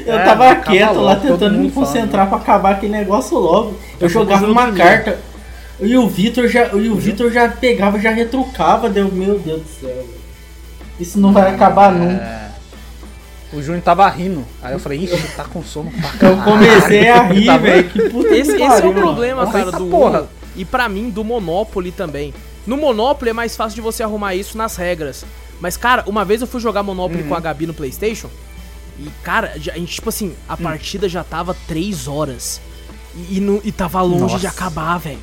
[0.07, 3.77] Eu É, tava quieto lá tentando me concentrar pra acabar aquele negócio logo.
[4.01, 4.85] Eu jogava eu uma dormia.
[4.85, 5.19] carta.
[5.81, 9.69] E o Vitor já, e o Vitor já pegava, já retrucava, deu, meu Deus do
[9.81, 10.07] céu.
[10.99, 12.23] Isso não vai acabar nunca.
[12.25, 12.49] É.
[13.53, 14.45] O Júnior tava rindo.
[14.61, 16.45] Aí eu falei, ixi, tá com sono pra Eu caralho.
[16.45, 17.89] comecei a rir, Tá velho.
[17.91, 19.01] Que puta Esse, que esse é o mano.
[19.01, 20.21] problema, Nossa, cara, do porra.
[20.21, 20.29] Uno.
[20.57, 22.35] E pra mim, do Monopoly também.
[22.67, 25.25] No Monopoly é mais fácil de você arrumar isso nas regras.
[25.61, 27.29] Mas, cara, uma vez eu fui jogar Monopoly Uhum.
[27.29, 28.29] com a Gabi no Playstation.
[28.99, 30.57] E, cara, a gente, tipo assim, a Hum.
[30.59, 32.61] partida já tava 3 horas.
[33.15, 34.39] E, e, não- e tava longe Nossa.
[34.41, 35.19] de acabar, velho.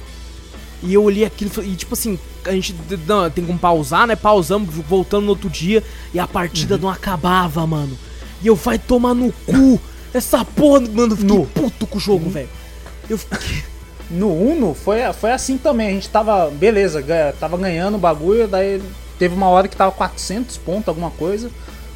[0.83, 2.75] E eu olhei aquilo e falei- e, tipo assim, a gente
[3.07, 4.15] não, tem como pausar, né?
[4.15, 5.83] Pausamos, voltando no outro dia.
[6.13, 6.27] E a Uhum.
[6.29, 7.97] partida não acabava, mano.
[8.41, 9.79] E eu vai tomar no cu.
[10.13, 11.45] Essa porra, mano, eu fiquei No.
[11.47, 12.05] puto com o Uhum.
[12.05, 12.49] jogo, velho.
[13.09, 13.63] Eu fiquei.
[14.07, 15.87] No Uno foi, foi assim também.
[15.87, 18.47] A gente tava, beleza, ganha- tava ganhando o bagulho.
[18.47, 18.79] Daí
[19.17, 21.49] teve uma hora que tava 400 pontos, alguma coisa.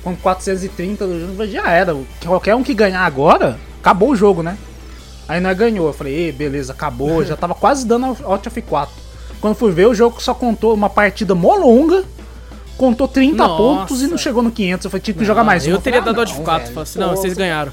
[0.03, 1.95] Com 430 do jogo, já era.
[2.25, 4.57] Qualquer um que ganhar agora, acabou o jogo, né?
[5.29, 5.87] Aí nós ganhou.
[5.87, 7.23] Eu falei, Ei, beleza, acabou.
[7.23, 8.89] Já tava quase dando Alt F4.
[9.39, 12.03] Quando fui ver, o jogo só contou uma partida mó longa.
[12.75, 13.55] Contou 30 Nossa.
[13.57, 14.85] pontos e não chegou no 500.
[14.85, 15.69] Eu falei, tinha que jogar mais um.
[15.69, 16.57] Eu teria falei, dado ah, Alt não, F4.
[16.57, 17.71] velho, Falei assim, não, vocês ganharam.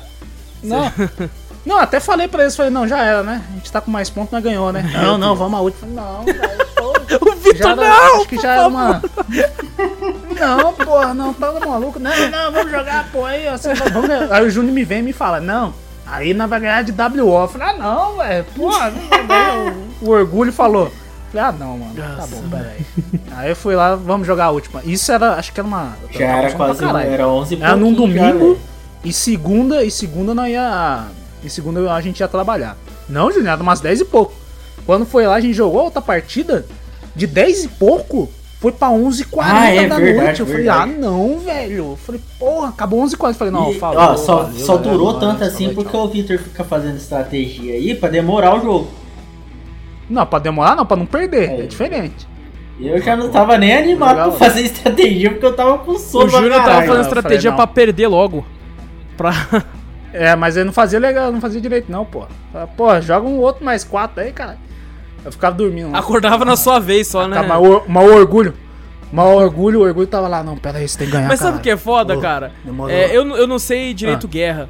[0.63, 0.93] não.
[1.67, 3.45] Não, até falei pra eles, falei, não, já era, né?
[3.51, 4.89] A gente tá com mais pontos, nós ganhou, né?
[5.03, 5.81] Não, não, vamos a última.
[5.81, 6.67] Falei, Não, velho,
[7.21, 8.17] O Vitor, não!
[8.21, 9.03] acho que já era uma.
[10.39, 11.99] Não, porra, não, tá maluco.
[11.99, 14.09] Não, não, vamos jogar, pô, aí, assim, vamos.
[14.31, 15.75] Aí o Júnior me vem e me fala, não,
[16.07, 17.43] aí nós vai ganhar de WO.
[17.43, 19.73] Eu falei, ah, não, velho, porra, não vai ganhar.
[20.01, 20.91] o, o orgulho falou.
[21.33, 22.87] Falei, ah, não, mano, tá Nossa, bom, peraí.
[23.33, 24.81] Aí eu fui lá, vamos jogar a última.
[24.85, 25.97] Isso era, acho que era uma.
[26.11, 26.85] Já era quase.
[26.85, 28.59] Era 11 e Era num domingo
[29.05, 31.07] e segunda, e segunda nós ia.
[31.43, 32.77] E segunda a gente ia trabalhar.
[33.09, 34.35] Não, era umas 10 e pouco.
[34.85, 36.67] Quando foi lá, a gente jogou outra partida
[37.15, 38.31] de 10 e pouco.
[38.61, 40.41] Foi pra 11h40 Ah, é, da verdade, noite.
[40.41, 40.93] Eu falei, verdade.
[40.93, 41.77] ah, não, velho.
[41.77, 43.29] Eu falei, porra, acabou 11h40.
[43.29, 43.99] Eu falei, não, E, falou.
[44.03, 46.05] ó, só, valeu, só durou boa tanto assim porque tchau.
[46.07, 48.89] o Victor fica fazendo estratégia aí pra demorar o jogo.
[50.09, 51.51] Não, pra demorar não, pra não perder.
[51.51, 51.67] É, É.
[51.67, 52.27] diferente.
[52.79, 54.31] E eu já não tava nem animado Legal.
[54.33, 57.03] pra fazer estratégia porque eu tava com sono O Júnior pra tava fazendo Eu falei,
[57.03, 57.57] estratégia não.
[57.57, 58.45] pra perder logo.
[59.17, 59.33] Pra.
[60.13, 62.25] É, mas ele não fazia legal, não fazia direito, não, pô.
[62.51, 64.57] Falei, Pô, joga um outro mais quatro aí, cara.
[65.27, 65.91] Eu ficava dormindo.
[65.91, 65.99] lá.
[65.99, 67.43] Acordava na sua vez só, né?
[67.43, 68.55] Mas o mau orgulho.
[69.13, 70.43] Mau orgulho, o orgulho tava lá.
[70.43, 72.53] Não, pera aí, você tem que ganhar, Mas sabe o que é foda, Ô, cara?
[72.89, 74.31] É, eu, eu não sei direito Ah.
[74.31, 74.69] guerra,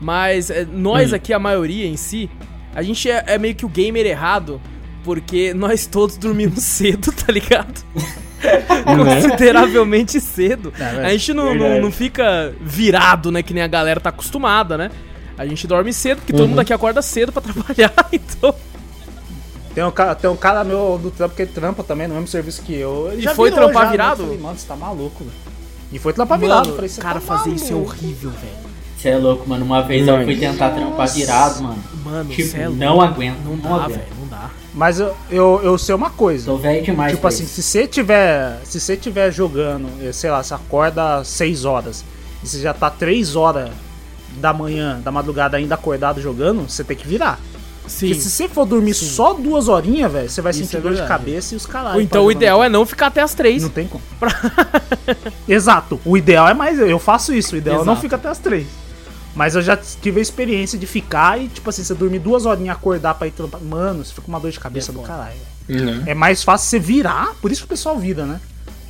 [0.00, 1.16] mas é, nós Hum.
[1.16, 2.28] aqui, a maioria em si,
[2.74, 4.60] a gente é, é meio que o gamer errado,
[5.04, 7.82] porque nós todos dormimos cedo, tá ligado?
[8.96, 10.72] Consideravelmente cedo.
[10.78, 14.76] É, a gente não, não, não fica virado, né, que nem a galera tá acostumada,
[14.76, 14.90] né?
[15.38, 18.54] A gente dorme cedo, porque todo mundo aqui acorda cedo pra trabalhar, então...
[19.74, 22.62] Tem um, cara, tem um cara meu do trampo que trampa também no mesmo serviço
[22.62, 23.08] que eu.
[23.10, 23.92] Ele E já foi virou trampar já, né?
[23.92, 24.22] virado?
[24.22, 25.36] Eu falei, mano, você tá maluco, velho.
[25.92, 26.68] E foi trampar virado.
[26.68, 27.90] Mano, Eu falei, cara, tá fazer isso é maluco.
[27.90, 28.62] horrível, velho.
[28.96, 29.64] Você é louco, mano.
[29.64, 31.82] Uma vez eu fui tentar trampar virado, mano.
[32.04, 32.78] Mano, Tipo, é louco.
[32.78, 33.38] não aguento.
[33.44, 34.50] Não Não, dá, velho, não dá.
[34.74, 36.44] Mas eu, eu, eu sei uma coisa.
[36.46, 37.12] Tô velho demais.
[37.14, 37.54] Tipo assim, isso.
[37.54, 38.60] se você tiver.
[38.64, 42.04] Se você tiver jogando, eh, sei lá, você acorda às 6 horas
[42.44, 43.70] e você já tá 3 horas
[44.36, 47.38] da manhã, da madrugada ainda acordado jogando, você tem que virar.
[47.86, 48.08] Sim.
[48.08, 50.94] Porque se você for dormir só duas horinhas, velho, você vai Isso sentir é dor
[50.94, 52.00] de cabeça e os caralho.
[52.00, 53.62] Então o ideal é não ficar até as três.
[53.62, 54.02] Não tem como.
[55.48, 56.00] Exato.
[56.04, 56.78] O ideal é mais.
[56.78, 57.54] Eu faço isso.
[57.54, 58.00] O ideal é não Exato.
[58.00, 58.66] fica até as três.
[59.34, 62.76] Mas eu já tive a experiência de ficar e, tipo assim, você dormir duas horinhas
[62.76, 63.60] acordar pra ir trampar.
[63.62, 65.08] Mano, você fica com uma dor de cabeça É do foda.
[65.08, 65.36] caralho.
[65.68, 66.02] Né?
[66.06, 68.40] É mais fácil você virar, por isso que o pessoal vira, né?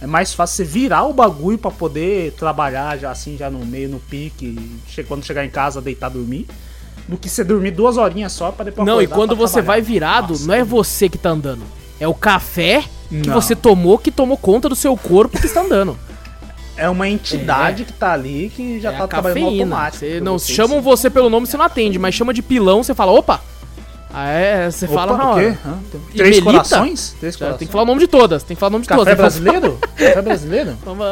[0.00, 3.88] É mais fácil você virar o bagulho pra poder trabalhar já assim, já no meio,
[3.88, 4.58] no pique,
[5.06, 6.48] quando chegar em casa, deitar, dormir,
[7.08, 9.66] do que você dormir duas horinhas só pra depois Não, e quando você trabalhar.
[9.66, 10.46] vai virado, Nossa.
[10.46, 11.62] não é você que tá andando.
[12.00, 13.34] É o café que Não.
[13.34, 15.98] você tomou que tomou conta do seu corpo que está andando.
[16.74, 20.04] É uma entidade que tá ali que já é tá trabalhando automático.
[20.22, 20.82] Não você, chamam sim.
[20.82, 23.42] você pelo nome, você não atende, mas chama de pilão, você fala, opa!
[24.12, 25.54] Ah, é, você Opa, fala na o quê?
[25.66, 25.78] Hã?
[26.16, 26.44] Três Melita?
[26.44, 27.14] corações?
[27.20, 27.58] Três corações.
[27.58, 29.16] tem que falar o nome de todas, tem que falar o nome de Café todas.
[29.18, 29.78] brasileiro?
[29.96, 30.76] Café brasileiro?
[30.82, 31.04] Vamos-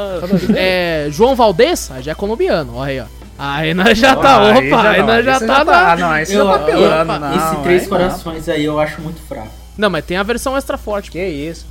[0.56, 3.04] É, João Valdez, aí já é colombiano, olha aí, ó.
[3.42, 5.92] Aí nós já tá, Aí opa, aí não, nós já você tá tá- na...
[5.92, 7.36] Ah, não, aí você Eu- já tá pelando, opa, não.
[7.36, 7.96] Esse Três aí não.
[7.96, 9.48] Corações aí eu acho muito fraco.
[9.78, 11.10] Não, mas tem a versão extra forte.
[11.10, 11.66] Que isso.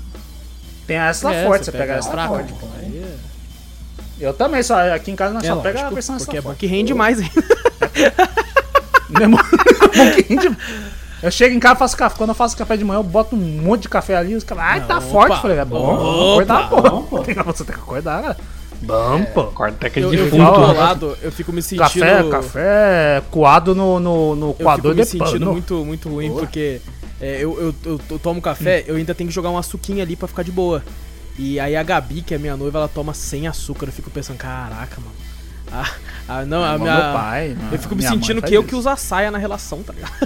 [0.88, 2.54] Tem a extra É, forte, você você pega a pega extra forte.
[2.54, 2.68] pô.
[2.80, 6.18] Aí é- Eu também, só aqui em casa nós É só pega a lógico, versão
[6.18, 6.60] porque extra é bom forte.
[6.60, 7.32] que rende mais ainda.
[9.10, 9.38] Mesmo-
[9.96, 10.58] bom que rende-
[11.22, 12.16] Eu chego em casa, faço café.
[12.18, 14.36] Quando eu faço café de manhã, eu boto um monte de café ali.
[14.36, 15.36] Os caras, ai, tá Opa, forte.
[15.36, 15.78] Eu falei, é bom,
[16.36, 17.18] opa, acordar, pô.
[17.54, 18.38] Você tem que acordar, cara.
[18.82, 19.46] Bom, pô.
[19.46, 21.84] Corteca Eu, de eu bolado, eu fico me sentindo...
[21.84, 25.52] Café, café coado no, no, no Eu fico coador me de sentindo pano.
[25.52, 26.42] muito, muito ruim, Boa.
[26.42, 26.82] porque
[27.20, 30.16] é, eu, eu, eu, eu tomo café, eu ainda tenho que jogar um açuquinho ali
[30.16, 30.84] pra ficar de boa.
[31.38, 33.88] E aí a Gabi, que é minha noiva, ela toma sem açúcar.
[33.88, 35.16] Eu fico pensando, caraca, mano.
[35.72, 35.92] Ah,
[36.28, 36.94] ah, não, a minha...
[36.94, 38.70] meu pai, Eu fico me minha sentindo que eu isso.
[38.70, 40.12] que uso a saia na relação, tá ligado?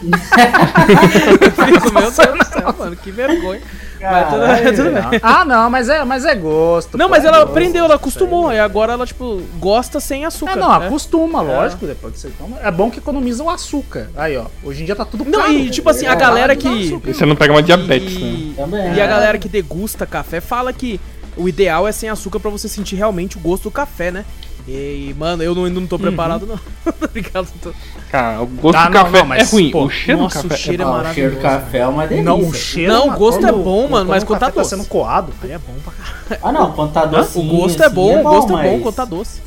[1.40, 3.62] eu fico, meu Deus do céu, mano, que vergonha.
[4.00, 4.76] Mas tudo, Caralho.
[4.76, 5.20] tudo bem.
[5.22, 6.96] Ah, não, mas é, mas é gosto.
[6.96, 7.50] Não, pô, mas é ela gosto.
[7.50, 8.52] aprendeu, ela acostumou.
[8.52, 10.52] E agora ela, tipo, gosta sem açúcar.
[10.52, 10.86] É, não, né?
[10.86, 12.56] acostuma, lógico, depois que você toma.
[12.62, 14.08] É bom que economiza o açúcar.
[14.16, 15.52] Aí, ó, hoje em dia tá tudo Não, caro.
[15.52, 17.00] e tipo assim, a É, galera para que-.
[17.06, 18.20] E você não pega uma diabetes, né?
[18.28, 18.94] E, Também.
[18.94, 21.00] e a galera que degusta café fala que
[21.36, 24.24] o ideal é sem açúcar pra você sentir realmente o gosto do café, né?
[24.68, 26.60] E, mano, eu não, ainda não tô preparado, não.
[27.02, 27.48] Obrigado.
[27.62, 27.72] Tô...
[28.10, 29.70] Cara, o gosto Ah, do não, café não, mas, é ruim.
[29.70, 30.88] pô, o cheiro nossa, do o café cheiro é é.
[30.88, 31.40] Ah, o cheiro do maravilhoso.
[31.64, 32.24] café é uma delícia.
[32.24, 32.92] Não, o cheiro.
[32.92, 34.76] Não, o mano, gosto é bom, mano, mas quando o tá café tá doce.
[34.76, 35.32] sendo coado.
[35.42, 36.40] Aí é bom pra caralho.
[36.42, 37.52] Ah, não, quando tá docinho.
[37.52, 39.40] O gosto é bom, o gosto é bom quando tá doce.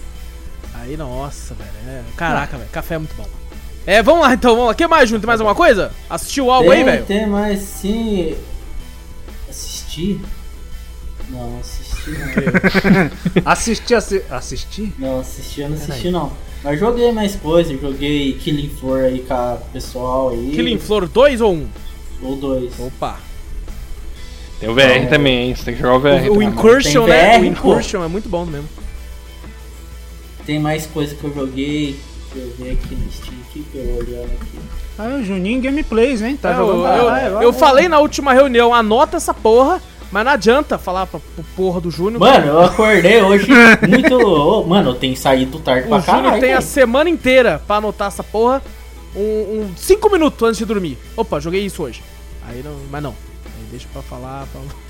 [0.81, 1.69] Aí, nossa, velho.
[1.87, 2.69] é- Caraca, velho.
[2.69, 3.25] Café é muito bom.
[3.85, 4.71] É, vamos lá então, vamos lá.
[4.73, 5.21] O que mais, Júnior?
[5.21, 5.91] Tem mais alguma coisa?
[6.09, 7.05] Assistiu algo aí, Tem, velho?
[7.05, 8.35] Tem, mas sim.
[9.49, 10.19] Assistir?
[11.29, 11.59] Não,
[12.11, 13.41] assistir não.
[13.51, 14.93] Assistir, assi assistir?
[14.99, 16.31] Não, assistir eu não assisti não.
[16.63, 20.51] Mas joguei mais coisas, joguei Killing Floor aí com o pessoal aí.
[20.53, 21.67] Killing Floor 2 ou 1?
[22.21, 22.71] Ou dois.
[22.79, 23.17] Opa.
[24.59, 25.55] Tem o VR também, hein?
[25.55, 26.29] Você tem que jogar o VR.
[26.31, 26.43] O, o.
[26.43, 27.37] Incursion, né?
[27.37, 28.69] VR, O Incursion é muito bom mesmo.
[30.45, 31.99] Tem mais coisa que eu joguei.
[32.33, 34.59] Deixa eu ver aqui no Steam, que eu olhando aqui.
[34.97, 36.37] Ah, o Juninho Gameplays, hein?
[36.41, 39.81] Tá É, jogando eu, eu- eu falei na última reunião, anota essa porra,
[40.13, 42.19] mas não adianta falar pra, pro porra do Júnior.
[42.19, 43.47] Mano, eu acordei hoje
[43.89, 44.15] muito.
[44.15, 46.39] ô, Mano, eu tenho saído tarde o pra Júnior caralho.
[46.41, 48.61] tem a semana inteira pra anotar essa porra.
[49.15, 50.97] Um 5 minutos antes de dormir.
[51.17, 52.01] Opa, joguei isso hoje.
[52.47, 53.11] Aí não, mas não.
[53.11, 54.45] Aí deixa pra falar.
[54.51, 54.61] Pra...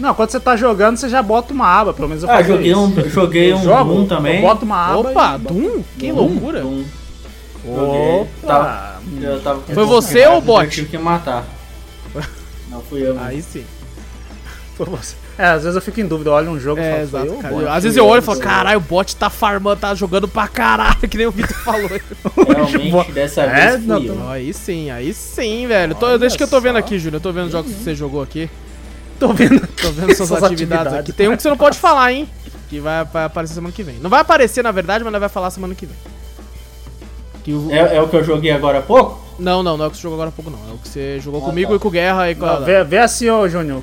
[0.00, 2.72] Não, quando você tá jogando, você já bota uma aba, pelo menos eu Ah, joguei
[2.72, 2.80] isso.
[2.80, 4.36] um, joguei Eu um jogo, Doom também.
[4.36, 5.82] Eu boto uma aba Opa, e- Doom?
[5.96, 6.60] Que Doom, loucura.
[6.62, 6.84] Doom.
[7.66, 8.46] Opa!
[8.46, 10.64] Tava- eu tava com Foi você ou o bot?
[10.64, 11.44] Eu tive que matar.
[12.68, 13.14] Não fui eu.
[13.14, 13.26] mano.
[13.26, 13.64] Aí sim.
[15.38, 17.42] É, às vezes eu fico em dúvida, eu olho um jogo e É, falo, exato.
[17.42, 17.54] cara.
[17.54, 17.66] bot?
[17.68, 20.96] Às vezes eu olho e falo, caralho, o bot tá farmando, tá jogando pra caralho,
[21.08, 21.88] que nem o Vitor falou.
[22.46, 24.28] Realmente, dessa É, vez fui não.
[24.30, 25.94] Aí sim, aí sim, velho.
[25.94, 27.14] Tô, deixa que eu tô vendo aqui, Júnior.
[27.16, 28.48] Eu tô vendo os jogos que você jogou aqui.
[29.18, 29.66] Tô vendo.
[29.66, 30.98] Tô vendo suas atividades, atividades.
[31.00, 31.12] aqui.
[31.12, 32.28] Tem um que você não pode falar, hein?
[32.68, 33.96] Que vai, vai aparecer semana que vem.
[34.00, 35.96] Não vai aparecer, na verdade, mas nós vai falar semana que vem.
[37.44, 39.22] Que o- É, é o que eu joguei agora há pouco?
[39.38, 40.58] Não, não, não é o que você jogou agora há pouco, não.
[40.70, 41.76] É o que você jogou Ah, comigo tá.
[41.76, 42.60] e com o Guerra e com a...
[42.60, 43.82] Não, vê, vê assim, ô Júnior.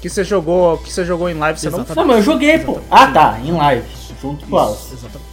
[0.00, 1.96] Que você jogou, que você jogou em live, você Exatamente.
[1.96, 2.78] Não, mas eu joguei, pô.
[2.90, 3.86] Ah, tá, em live.
[4.20, 4.88] Junto com elas.
[4.92, 5.30] Exatamente.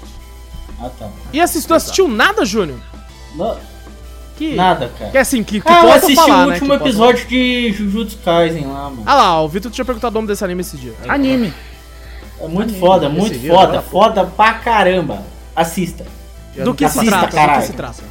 [0.81, 1.09] Ah, tá.
[1.33, 2.79] E assistiu, assistiu nada, Júnior?
[3.35, 3.57] Não,
[4.37, 4.55] Que...
[4.55, 5.11] nada, cara.
[5.11, 6.53] Que assim, que, que Ah, eu assisti falar, o né?
[6.55, 9.03] último possa- episódio de Jujutsu Kaisen lá, mano.
[9.05, 10.93] Ah lá, o Vitor tinha perguntado o nome desse anime esse dia.
[11.05, 11.13] não.
[11.13, 11.53] Anime.
[12.39, 13.81] É muito anime, foda, esse muito vídeo foda.
[13.81, 15.23] Foda pra caramba.
[15.55, 16.05] Assista.
[16.55, 17.53] Do não que tenho se assista, trata?
[17.53, 18.03] Do que se trata?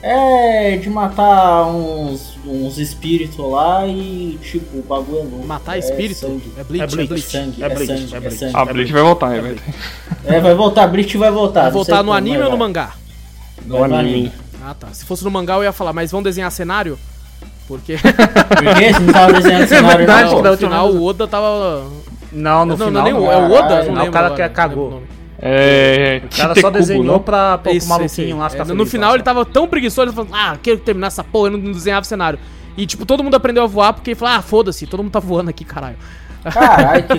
[0.00, 5.46] É de matar uns, uns espíritos lá e, tipo, o bagulho é louco.
[5.46, 6.20] Matar é espírito?
[6.20, 6.52] sangue.
[6.56, 7.08] É Bleach, É é Bleach.
[7.08, 7.30] Bleach.
[7.30, 8.36] Sangue, É é, Bleach, sangue, é é Bleach.
[8.38, 8.56] sangue.
[8.56, 9.60] A Bleach vai voltar, hein, velho.
[10.24, 11.62] É, vai voltar, Bleach vai voltar.
[11.62, 12.92] Vai voltar no anime ou no mangá?
[13.66, 14.30] No anime.
[14.64, 14.88] Ah, tá.
[14.92, 16.98] Se fosse no mangá eu ia falar, mas vão desenhar cenário?
[17.66, 18.92] Porque Por quê?
[18.94, 20.42] Você não tava desenhando cenário verdade, não?
[20.42, 21.86] no final o Oda tava.
[22.32, 22.90] Não, no não, final.
[22.90, 23.80] não, nem é o Oda?
[23.80, 25.02] Ah, Não não, lembro o cara agora, que cagou.
[25.40, 25.54] O nome.
[25.56, 26.22] É.
[26.24, 27.20] O cara só desenhou não?
[27.20, 30.56] pra, pra maluquinho lá É, ficar no final ele tava tão preguiçoso, ele falou, ah,
[30.62, 32.38] quero terminar essa porra, eu não desenhava cenário.
[32.76, 35.20] E tipo, todo mundo aprendeu a voar porque ele falou, ah, foda-se, todo mundo tá
[35.20, 35.96] voando aqui, caralho.
[36.52, 37.12] Caralho, que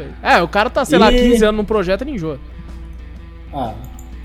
[0.00, 0.08] aí.
[0.22, 2.38] É, o cara tá, sei lá, E- 15 anos num projeto e nem enjoa.
[3.52, 3.72] Ah.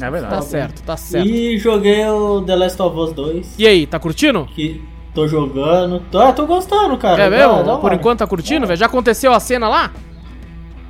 [0.01, 0.33] É verdade.
[0.33, 1.27] Tá certo, tá certo.
[1.27, 3.55] E joguei o The Last of Us 2.
[3.59, 4.45] E aí, tá curtindo?
[4.55, 4.81] Que
[5.13, 6.01] tô jogando.
[6.11, 7.23] Tô, ah, tô gostando, cara.
[7.23, 7.63] É mesmo?
[7.79, 7.95] Por hora.
[7.95, 8.67] enquanto tá curtindo, É.
[8.67, 8.79] velho?
[8.79, 9.91] Já aconteceu a cena lá?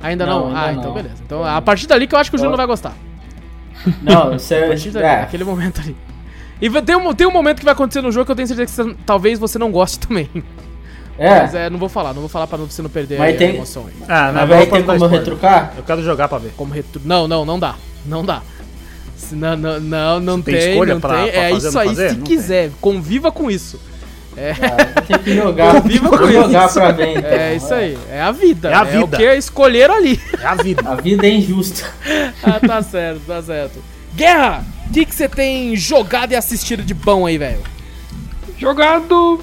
[0.02, 0.40] Ainda não?
[0.40, 0.80] Não, ainda ah, não.
[0.80, 1.22] então beleza.
[1.24, 2.94] Então a partir dali que eu acho que o Júnior não vai gostar.
[4.02, 4.60] Não, A você.
[4.66, 5.96] partir dali, É, naquele momento ali.
[6.60, 8.66] E tem um, tem um momento que vai acontecer no jogo que eu tenho certeza
[8.84, 10.28] que você- talvez você não goste também.
[11.18, 11.66] Mas é.
[11.66, 13.54] é, não vou falar, não vou falar pra não- você não perder Mas a, tem-
[13.56, 13.92] emoção aí.
[14.08, 15.18] Ah, Mas ter dar como eu spoiler.
[15.18, 15.72] retrucar?
[15.76, 16.52] Eu quero jogar pra ver.
[16.56, 17.00] Como retru...
[17.04, 17.74] Não, não, não dá.
[18.06, 18.42] Não dá.
[19.32, 21.32] Não, não, não, não Tem tem, escolha não pra- tem.
[21.32, 22.10] pra é fazer isso não aí, fazer?
[22.10, 22.70] se Não quiser.
[22.80, 23.80] Conviva com isso.
[24.36, 25.80] Ah, tem que jogar.
[25.84, 26.74] Viva Vou com jogar isso.
[26.74, 27.18] pra ver.
[27.18, 27.30] Então.
[27.30, 27.98] É isso aí.
[28.10, 28.70] É a vida.
[28.70, 29.16] É a o vida.
[29.16, 30.20] que escolheram ali.
[30.40, 30.82] É a vida.
[30.88, 31.86] A vida é injusta.
[32.42, 33.82] ah, tá certo, tá certo.
[34.14, 37.60] Guerra, o que que você tem jogado e assistido de bom aí, velho?
[38.58, 39.40] Jogado.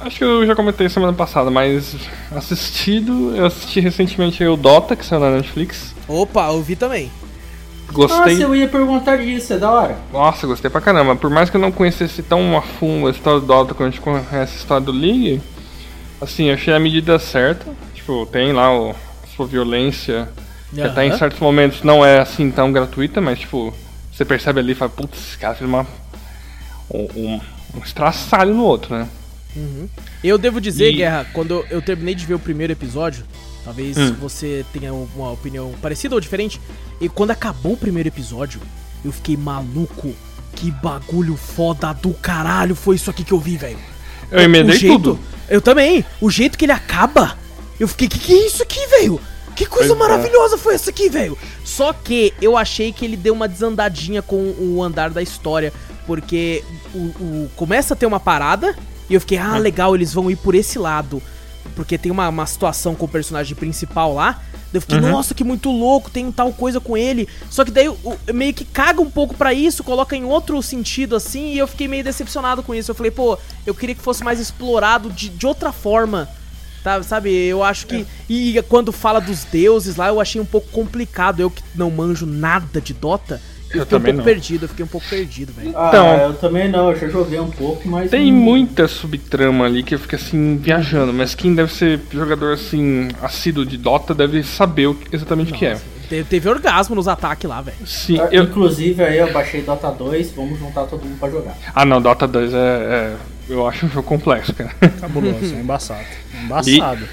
[0.00, 1.96] Acho que eu já comentei semana passada, mas
[2.34, 3.34] assistido.
[3.36, 5.94] Eu assisti recentemente o Dota, que saiu na Netflix.
[6.06, 7.10] Opa, eu vi também.
[7.92, 8.44] Nossa, Gostei.
[8.44, 9.96] eu ia perguntar disso, é da hora.
[10.12, 11.16] Nossa, gostei pra caramba.
[11.16, 13.90] Por mais que eu não conhecesse tão a fundo a história do Dota quanto a
[13.90, 15.40] gente conhece a história do League,
[16.20, 17.66] assim, eu achei a medida certa.
[17.94, 20.28] Tipo, tem lá o, a sua violência,
[20.72, 23.74] que até em certos momentos não é assim tão gratuita, mas tipo,
[24.12, 25.86] você percebe ali e fala, putz, esse cara fez uma.
[26.92, 27.40] um, um,
[27.84, 29.08] estraçalho no outro, né?
[30.22, 33.24] Eu devo dizer, E- Guerra, quando eu terminei de ver o primeiro episódio,
[33.68, 34.14] talvez Hum.
[34.18, 36.58] você tenha uma opinião parecida ou diferente,
[37.00, 38.60] e quando acabou o primeiro episódio,
[39.04, 40.14] eu fiquei maluco.
[40.54, 43.78] Que bagulho foda do caralho foi isso aqui que eu vi, velho.
[44.30, 45.18] Eu emendei jeito, tudo.
[45.48, 46.04] Eu também.
[46.20, 47.36] O jeito que ele acaba,
[47.78, 49.20] eu fiquei, que que é isso aqui, velho?
[49.54, 50.08] Que coisa Pois é.
[50.08, 51.36] maravilhosa foi essa aqui, velho?
[51.64, 55.72] Só que eu achei que ele deu uma desandadinha com o andar da história,
[56.06, 56.64] porque
[56.94, 58.74] o, o- começa a ter uma parada
[59.08, 61.22] e eu fiquei, ah, legal, eles vão ir por esse lado.
[61.74, 64.40] Porque tem uma, uma situação com o personagem principal lá.
[64.72, 67.26] Eu fiquei, nossa, que muito louco, tem tal coisa com ele.
[67.48, 70.60] Só que daí o- o- meio que caga um pouco pra isso, coloca em outro
[70.62, 72.90] sentido assim, e eu fiquei meio decepcionado com isso.
[72.90, 76.28] Eu falei, pô, eu queria que fosse mais explorado de, de outra forma.
[76.84, 78.06] Tá, sabe, eu acho que.
[78.28, 81.40] E quando fala dos deuses lá, eu achei um pouco complicado.
[81.40, 83.40] Eu que não manjo nada de Dota,
[83.70, 84.24] eu, Eu fiquei um também pouco não.
[84.24, 85.72] perdido, eu fiquei um pouco perdido, velho.
[85.76, 88.10] Ah, Então- eu também não, eu já joguei um pouco, mas.
[88.10, 92.52] Tem não- muita subtrama ali que eu fico assim, viajando, mas quem deve ser jogador
[92.54, 95.78] assim, assíduo de Dota deve saber o que- exatamente o que é.
[96.08, 97.76] Te- Teve orgasmo nos ataques lá, velho.
[97.86, 98.44] Sim, Ah, eu...
[98.44, 101.54] Inclusive aí eu baixei Dota 2, vamos juntar todo mundo pra jogar.
[101.74, 103.16] Ah não, Dota 2 é, é-
[103.50, 104.70] Eu acho um jogo complexo, cara.
[105.00, 106.00] Cabuloso, é embaçado.
[106.00, 107.04] É Embaçado.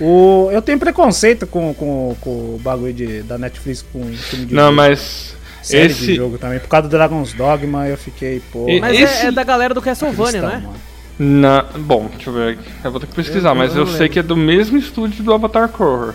[0.00, 4.46] O, eu tenho preconceito com, com, com o bagulho de, da Netflix com o filme
[4.46, 5.36] de Não, jogo, mas.
[5.62, 6.14] Série de Esse.
[6.16, 6.58] jogo também.
[6.58, 8.68] Por causa do Dragon's Dogma, eu fiquei, pô.
[8.68, 10.56] E- Mas Esse- é, é da galera do Castlevania, cristão, né?
[10.66, 10.74] mano.
[11.18, 11.62] Na...
[11.78, 12.68] Bom, deixa eu ver aqui.
[12.84, 15.22] Eu vou ter que pesquisar, Eu- eu mas eu, sei que é do mesmo estúdio
[15.22, 16.14] do Avatar Horror.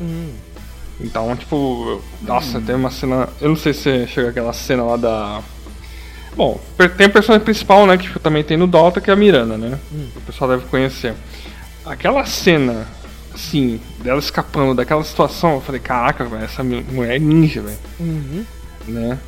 [0.00, 0.30] Hum.
[1.00, 2.00] Então, tipo.
[2.22, 3.28] Nossa, tem uma cena.
[3.40, 5.42] Eu não sei se chega aquela cena lá da.
[6.36, 6.60] Bom,
[6.96, 7.96] tem a personagem principal, né?
[7.98, 9.78] Que tipo, também tem no Dota, que é a Miranda, né?
[9.92, 10.06] Hum.
[10.16, 11.14] O pessoal deve conhecer.
[11.84, 12.86] Aquela cena,
[13.34, 17.76] assim, dela escapando daquela situação, eu falei, caraca, velho, essa mulher é ninja, velho.
[17.98, 18.44] Uhum.
[18.86, 19.18] Né?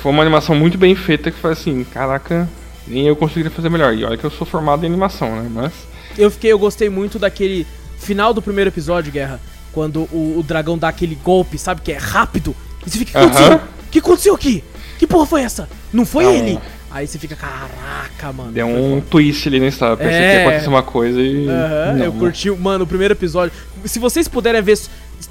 [0.00, 2.48] Foi uma animação muito bem feita que foi assim, caraca,
[2.86, 3.94] nem eu conseguiria fazer melhor.
[3.94, 5.48] E olha que eu sou formado em animação, né?
[5.52, 5.72] Mas.
[6.16, 7.66] Eu fiquei, eu gostei muito daquele
[7.98, 9.40] final do primeiro episódio, Guerra,
[9.72, 12.54] quando o, o dragão dá aquele golpe, sabe, que é rápido.
[12.86, 13.56] E você fica, o que aconteceu?
[13.56, 14.64] O que aconteceu aqui?
[14.98, 15.68] Que porra foi essa?
[15.92, 16.32] Não foi Não.
[16.34, 16.58] ele?
[16.90, 18.52] Aí você fica, caraca, mano.
[18.52, 19.96] Deu um twist ali na história.
[19.96, 20.34] Pensei que É.
[20.36, 21.48] ia acontecer uma coisa e.
[21.48, 23.52] Aham, não, eu curti, mano, o primeiro episódio.
[23.84, 24.78] Se vocês puderem ver,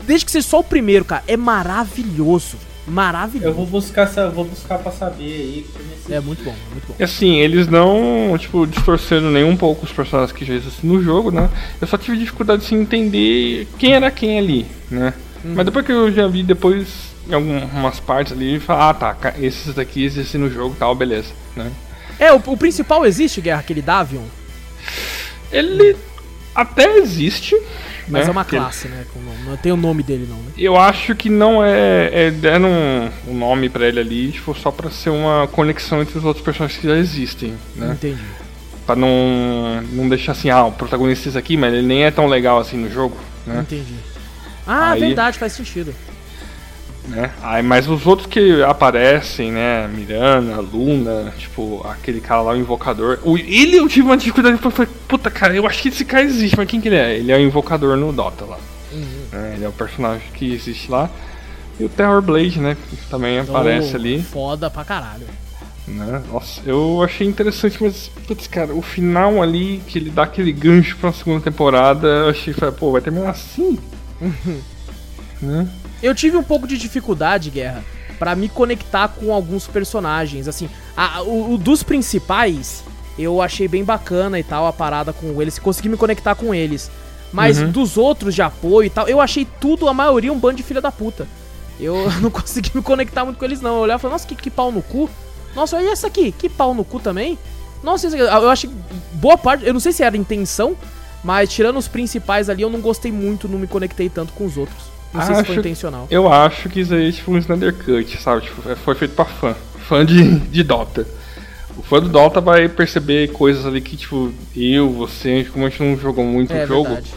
[0.05, 2.57] desde que seja só o primeiro, cara, é maravilhoso.
[2.87, 3.47] Maravilhoso.
[3.49, 5.65] Eu vou buscar, essa- vou buscar pra saber aí.
[6.09, 6.95] É muito bom, é muito bom.
[6.99, 11.01] E assim, eles não, tipo, distorceram nem um pouco os personagens que já existem no
[11.01, 11.49] jogo, né?
[11.79, 15.13] Eu só tive dificuldade de assim, entender quem era quem ali, né?
[15.45, 15.53] Uhum.
[15.55, 19.33] Mas depois que eu já vi depois em algumas partes ali, eu falei, ah tá,
[19.39, 21.71] esses daqui existem no jogo e tal, beleza, né?
[22.19, 24.23] É, o, o principal existe, Guerra, aquele Davion,
[25.51, 25.95] Ele
[26.53, 27.55] até existe,
[28.13, 28.29] mas né?
[28.29, 29.05] é uma classe, né?
[29.13, 29.37] com nome.
[29.45, 30.51] Não tem o nome dele, não, né?
[30.57, 34.71] Eu acho que não é, é deram um, um nome pra ele ali, tipo, só
[34.71, 37.91] pra ser uma conexão entre os outros personagens que já existem, né?
[37.93, 38.23] Entendi.
[38.85, 42.11] Pra não, não deixar assim, ah, o protagonista é esse aqui, mas ele nem é
[42.11, 43.61] tão legal assim no jogo, né?
[43.61, 43.95] Entendi.
[44.67, 45.93] Ah, Aí- verdade, faz sentido.
[47.07, 47.31] Né?
[47.41, 49.87] Aí, mas os outros que aparecem, né?
[49.87, 53.19] Miranda, Luna, tipo, aquele cara lá, o invocador.
[53.23, 56.23] O, ele eu tive uma dificuldade pra falar, puta cara, eu acho que esse cara
[56.23, 57.17] existe, mas quem que ele é?
[57.17, 58.57] Ele é o invocador no Dota lá.
[59.31, 59.53] Né?
[59.55, 61.09] Ele é o personagem que existe lá.
[61.79, 62.77] E o Terror Blade, né?
[62.89, 64.21] Que também aparece Oh, ali.
[64.21, 65.25] Foda pra caralho.
[65.87, 66.21] Né?
[66.31, 70.95] Nossa, eu achei interessante, mas, putz, cara, o final ali, que ele dá aquele gancho
[70.97, 73.77] pra segunda temporada, eu achei, falei, pô, vai terminar assim?
[75.41, 75.67] né?
[76.03, 77.83] Eu tive um pouco de dificuldade, Guerra,
[78.19, 80.47] pra me conectar com alguns personagens.
[80.47, 82.83] Assim, a- o, o dos principais,
[83.17, 85.57] eu achei bem bacana e tal, a parada com eles.
[85.57, 86.91] Consegui me conectar com eles.
[87.31, 87.71] Mas Uhum.
[87.71, 90.81] dos outros de apoio e tal, eu achei tudo, a maioria, um bando de filha
[90.81, 91.27] da puta.
[91.79, 93.75] Eu não consegui me conectar muito com eles, não.
[93.77, 95.09] Eu olhava e falava, nossa, que, que pau no cu.
[95.55, 96.31] Nossa, e essa aqui?
[96.31, 97.39] Que pau no cu também?
[97.81, 98.69] Nossa, eu achei
[99.13, 100.75] boa parte, eu não sei se era intenção,
[101.23, 104.55] mas tirando os principais ali, eu não gostei muito, não me conectei tanto com os
[104.57, 104.92] outros.
[105.13, 106.07] Não sei se foi Acho- intencional.
[106.09, 108.41] Eu acho que isso aí é tipo um Snyder Cut, sabe?
[108.41, 109.53] Tipo, é- foi feito pra fã.
[109.87, 111.05] Fã de, de Dota.
[111.77, 115.81] O fã do Dota vai perceber coisas ali que, tipo, eu, você, como a gente
[115.83, 117.11] não jogou muito É o jogo, verdade.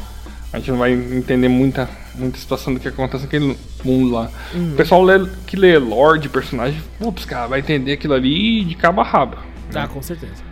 [0.52, 4.30] a gente não vai entender muita, muita situação do que acontece naquele mundo lá.
[4.54, 4.72] Uhum.
[4.72, 8.74] O pessoal lê- que lê lore de personagem, putz, cara, vai entender aquilo ali de
[8.74, 9.36] cabo a rabo.
[9.70, 10.42] Tá, com certeza.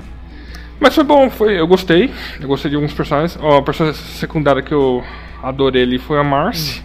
[0.79, 2.11] Mas foi bom, foi, eu gostei.
[2.41, 3.39] Eu gostei de alguns personagens.
[3.41, 5.03] Ó, a personagem secundária que eu
[5.43, 6.83] adorei ali foi a Marcy,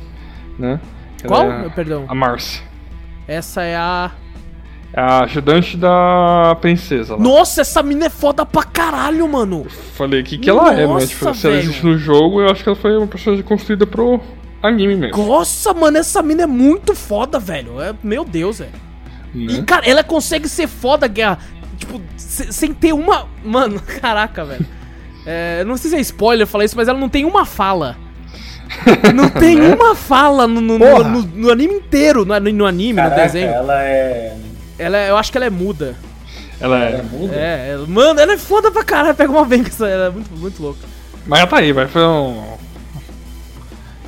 [0.59, 0.79] né?
[1.23, 1.51] Ela Qual?
[1.51, 2.05] é- Perdão.
[2.07, 2.61] A Marcy.
[3.27, 4.11] Essa é a.
[4.91, 7.21] É a ajudante da princesa lá.
[7.21, 9.65] Nossa, essa mina é foda pra caralho, mano.
[9.93, 11.07] Falei, o que, que ela é, Nossa, né?
[11.11, 14.19] Tipo, se ela existe no jogo, eu acho que ela foi uma personagem construída pro
[14.63, 15.23] anime mesmo.
[15.27, 17.79] Nossa, mano, essa mina é muito foda, velho.
[17.79, 18.71] É, meu Deus, velho.
[19.35, 19.63] E, Né?
[19.65, 21.37] cara, ela consegue ser foda, guerra.
[21.77, 23.27] Tipo, se- sem ter uma.
[23.45, 24.65] Mano, caraca, velho.
[25.23, 27.95] É, não sei se é spoiler falar isso, mas ela não tem uma fala.
[29.15, 29.73] Não tem Né?
[29.73, 32.23] uma fala no, no, no, no- no anime inteiro.
[32.25, 33.47] No, no anime, Caraca, no desenho.
[33.49, 34.37] ela é.
[34.77, 35.95] Ela, é- eu acho que ela é muda.
[36.61, 37.03] Ela Ela é é.
[37.03, 37.35] muda?
[37.35, 39.15] É, ela- mano, ela é foda pra caralho.
[39.15, 39.87] Pega uma essa.
[39.87, 40.79] Ela é muito, muito louca.
[41.25, 41.87] Mas ela tá aí, vai.
[41.87, 42.57] Foi um.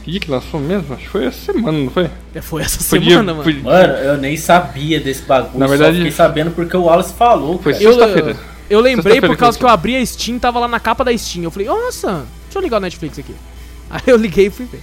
[0.04, 0.94] Que dia que lançou mesmo?
[0.96, 2.10] Acho que foi essa semana, não foi?
[2.34, 3.44] É, Foi essa Foi semana, mano.
[3.44, 5.60] foi- Mano, eu nem sabia desse bagulho.
[5.60, 7.60] Na só verdade- fiquei sabendo porque o Wallace falou.
[7.60, 7.84] Foi cara.
[7.86, 8.36] Eu, Sexta-feira.
[8.70, 11.16] eu lembrei Sexta-feira por causa que eu abri a Steam, tava lá na capa da
[11.16, 11.44] Steam.
[11.44, 13.36] Eu falei, nossa, deixa eu ligar o Netflix aqui.
[13.92, 14.82] Aí eu liguei e fui ver.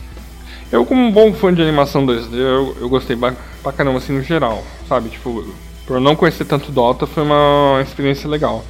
[0.70, 4.12] Eu, como um bom fã de animação 2D, eu, eu gostei ba pra caramba, assim,
[4.12, 5.08] no geral, sabe?
[5.08, 5.44] Tipo,
[5.86, 8.62] por não conhecer tanto Dota, foi uma experiência legal.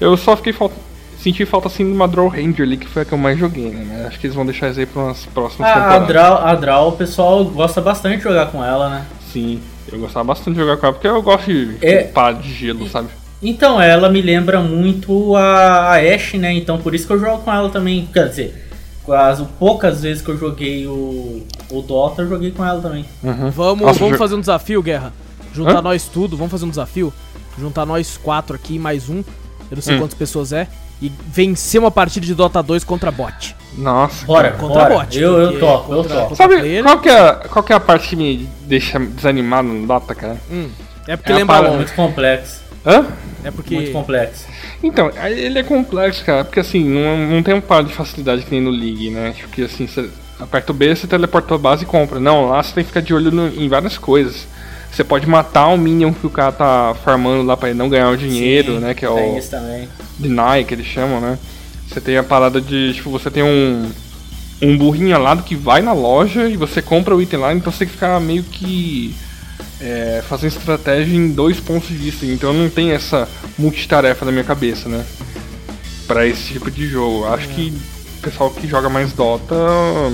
[0.00, 0.74] Eu só fiquei falta.
[1.20, 3.70] Senti falta assim de uma Draw Ranger ali, que foi a que eu mais joguei,
[3.70, 4.04] né?
[4.06, 6.06] Acho que eles vão deixar isso aí para umas próximas Ah, a temporadas.
[6.08, 9.06] Draw, a Draw, o pessoal gosta bastante de jogar com ela, né?
[9.32, 9.60] Sim,
[9.92, 12.04] eu gostava bastante de jogar com ela, porque eu gosto de É.
[12.04, 13.08] pá de gelo, sabe?
[13.42, 16.52] Então, ela me lembra muito a, a Ashe, né?
[16.52, 18.08] Então, por isso que eu jogo com ela também.
[18.12, 18.67] Quer dizer,
[19.12, 23.04] as poucas vezes que eu joguei o, o Dota, eu joguei com ela também.
[23.22, 23.50] Uhum.
[23.50, 25.12] Vamos, Nossa, vamos fazer um desafio, Guerra.
[25.52, 25.82] Juntar Hã?
[25.82, 27.12] nós tudo, vamos fazer um desafio.
[27.58, 29.18] Juntar nós quatro aqui, mais um.
[29.70, 30.00] Eu não sei Hum.
[30.00, 30.68] quantas pessoas é.
[31.00, 33.54] E vencer uma partida de Dota 2 contra bot.
[33.76, 34.26] Nossa.
[34.26, 34.94] Bora, Contra bora.
[35.04, 35.18] bot.
[35.18, 36.20] eu, eu topo, eu topo.
[36.20, 39.68] contra Sabe player- qual que, é, qual que é a parte que me deixa desanimado
[39.68, 40.36] no Dota, cara?
[40.50, 40.68] Hum,
[41.06, 41.76] é porque É lembra LOL.
[41.76, 42.60] Muito complexo.
[42.88, 43.06] Hã?
[43.44, 43.74] É porque.
[43.74, 44.46] Muito complexo.
[44.82, 48.50] Então, ele é complexo, cara, porque assim, não, não tem um par de facilidade que
[48.50, 49.32] nem no League, né?
[49.36, 50.08] Tipo que assim, você
[50.40, 52.18] aperta o B, você teleporta a base e compra.
[52.18, 54.46] Não, lá você tem que ficar de olho no- em várias coisas.
[54.90, 58.08] Você pode matar o minion que o cara tá farmando lá pra ele não ganhar
[58.10, 58.94] o dinheiro, Sim, né?
[58.94, 59.88] Que é Tem o isso também.
[60.18, 61.38] deny que eles chamam, né?
[61.86, 63.90] Você tem a parada de, tipo, você tem um
[64.60, 67.80] um burrinho alado que vai na loja e você compra o item lá, então você
[67.80, 69.14] tem que ficar meio que
[69.80, 72.26] é, fazendo estratégia em dois pontos de vista.
[72.26, 73.28] Então não tem essa
[73.58, 75.04] multitarefa na minha cabeça, né?
[76.06, 77.26] Pra esse tipo de jogo.
[77.26, 77.72] Acho que
[78.18, 79.54] o pessoal que joga mais Dota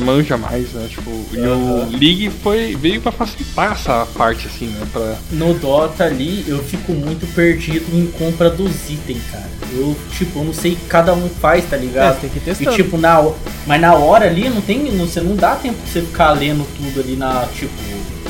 [0.04, 0.86] manja mais, né?
[0.88, 4.86] Tipo, e o League foi, veio pra facilitar essa parte, assim, né?
[4.92, 5.16] Pra...
[5.32, 9.48] No Dota ali, eu fico muito perdido em compra dos itens, cara.
[9.72, 12.20] Eu, tipo, eu não sei o que cada um faz, tá É, ligado?
[12.20, 13.24] tem que ir E tipo, na,
[13.66, 14.92] mas na hora ali não tem.
[14.92, 17.46] Não, você não dá tempo pra você ficar lendo tudo ali na.
[17.54, 17.72] Tipo.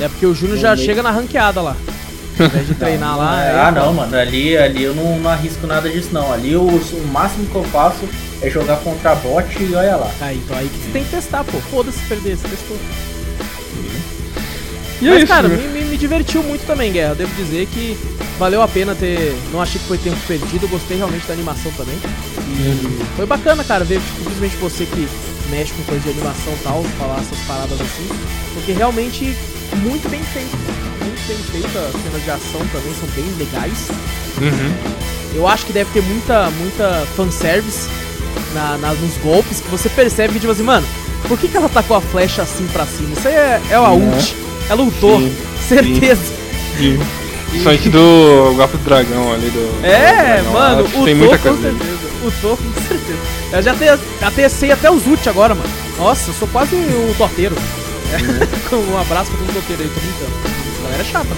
[0.01, 0.86] É porque o Júnior já meio.
[0.86, 1.76] chega na ranqueada lá.
[2.39, 3.44] Ao invés de treinar lá.
[3.44, 4.16] é, é- ah não, mano.
[4.16, 6.32] Ali, ali eu não, não arrisco nada disso não.
[6.32, 8.09] Ali o, o máximo que eu faço
[8.43, 10.11] é jogar contra bot e olha lá.
[10.20, 11.59] Aí, então aí que você tem que testar, pô.
[11.70, 12.77] Foda-se perder, você testou.
[15.01, 15.56] E é Mas, isso, cara, né?
[15.56, 17.15] me, me- divertiu muito também, Guerra.
[17.15, 17.97] Devo dizer que
[18.39, 19.36] valeu a pena ter.
[19.52, 21.97] Não achei que foi tempo perdido, eu gostei realmente da animação também.
[22.39, 25.09] E foi bacana, cara, ver tipo, principalmente você que
[25.51, 28.09] mexe com coisa de animação e tal, falar essas paradas assim.
[28.55, 29.36] Porque realmente,
[29.82, 30.84] muito bem feito.
[31.05, 31.78] Muito bem feita.
[31.78, 33.89] As cenas de ação também são bem legais.
[34.40, 34.74] Uhum.
[35.35, 37.89] Eu acho que deve ter muita, muita fanservice
[38.55, 40.86] na, na, nos golpes que você percebe que, tipo assim, mano,
[41.28, 43.12] por que, que ela tacou a flecha assim pra cima?
[43.12, 44.14] Isso aí é, é uma Né?
[44.14, 44.36] ult.
[44.68, 45.20] Ela ultou.
[45.20, 45.35] Sim.
[45.68, 46.22] Certeza.
[46.78, 46.98] E,
[47.51, 49.86] principalmente do golpe do dragão ali do.
[49.86, 52.05] É, do dragão, mano, o tem muita coisa certeza.
[52.22, 53.18] O Tô com certeza.
[53.52, 53.85] Eu já, te,
[54.20, 55.68] já tecei até os ult agora, mano.
[55.98, 57.55] Nossa, eu sou quase o doteiro.
[58.12, 60.64] É, com um abraço pra todo mundo aí, tô brincando.
[60.85, 61.28] Galera é chata.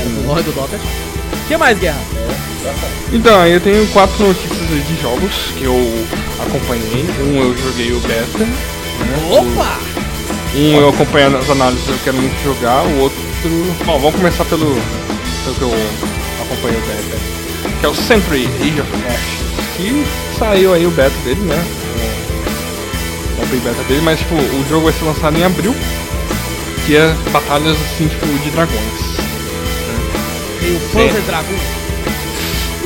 [0.00, 0.78] É, do Dota é.
[0.78, 2.00] O que mais, Guerra?
[3.12, 6.06] Então, eu tenho quatro notícias aí de jogos que eu
[6.40, 7.04] acompanhei.
[7.20, 8.38] Um eu joguei o beta.
[8.38, 8.56] né?
[9.30, 9.78] Opa!
[10.56, 12.82] Um eu acompanhei as análises, eu quero muito jogar.
[12.84, 13.18] O outro.
[13.84, 14.66] Bom, vamos começar pelo,
[15.44, 15.74] pelo que eu
[16.42, 17.18] acompanhei o beta.
[17.80, 19.76] Que é o Sentry Age of Ashes.
[19.76, 20.06] Que
[20.38, 21.64] saiu aí o beta dele, né?
[23.38, 25.74] O open beta dele, mas tipo, o jogo vai ser lançado em abril.
[26.86, 29.14] Que é batalhas assim, tipo, de dragões.
[30.60, 31.54] Tem o Panzer Dragon.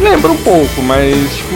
[0.01, 1.55] Lembra um pouco, mas tipo,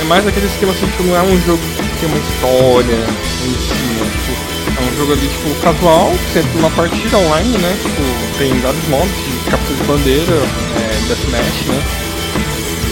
[0.00, 3.54] é mais aquele esquema assim, tipo, não é um jogo que tem uma história em
[3.54, 4.10] si, né?
[4.10, 7.76] Tipo, é um jogo ali, tipo, casual, sempre uma partida online, né?
[7.80, 11.82] Tipo, tem vários modos de captura de bandeira, é, deathmatch, né?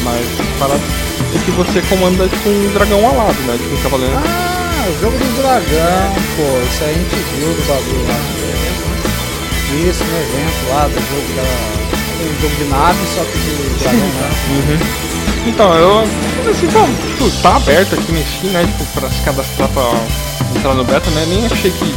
[0.04, 0.26] Mas
[0.60, 0.82] parado
[1.34, 3.58] é que você comanda tipo um dragão alado, né?
[3.60, 4.14] Tipo um cavaleiro.
[4.16, 8.46] Ah, o jogo do dragão, pô, isso aí a gente viu do bagulho lá.
[9.76, 11.86] Isso, no evento lá, do jogo da.
[12.16, 14.30] Um jogo de nave, só que dragão, né?
[14.46, 15.50] Uhum.
[15.50, 16.00] Então, eu
[16.50, 18.64] assim, bom, tipo, tá aberto aqui no Steam, né?
[18.64, 19.82] Tipo, pra se cadastrar pra
[20.56, 21.24] entrar no beta, né?
[21.28, 21.94] Nem achei que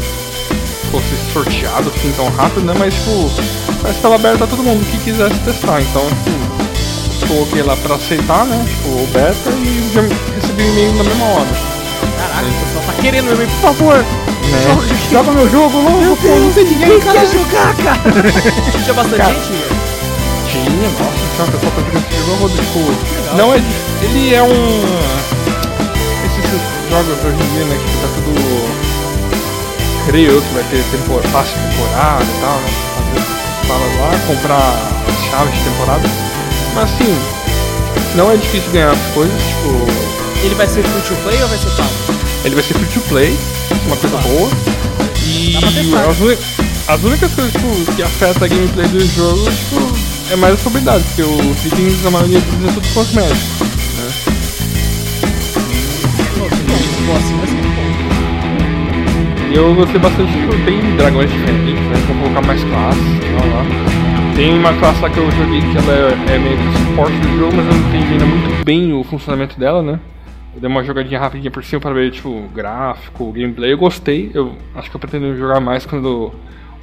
[0.91, 2.73] fosse sorteado assim tão rápido, né?
[2.77, 3.29] Mas tipo,
[3.81, 5.81] parece que tava aberto a todo mundo que quisesse testar.
[5.81, 6.03] Então,
[7.19, 8.65] tipo, coloquei lá pra aceitar, né?
[8.67, 11.68] Tipo, o beta e já recebi um e-mail na mesma hora.
[12.39, 13.97] Caraca, o pessoal tá querendo meu por favor.
[13.97, 14.05] Né?
[15.11, 17.25] Joga meu jogo logo, pô, não tem ninguém, cara.
[17.25, 17.99] jogar, cara?
[18.83, 19.33] Tinha bastante Cara.
[19.33, 19.51] gente?
[20.49, 24.81] Tinha, nossa, tinha uma pessoa pra esse jogo, tipo, não é, dif- ele é um,
[26.25, 28.69] esses jogos hoje em dia, né, que tá tudo,
[30.07, 32.69] creio eu que vai ter tempor, de temporada e tal, né,
[33.67, 34.73] fala lá, comprar
[35.07, 36.01] as chaves de temporada,
[36.73, 37.15] mas assim,
[38.15, 39.85] não é difícil ganhar as coisas, tipo,
[40.43, 42.18] Ele vai ser free to play ou vai ser pago?
[42.43, 43.37] Ele vai ser free to play,
[43.85, 44.49] uma coisa boa.
[45.27, 50.53] E as, as únicas coisas tipo, que afetam a gameplay do jogo tipo, é mais
[50.53, 53.35] a sobriedade, porque os itens, a maioria deles é tudo cosmético.
[53.97, 54.11] Né?
[59.51, 61.95] E eu gostei bastante, tipo, tem dragões diferentes, né?
[62.07, 63.03] Vou colocar mais classes
[63.35, 63.65] tal lá.
[64.35, 67.17] Tem uma classe lá que eu joguei que ela é, é meio que o suporte
[67.17, 69.99] do jogo, mas eu não entendi ainda muito bem o funcionamento dela, né?
[70.59, 73.71] Dei uma jogadinha rapidinha por cima para ver, tipo, gráfico, gameplay.
[73.73, 76.33] Eu gostei, eu acho que eu pretendo jogar mais quando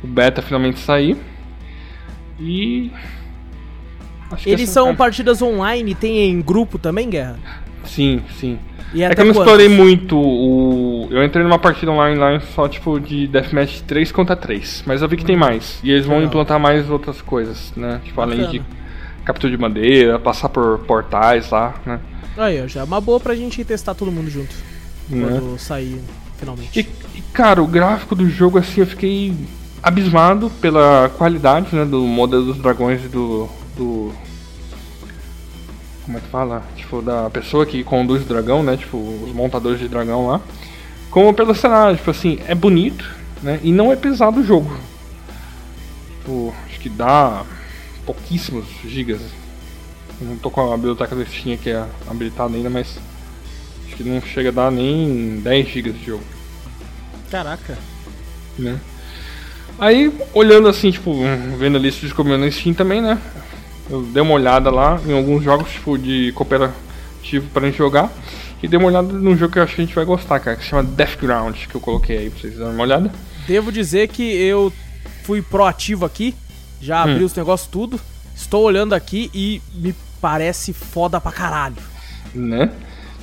[0.03, 1.17] o beta finalmente sair.
[2.41, 2.91] E.
[4.31, 7.37] acho que Eles são é- partidas online, tem em grupo também, Guerra?
[7.85, 8.59] Sim, sim.
[8.95, 9.53] E É até que eu não quantos?
[9.53, 11.09] explorei muito o.
[11.11, 14.85] Eu entrei numa partida online lá só tipo de Deathmatch 3 contra 3.
[14.87, 15.81] Mas eu vi que tem mais.
[15.83, 16.29] E eles vão Legal.
[16.29, 18.01] implantar mais outras coisas, né?
[18.05, 18.65] Tipo, além de Bacana.
[19.25, 21.99] captura de bandeira, passar por portais lá, né?
[22.37, 24.55] Aí, já é uma boa pra gente testar todo mundo junto.
[25.09, 25.41] Né?
[25.41, 26.01] Quando sair,
[26.37, 26.79] finalmente.
[26.79, 29.35] E, e, cara, o gráfico do jogo assim eu fiquei
[29.83, 31.85] abismado pela qualidade, né?
[31.85, 33.49] Do modelo dos dragões e do.
[33.77, 34.13] do
[36.05, 36.63] como é que fala?
[36.77, 38.77] Tipo, da pessoa que conduz o dragão, né?
[38.77, 40.41] Tipo, os montadores de dragão lá.
[41.11, 43.05] Como pelo cenário, tipo assim, é bonito,
[43.43, 43.59] né?
[43.63, 44.77] E não é pesado o jogo.
[46.19, 47.45] Tipo, acho que dá
[48.05, 49.21] pouquíssimos gigas.
[50.21, 51.71] Não tô com a biblioteca do Steam aqui
[52.09, 52.99] habilitada ainda, mas
[53.87, 56.25] acho que não chega a dar nem 10 gigas de jogo
[57.31, 57.77] Caraca.
[58.59, 58.79] né?
[59.79, 61.13] Aí, olhando assim, tipo,
[61.59, 63.19] vendo a lista de comendo no Steam também, né?
[63.91, 68.11] Eu dei uma olhada lá em alguns jogos, tipo, de cooperativo pra gente jogar.
[68.63, 70.57] E dei uma olhada num jogo que eu acho que a gente vai gostar, cara,
[70.57, 73.13] que se chama Deathground, que eu coloquei aí pra vocês darem uma olhada.
[73.47, 74.73] Devo dizer que eu
[75.25, 76.35] fui proativo aqui,
[76.81, 77.27] já abri Hum.
[77.27, 78.01] os negócios tudo,
[78.35, 79.95] estou olhando aqui e me
[80.27, 81.77] parece foda pra caralho.
[82.35, 82.69] Né?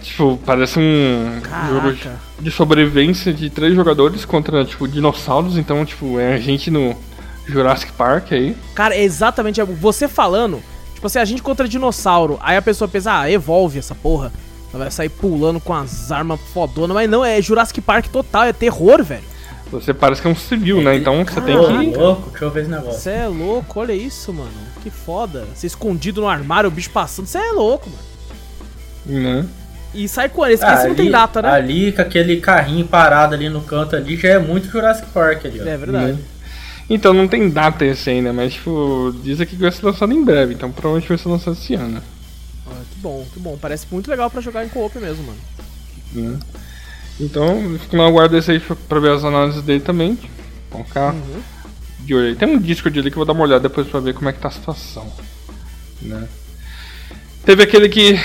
[0.02, 2.20] Tipo, parece um jogo de- Caraca.
[2.50, 5.58] sobrevivência de três jogadores contra, tipo, dinossauros.
[5.58, 6.96] Então, tipo, é a gente no
[7.46, 8.56] Jurassic Park aí.
[8.74, 10.64] Cara, é exatamente você falando,
[10.94, 14.32] tipo assim, a gente contra dinossauro, aí a pessoa pensa, ah, evolve essa porra.
[14.74, 18.54] Ela vai sair pulando com as armas fodonas, mas não, é Jurassic Park total, é
[18.54, 19.24] terror, velho.
[19.72, 20.96] Você parece que é um civil, né?
[20.96, 21.58] Então você tem
[21.92, 21.98] que.
[21.98, 23.00] louco, deixa eu ver esse negócio.
[23.00, 24.52] Você é louco, olha isso, mano.
[24.84, 25.46] Que foda.
[25.56, 28.04] Você escondido no armário, o bicho passando, você é louco, mano.
[29.24, 29.46] Né?
[29.94, 31.50] E sai com esse, esse não tem data, né?
[31.50, 35.62] Ali, com aquele carrinho parado ali no canto ali, já é muito Jurassic Park ali,
[35.62, 35.66] ó.
[35.68, 36.14] É verdade.
[36.14, 36.20] Né?
[36.90, 40.24] Então não tem data esse ainda, mas tipo, diz aqui que vai ser lançado em
[40.24, 42.02] breve, então provavelmente vai ser lançado esse ano.
[42.68, 43.58] Ah, que bom, que bom.
[43.62, 45.38] Parece muito legal pra jogar em co-op mesmo, mano.
[46.14, 46.40] Né?
[47.20, 50.18] Então, fico na guarda esse aí pra- ver as análises dele também.
[50.72, 51.42] Vão ficar Uhum.
[52.38, 54.34] Tem um Discord ali que eu vou dar uma olhada depois pra ver como é
[54.34, 55.06] que tá a situação.
[56.02, 56.28] Né?
[57.46, 58.20] Teve aquele que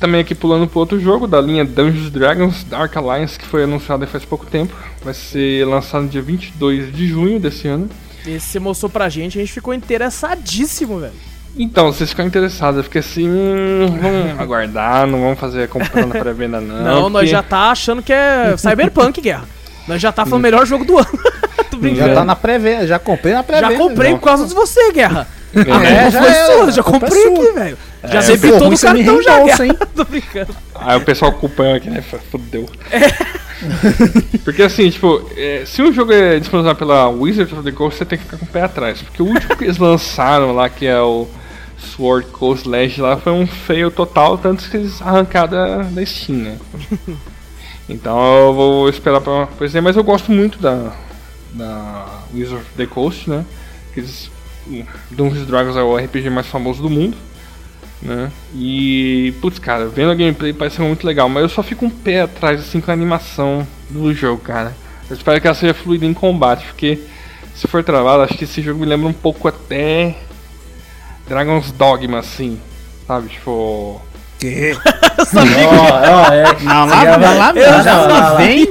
[0.00, 4.06] também aqui pulando pro outro jogo da linha Dungeons Dragons Dark Alliance que foi anunciado
[4.06, 4.74] faz pouco tempo.
[5.04, 7.88] Vai ser lançado no dia 22 de junho desse ano.
[8.26, 11.12] Esse você mostrou pra gente, a gente ficou interessadíssimo, velho.
[11.56, 16.06] Então, vocês ficaram interessados, eu fiquei assim, hum, vamos aguardar, não vamos fazer a compra
[16.06, 16.82] na pré-venda não.
[16.82, 19.46] Não, nós porque- já tá achando que é Cyberpunk, Guerra.
[19.86, 21.08] Nós já tá falando melhor jogo do ano.
[21.70, 22.08] Tô brincando.
[22.08, 23.72] Já tá na pré-venda, já comprei na pré-venda.
[23.72, 25.26] Já comprei por causa de você, Guerra.
[25.54, 25.60] É.
[25.60, 27.42] A culpa já foi sua, já é comprei sua.
[27.42, 27.78] aqui, velho.
[28.04, 29.66] Já no você me cartão já, Guerra.
[29.66, 29.78] hein?
[29.94, 30.56] Tô brincando.
[30.74, 32.02] Aí o pessoal culpando aqui, né?
[32.30, 32.68] Fudeu.
[34.44, 38.04] Porque assim, tipo, é, se um jogo é disponibilizado pela Wizard of the Coast, você
[38.04, 39.02] tem que ficar com o pé atrás.
[39.02, 41.28] Porque o último que eles lançaram lá, que é o
[41.78, 46.38] Sword Coast Legend lá, foi um fail total, tanto que eles arrancaram da, da Steam,
[46.38, 46.56] né?
[47.92, 50.92] Então eu vou esperar pra pois mas eu gosto muito da,
[51.52, 53.44] da Wizard of the Coast, né?
[53.92, 54.30] Que eles,
[55.10, 57.16] Dungeons Dragons é o RPG mais famoso do mundo
[58.02, 58.30] né?
[58.54, 62.22] E, putz, cara, vendo a gameplay parece muito legal, mas eu só fico um pé
[62.22, 64.74] atrás, assim, com a animação do jogo, cara.
[65.08, 66.98] Eu espero que ela seja fluida em combate, porque
[67.54, 70.16] se for travado, acho que esse jogo me lembra um pouco até
[71.28, 72.60] Dragon's Dogma, assim,
[73.06, 73.28] sabe?
[73.28, 74.00] Tipo.
[74.42, 74.74] Que?
[75.34, 76.44] Ó, ó, é.
[76.62, 78.68] Não, lá, lá, vai- lá, Eu lá, vem.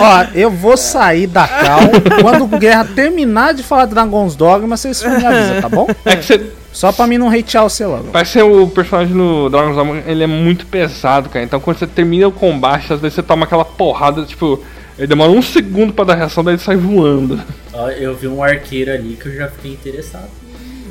[0.00, 1.80] Ó, eu vou sair da cal.
[2.22, 5.86] Quando o Guerra terminar de falar de Dragon's Dogma, vocês me avisam, tá bom?
[6.06, 6.50] É que você.
[6.72, 8.04] Só pra mim não hatear o seu logo.
[8.12, 11.44] Parece ser o personagem no Dragon's Dogma, ele é muito pesado, cara.
[11.44, 14.62] Então quando você termina o combate, às vezes você toma aquela porrada, tipo.
[14.96, 17.38] Ele demora um segundo pra dar reação, daí ele sai voando.
[17.74, 20.28] Ó, eu vi um arqueiro ali que eu já fiquei interessado.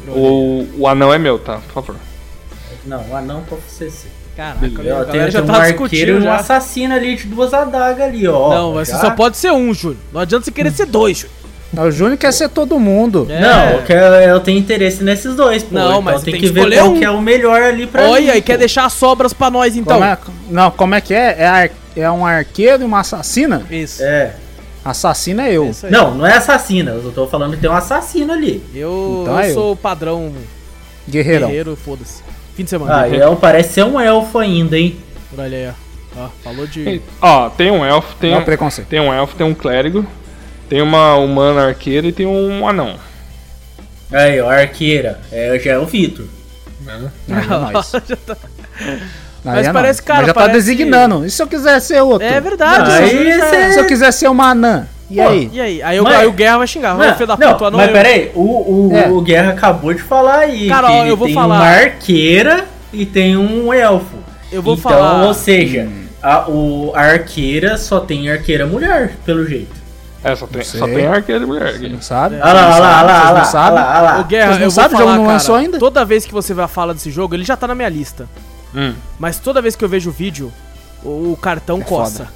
[0.07, 1.55] O, o anão é meu, tá?
[1.73, 1.95] Por favor.
[2.87, 4.09] Não, o anão pra você ser.
[4.35, 8.07] Caraca, tem, já tem um tá arqueiro e discutindo um assassino ali de duas adagas
[8.07, 8.49] ali, ó.
[8.53, 9.97] Não, mas Já- você só pode ser um, Júlio.
[10.13, 11.35] Não adianta você querer ser dois, Júlio.
[11.87, 13.27] O Júnior quer ser todo mundo.
[13.29, 13.41] É.
[13.41, 15.73] Não, eu, quero, eu tenho interesse nesses dois, pô.
[15.75, 16.99] Não, então mas tem tem que, que ver qual um.
[16.99, 19.95] que é o melhor ali pra Olha, mim, e quer deixar sobras pra nós, então.
[19.97, 20.17] Como é-
[20.49, 21.35] não, como é que é?
[21.39, 23.63] É, ar- é um arqueiro e uma assassina?
[23.69, 24.01] Isso.
[24.03, 24.33] É.
[24.85, 25.69] Assassina é eu.
[25.89, 26.91] Não, não é assassina.
[26.91, 28.63] Eu tô falando que tem um assassino ali.
[28.73, 29.53] Eu, Então eu é eu.
[29.53, 30.31] sou o padrão
[31.09, 31.47] Guerreirão.
[31.49, 32.21] guerreiro, foda-se.
[32.57, 33.01] Fim de semana.
[33.03, 34.97] Ah, é, um- parece ser um elfo ainda, hein?
[35.29, 36.21] Por ali aí, ó.
[36.23, 36.99] Ó, falou de.
[37.21, 38.87] Ó, tem um elfo, tem, Não, preconceito.
[38.87, 40.03] tem um elfo, tem um clérigo,
[40.67, 42.95] tem uma humana arqueira e tem um anão.
[44.11, 45.19] Aí, ó, arqueira.
[45.31, 46.25] É, já é o Vitor.
[46.87, 46.95] Aí
[47.29, 47.91] é nóis.
[48.07, 48.37] Já tá-
[49.45, 51.25] Aí Mas é parece, cara, Mas já tá parece- designando.
[51.25, 52.27] E se eu quiser ser outro?
[52.27, 54.87] É verdade, Não, isso aí já- cê- Se eu quiser ser uma anã?
[55.09, 55.49] E Pô, aí?
[55.53, 55.81] E aí?
[55.83, 56.93] Aí, o- Mas- aí o Guerra vai xingar.
[56.95, 57.93] Vai, filho da não, puta, não mas eu.
[57.93, 59.07] peraí, o, o, É.
[59.09, 60.67] o Guerra acabou de falar aí.
[60.67, 61.55] Cara, que ó, ele eu vou tem falar.
[61.55, 64.17] uma arqueira e tem um elfo.
[64.51, 65.23] Eu vou então, falar.
[65.25, 65.87] ou seja,
[66.21, 69.75] a, o, a arqueira só tem arqueira mulher, pelo jeito.
[70.23, 71.79] É, só tem, só tem arqueira e mulher.
[71.79, 72.35] Não sabe?
[72.35, 74.19] Olha lá, olha lá, olha lá, Vocês não sabem?
[74.19, 74.87] O Guerra, não eu vou sabem?
[74.87, 75.79] O falar, jogo não cara, ainda?
[75.79, 78.27] Toda vez que você vai falar desse jogo, ele já tá na minha lista.
[78.75, 78.93] Hum.
[79.17, 80.51] Mas toda vez que eu vejo o vídeo,
[81.03, 82.27] o, o cartão É coça.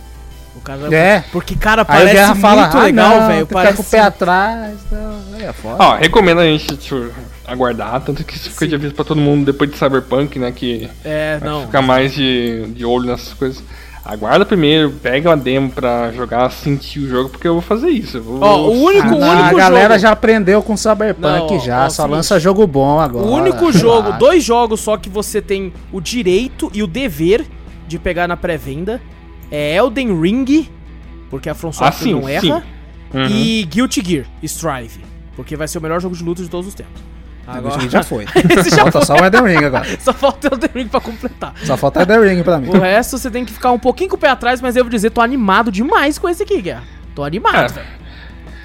[0.56, 1.24] O cara, É.
[1.32, 3.48] Porque, cara, Aí o parece Guerra muito fala, ah, legal, velho.
[3.48, 3.78] Parece.
[3.78, 4.74] com o pé atrás.
[4.92, 5.20] Não.
[5.38, 5.76] Aí é foda.
[5.80, 7.10] Ó, recomendo a gente tipo,
[7.48, 10.52] aguardar, tanto que isso fica de aviso pra todo mundo depois de Cyberpunk, né?
[10.52, 11.62] Que É, vai não.
[11.66, 13.64] ficar mais de, de olho nessas coisas.
[14.04, 18.18] Aguarda primeiro, pega uma demo pra jogar, sentir o jogo, porque eu vou fazer isso.
[18.18, 20.00] Eu vou, Ó, o único, Ah, o único a galera jogo.
[20.00, 21.22] já aprendeu com Cyberpunk
[21.52, 23.26] Não, ó, já, ó, só lança jogo bom agora.
[23.26, 27.46] O único jogo, dois jogos só que você tem o direito e o dever
[27.88, 29.00] de pegar na pré-venda
[29.52, 30.70] é Elden Ring,
[31.30, 32.52] porque a From Ah, Software sim, não erra, sim.
[33.14, 33.26] Uhum.
[33.28, 35.02] e Guilty Gear, Strive,
[35.36, 37.02] porque vai ser o melhor jogo de luta de todos os tempos.
[37.46, 38.26] Agora já foi.
[38.70, 39.86] Já Falta só o Elden Ring agora.
[40.00, 41.54] Só falta o Elden Ring pra completar.
[41.66, 42.70] Só falta o Elden Ring pra mim.
[42.70, 44.92] O resto você tem que ficar um pouquinho com o pé atrás, mas eu vou
[44.92, 46.84] dizer, tô animado demais com esse aqui, Guerra.
[47.14, 47.68] Tô animado, É.
[47.68, 47.88] velho.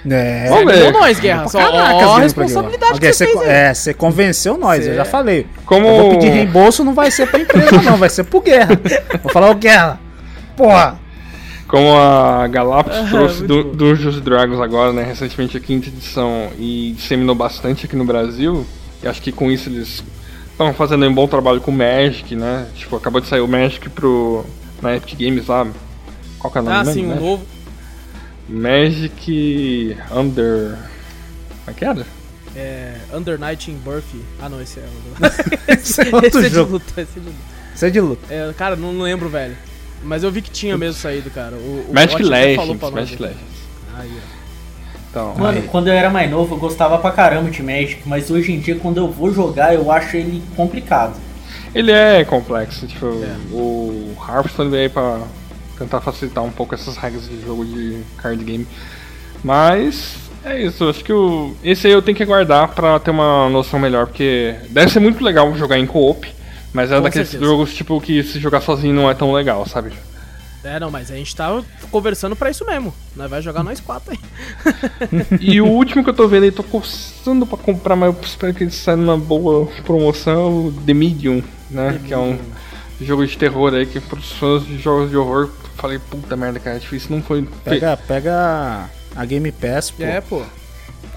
[0.08, 0.48] É.
[0.48, 1.40] Vamos Você nós, Guerra.
[1.40, 3.48] Pra Só caraca, ó, a responsabilidade que você fez aí.
[3.48, 5.48] É, você convenceu nós, Cê- eu já falei.
[5.64, 5.84] Como...
[5.88, 8.78] Eu vou pedir reembolso, não vai ser pra empresa, não, vai ser pro Guerra.
[9.22, 9.98] Vou falar, ô Guerra.
[10.56, 10.98] Porra.
[11.68, 13.76] Como a Galápagos trouxe muito do, bom.
[13.76, 18.64] Dungeons Dragons agora, né, recentemente a quinta edição e disseminou bastante aqui no Brasil,
[19.02, 20.04] e acho que com isso eles
[20.52, 22.68] estão fazendo um bom trabalho com o Magic, né?
[22.76, 24.46] Tipo, acabou de sair o Magic pro
[24.80, 25.66] na Epic Games lá.
[26.38, 27.14] Qual que é o nome Ah, sim, um né?
[27.16, 27.44] novo.
[28.48, 30.76] Magic Under.
[31.64, 32.06] Como é que era?
[32.54, 34.04] É, Under Night in Birth.
[34.40, 35.26] Ah, não, esse é o.
[35.72, 36.72] Esse é outro esse é de jogo.
[36.74, 37.38] luta, esse é de luta.
[37.74, 38.26] Isso é de luta.
[38.32, 39.56] É, cara, não lembro, velho.
[40.02, 41.56] Mas eu vi que tinha mesmo saído, cara.
[41.56, 43.20] O, o Magic Legends, Magic.
[43.22, 43.40] Legends.
[43.98, 44.36] Aí, ó.
[45.10, 48.52] Então, Mano, quando eu era mais novo, eu gostava pra caramba de Magic, mas hoje
[48.52, 51.14] em dia, quando eu vou jogar, eu acho ele complicado.
[51.74, 53.34] ele é complexo, tipo, É.
[53.50, 55.20] o Hearthstone veio aí pra
[55.78, 58.66] tentar facilitar um pouco essas regras de jogo de card game.
[59.42, 63.48] Mas É isso, acho que o, esse aí eu tenho que aguardar pra ter uma
[63.50, 66.28] noção melhor, porque deve ser muito legal jogar em co-op,
[66.76, 67.50] mas é Com daqueles certeza.
[67.50, 69.92] jogos tipo que se jogar sozinho não é tão legal, sabe?
[70.62, 72.92] É, não, mas a gente tá conversando pra isso mesmo.
[73.14, 74.18] Nós vai jogar nós quatro aí.
[75.40, 78.52] E o último que eu tô vendo aí, tô coçando pra comprar, mas eu espero
[78.52, 81.98] que ele saia numa boa promoção, é o The Medium, né?
[82.04, 82.38] que é um
[83.00, 86.78] jogo de terror aí, que pros fãs de jogos de horror, falei, puta merda, cara,
[86.78, 87.48] difícil não foi.
[87.64, 90.02] Pega, pega a Game Pass, pô.
[90.02, 90.42] É, pô.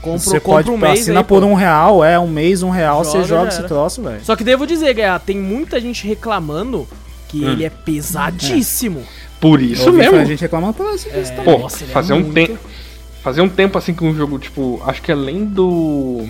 [0.01, 2.69] Compra, você compra pode um mês assina aí, por um real, é um mês, um
[2.69, 4.23] real, Joga, você joga esse troço, velho.
[4.23, 6.87] Só que devo dizer, Guerra, tem muita gente reclamando
[7.27, 7.51] que Hum.
[7.51, 9.03] ele é pesadíssimo.
[9.39, 10.17] Por isso mesmo.
[10.17, 11.45] A gente reclamando por esse É, também.
[11.45, 12.33] Pô, Nossa, ele é fazer um muito.
[12.33, 12.57] tempo.
[13.23, 16.25] Fazer um tempo assim com um jogo, tipo, acho que além do.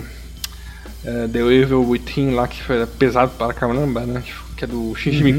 [1.04, 4.22] é, The Evil Within lá, que foi pesado para caramba, né?
[4.24, 5.38] Tipo, que é do Shinji Uhum.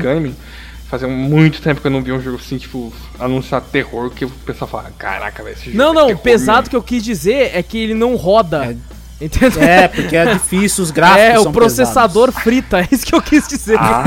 [0.91, 4.29] Fazia muito tempo que eu não vi um jogo assim, tipo, anunciar terror, que o
[4.29, 7.01] pessoal fala, caraca, velho, esse jogo Não, é não, terror pesado mesmo." que eu quis
[7.01, 8.65] dizer é que ele não roda.
[8.65, 9.25] É.
[9.25, 9.63] Entendeu?
[9.63, 13.47] É, porque é difícil, os gráficos É, o processador frita, é isso que eu quis
[13.47, 13.77] dizer.
[13.79, 14.03] Ah,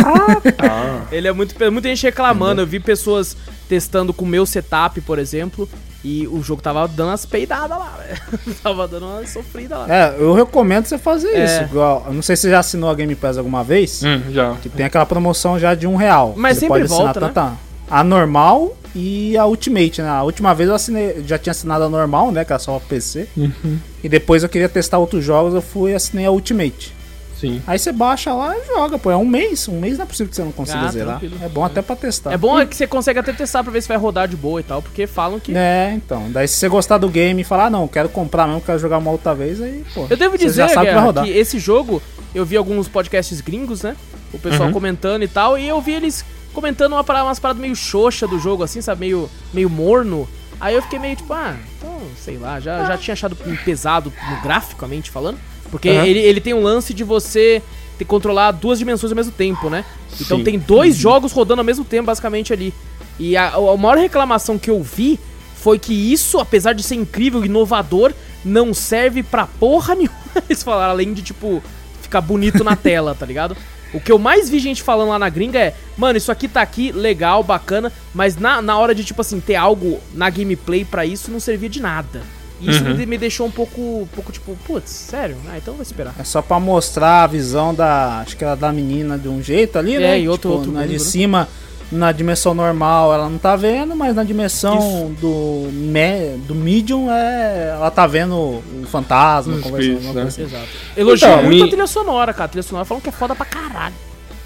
[0.56, 1.06] tá.
[1.10, 1.54] Ele é muito.
[1.72, 2.60] Muita gente reclamando.
[2.60, 3.34] Eu vi pessoas
[3.66, 5.66] testando com o meu setup, por exemplo.
[6.04, 8.54] E o jogo tava dando umas peidadas lá, velho.
[8.62, 9.86] tava dando uma sofrida lá.
[9.88, 11.44] É, eu recomendo você fazer É.
[11.44, 11.62] isso.
[11.62, 14.02] Igual, não sei se você já assinou a Game Pass alguma vez.
[14.04, 14.54] hum, já.
[14.62, 16.34] Que tem aquela promoção já de um real.
[16.36, 17.26] Mas você sempre pode assinar volta, né?
[17.28, 20.08] tanto a- a normal e a Ultimate, né?
[20.08, 22.44] A última vez eu assinei, já tinha assinado a normal, né?
[22.44, 23.26] Que era só o PC.
[23.36, 23.78] Uhum.
[24.02, 26.94] E depois eu queria testar outros jogos, eu fui e assinei a Ultimate.
[27.40, 27.62] Sim.
[27.66, 29.10] Aí você baixa lá e joga, pô.
[29.10, 29.66] É um mês.
[29.68, 31.18] Um mês não é possível que você não consiga Ah, zerar.
[31.18, 31.36] tranquilo.
[31.44, 32.32] É bom até pra testar.
[32.32, 34.60] É bom é que você consegue até testar pra ver se vai rodar de boa
[34.60, 35.52] e tal, porque falam que.
[35.56, 36.30] É, então.
[36.30, 38.98] Daí se você gostar do game e falar, ah, não, quero comprar mesmo, quero jogar
[38.98, 40.06] uma outra vez, aí, pô.
[40.08, 41.24] Eu devo dizer, já sabe que vai Guerra, rodar.
[41.24, 42.00] que esse jogo,
[42.34, 43.96] eu vi alguns podcasts gringos, né?
[44.32, 44.72] O pessoal Uhum.
[44.72, 48.38] comentando e tal, e eu vi eles comentando uma parada, umas paradas meio xoxa do
[48.38, 49.00] jogo, assim, sabe?
[49.00, 50.28] Meio, meio morno.
[50.60, 54.40] Aí eu fiquei meio tipo, ah, então, sei lá, já, já tinha achado pesado no
[54.42, 55.36] graficamente falando.
[55.74, 56.04] Porque Uhum.
[56.04, 57.60] ele, ele tem um lance de você
[57.98, 59.84] ter controlar duas dimensões ao mesmo tempo, né?
[60.20, 60.44] Então Sim.
[60.44, 62.72] tem dois jogos rodando ao mesmo tempo, basicamente, ali.
[63.18, 65.18] E a, a maior reclamação que eu vi
[65.56, 68.12] foi que isso, apesar de ser incrível, inovador,
[68.44, 70.14] não serve pra porra nenhuma.
[70.48, 71.60] Eles falaram, além de, tipo,
[72.00, 73.56] ficar bonito na tela, tá ligado?
[73.92, 76.62] O que eu mais vi gente falando lá na gringa é, mano, isso aqui tá
[76.62, 81.04] aqui, legal, bacana, mas na, na hora de, tipo assim, ter algo na gameplay pra
[81.04, 82.22] isso não servia de nada.
[82.60, 82.94] E isso Uhum.
[83.06, 85.36] me, deixou um pouco, um pouco tipo, putz, sério?
[85.48, 86.14] Ah, então eu vou esperar.
[86.18, 88.20] É só pra mostrar a visão da.
[88.20, 90.20] Acho que era da menina de um jeito ali, É, né?
[90.20, 91.04] e outro- outro na de mundo, né?
[91.10, 91.48] cima,
[91.92, 97.70] na dimensão normal ela não tá vendo, mas na dimensão do, me, do medium é,
[97.76, 100.00] ela tá vendo o fantasma, Os conversando.
[100.00, 100.12] né?
[100.12, 100.42] coisa assim.
[100.42, 100.68] Exato.
[100.96, 102.44] Elogio Então, muito me- a trilha sonora, cara.
[102.44, 103.94] A trilha sonora falam que é foda pra caralho.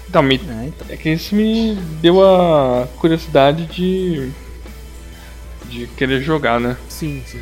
[0.09, 0.87] Então, me, É, então.
[0.89, 4.29] é que isso me deu a curiosidade de.
[5.69, 6.75] De querer jogar, né?
[6.87, 7.39] Sim, sim.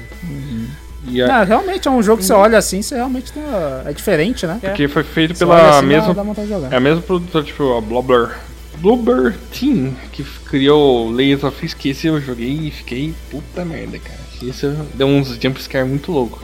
[1.08, 3.84] E a- Não, realmente é um jogo que você olha assim, você realmente tem, a-
[3.86, 4.60] é diferente, né?
[4.62, 4.68] É.
[4.70, 6.14] Porque foi feito Você pela assim, mesma.
[6.14, 6.24] dá.
[6.72, 8.36] É a mesma produtora, tipo, a Blubber.
[8.80, 14.20] Blubber Team, que criou Layers of que esse eu joguei e fiquei puta merda, cara.
[14.42, 16.40] Isso deu uns jumpscare muito louco.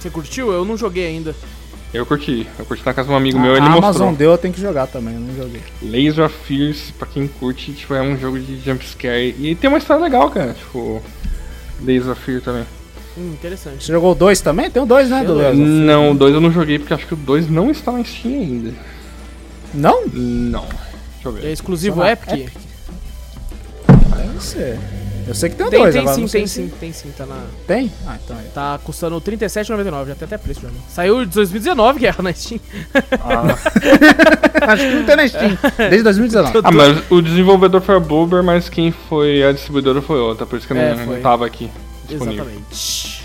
[0.00, 0.50] Você curtiu?
[0.52, 1.34] Eu não joguei ainda.
[1.94, 4.12] Eu curti, eu curti na casa de um amigo meu, a ele Amazon mostrou.
[4.14, 5.62] deu, eu tenho que jogar também, eu não joguei.
[6.24, 9.34] Of Fears, pra quem curte, tipo, é um jogo de jumpscare.
[9.38, 11.00] E tem uma história legal, cara, tipo.
[12.14, 12.64] Fear também.
[13.18, 13.84] Hum, interessante.
[13.84, 14.70] Você jogou o 2 também?
[14.70, 15.24] Tem o 2, né?
[15.24, 16.10] Do não.
[16.12, 18.74] O 2 eu não joguei porque acho que o 2 não está na Steam ainda.
[19.72, 20.06] Não?
[20.06, 20.66] Não.
[20.66, 21.52] Deixa eu É ver.
[21.52, 22.32] exclusivo Só na Epic?
[22.32, 22.52] Epic.
[24.16, 24.78] Deve ser.
[25.26, 27.10] Eu sei que tem Tem, 2, tem agora sim, tem se- sim, tem sim.
[27.16, 27.92] Tá, na, Tem?
[28.06, 28.42] Ah, então é.
[28.54, 30.68] tá custando R$37,99, já tem até preço já.
[30.88, 32.60] Saiu em 2019, Guerra, na Steam.
[34.68, 35.58] Acho que não tem na Steam.
[35.78, 36.60] Desde 2019.
[36.64, 40.58] Ah, mas o desenvolvedor foi a Bloober, mas quem foi a distribuidora foi outra, por
[40.58, 41.70] isso que eu É, não, não tava aqui
[42.08, 42.44] disponível.
[42.44, 43.24] Exatamente.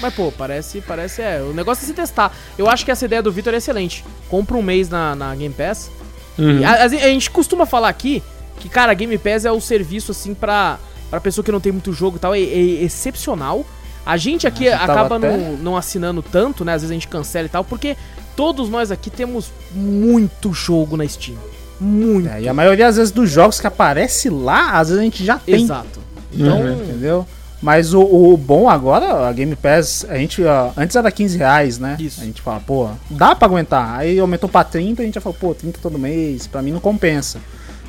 [0.00, 2.32] Mas, pô, parece, parece, é, o negócio é se testar.
[2.56, 4.04] Eu acho que essa ideia do Vitor é excelente.
[4.28, 5.90] Compra um mês na, na Game Pass.
[6.38, 6.60] Uhum.
[6.60, 8.22] E a, a- a gente costuma falar aqui
[8.58, 10.78] que, cara, a Game Pass é o serviço, assim, pra,
[11.10, 13.64] pra pessoa que não tem muito jogo e tal, é, é excepcional.
[14.06, 16.72] A gente aqui A gente acaba até- não, não assinando tanto, né?
[16.74, 17.96] Às vezes a gente cancela e tal, porque
[18.34, 21.36] todos nós aqui temos muito jogo na Steam.
[21.80, 22.28] Muito.
[22.28, 25.24] É, e a maioria, às vezes, dos jogos que aparece lá, às vezes a gente
[25.24, 25.62] já tem.
[25.62, 26.00] Exato.
[26.32, 26.72] Então, Uhum.
[26.82, 27.26] entendeu?
[27.62, 31.78] Mas o, o bom agora, a Game Pass, a gente, ó, antes era 15 reais,
[31.78, 31.96] né?
[32.00, 32.20] Isso.
[32.22, 33.98] A gente fala, pô, dá pra aguentar.
[33.98, 36.80] Aí aumentou pra 30, a gente já falou, pô, 30 todo mês, pra mim não
[36.80, 37.38] compensa.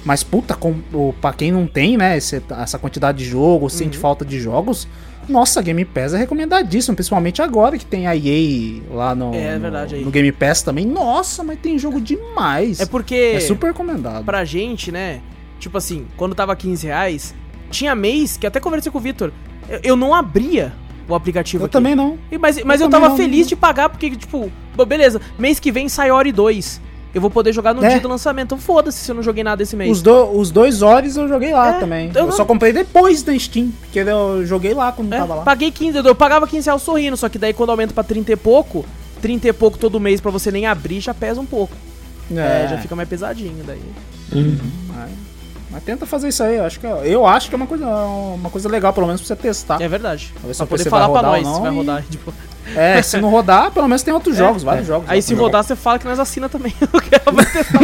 [0.04, 3.98] Mas, puta, com, o, pra quem não tem, né, esse- essa quantidade de jogos, sente
[3.98, 4.02] Uhum.
[4.02, 4.88] falta de jogos,
[5.30, 9.62] nossa, Game Pass é recomendadíssimo, principalmente agora que tem a EA lá no, É no-
[9.62, 10.86] verdade, no Game Pass também.
[10.86, 12.80] Nossa, mas tem jogo demais.
[12.80, 13.34] É porque.
[13.36, 14.26] É super recomendado.
[14.26, 15.22] pra gente, né?
[15.60, 17.36] Tipo assim, quando tava 15 reais,
[17.70, 19.32] tinha mês que até conversei com o Vitor.
[19.70, 20.74] Eu, eu não abria
[21.08, 21.74] o aplicativo Eu aqui.
[21.74, 22.18] também não.
[22.32, 23.48] E, mas mas eu, Eu tava não, feliz não.
[23.50, 24.52] de pagar, porque, tipo,
[24.88, 26.82] beleza, mês que vem sai Ori 2.
[27.14, 27.90] Eu vou poder jogar no É.
[27.90, 28.46] dia do lançamento.
[28.48, 29.92] Então foda-se se eu não joguei nada esse mês.
[29.92, 32.10] Os, do- os dois Ores eu joguei lá É, também.
[32.16, 35.36] eu Eu, não- só comprei depois da Steam, porque eu joguei lá quando É, tava
[35.36, 35.42] lá.
[35.44, 38.36] paguei 15, eu pagava 15 reais sorrindo, só que daí quando aumenta pra 30 e
[38.38, 38.86] pouco,
[39.22, 41.76] 30 e pouco todo mês pra você nem abrir, já pesa um pouco.
[42.34, 43.82] É, já fica mais pesadinho daí.
[44.88, 45.10] Mas,
[45.72, 47.86] mas tenta fazer isso aí, eu acho que, é- eu acho que é uma coisa,
[47.88, 49.82] uma coisa legal, pelo menos pra você testar.
[49.82, 50.32] É verdade.
[50.40, 52.04] Pra ver se Pra poder falar pra rodar nós ou se não vai e- rodar.
[52.12, 52.34] Tipo,
[52.76, 55.10] É, se não rodar, pelo menos tem outros jogos, vários jogos.
[55.10, 56.74] aí lá se rodar, você fala que nós assina também.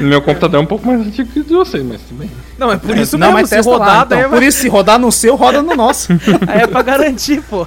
[0.00, 2.30] Meu computador é um pouco mais antigo que o de vocês, mas tudo bem.
[2.58, 3.40] Não, é por isso não, mesmo.
[3.40, 4.30] mas Se testa rodar, lá, daí então.
[4.32, 6.12] é- Por isso, se rodar no seu, roda no nosso.
[6.46, 7.66] aí é pra garantir, pô.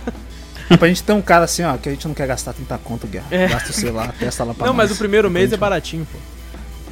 [0.80, 3.06] pra gente ter um cara assim, ó, que a gente não quer gastar 30 conto,
[3.08, 3.26] Guerra.
[3.30, 3.48] É.
[3.48, 4.90] Gasta o seu lá, testa lá pra Não, nós.
[4.90, 6.18] mas o primeiro mês é baratinho, pô.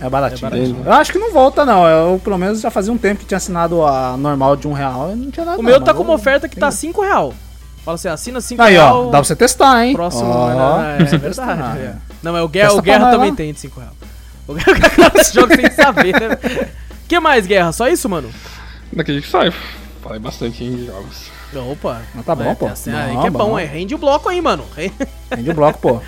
[0.02, 0.48] É baratinho.
[0.48, 0.82] É baratinho.
[0.86, 1.86] Eu acho que não volta, não.
[1.88, 5.12] Eu, pelo menos, já fazia um tempo que tinha assinado a normal de um real
[5.12, 5.60] e não tinha nada.
[5.60, 7.34] O meu não, tá mas com uma oferta que tá 5 real.
[7.86, 9.02] Fala assim, assina 5 Aí, real.
[9.08, 9.94] ó, dá pra você testar, hein?
[9.94, 10.30] Próximo.
[10.30, 11.80] Ó, não, é, você verdade.
[11.80, 11.82] é.
[11.86, 11.96] é.
[12.22, 13.36] Não, é o Guerra, Testa o Guerra também lá.
[13.36, 13.94] tem de 5 real.
[14.48, 16.70] O Guerra joga sem saber, né?
[17.08, 17.72] que mais, Guerra?
[17.74, 18.30] Só isso, mano?
[18.92, 19.54] Daqui que sai.
[20.02, 21.32] Falei bastante em jogos.
[21.72, 22.02] Opa.
[22.16, 22.66] Mas tá bom, É, pô.
[22.68, 23.60] assim, aí Não, que é bom, bom.
[23.60, 23.66] é.
[23.66, 24.66] Rende o bloco aí, mano.
[25.32, 26.02] Rende o bloco, pô.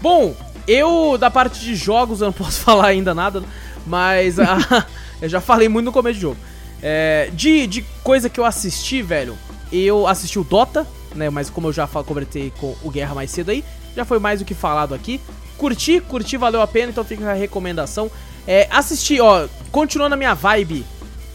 [0.00, 0.34] Bom,
[0.66, 3.42] eu, da parte de jogos, eu não posso falar ainda nada,
[3.86, 4.86] mas ah,
[5.20, 6.36] eu já falei muito no começo do jogo.
[6.82, 9.38] É, de, de coisa que eu assisti, velho,
[9.72, 11.30] eu assisti o Dota, né?
[11.30, 13.64] Mas como eu já convertei com o Guerra mais cedo aí,
[13.94, 15.20] já foi mais do que falado aqui.
[15.56, 18.10] Curti, curti, valeu a pena, então fica a recomendação.
[18.46, 20.84] É, assisti, ó, continuando a minha vibe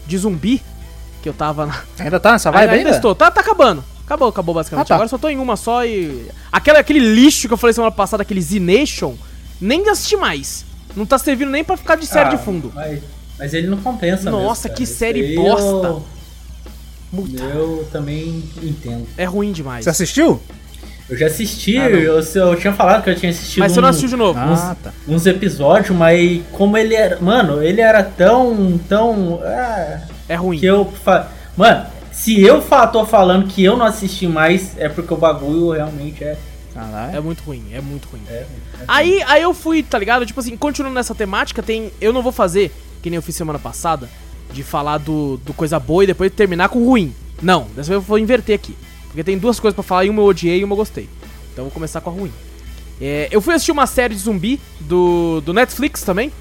[0.06, 0.62] de zumbi,
[1.22, 2.90] que eu tava na, Ainda tá nessa vibe ainda, ainda?
[2.90, 3.14] estou.
[3.14, 3.82] Tá, tá acabando.
[4.08, 4.86] Acabou, acabou basicamente.
[4.86, 4.94] Ah, tá.
[4.94, 6.26] Agora só tô em uma só e.
[6.50, 9.14] Aquela, aquele lixo que eu falei semana passada, aquele Z-Nation,
[9.60, 10.64] nem assisti mais.
[10.96, 12.72] Não tá servindo nem pra ficar de série Ah, de fundo.
[12.74, 13.00] Mas,
[13.38, 16.00] mas ele não compensa Nossa, mesmo, que série aí bosta.
[17.12, 19.06] Eu, eu também entendo.
[19.18, 19.84] É ruim demais.
[19.84, 20.40] Você assistiu?
[21.08, 23.88] Eu já assisti, Ah, eu, eu tinha falado que eu tinha assistido Mas você não
[23.88, 24.38] um- assistiu de novo.
[24.38, 24.92] Ah, tá.
[25.06, 27.18] uns episódios, mas como ele era.
[27.20, 28.78] Mano, ele era tão.
[28.88, 29.40] tão.
[29.44, 30.58] ah, É ruim.
[30.58, 30.84] que eu.
[31.04, 31.28] Fa...
[31.56, 31.86] Mano,
[32.18, 36.24] se eu fa tô falando que eu não assisti mais, é porque o bagulho realmente
[36.24, 36.36] é.
[36.74, 37.16] Caralho.
[37.16, 38.20] É muito ruim, é muito ruim.
[38.28, 38.46] é, é
[38.88, 40.26] Aí, aí eu fui, tá ligado?
[40.26, 41.92] Tipo assim, continuando nessa temática, tem.
[42.00, 44.10] Eu não vou fazer, que nem eu fiz semana passada,
[44.52, 47.14] de falar do, do coisa boa e depois terminar com ruim.
[47.40, 48.76] Não, dessa vez eu vou inverter aqui.
[49.06, 51.08] Porque tem duas coisas pra falar, e uma eu odiei e uma eu gostei.
[51.52, 52.32] Então eu vou começar com a ruim.
[53.00, 56.32] É, eu fui assistir uma série de zumbi do, do Netflix também.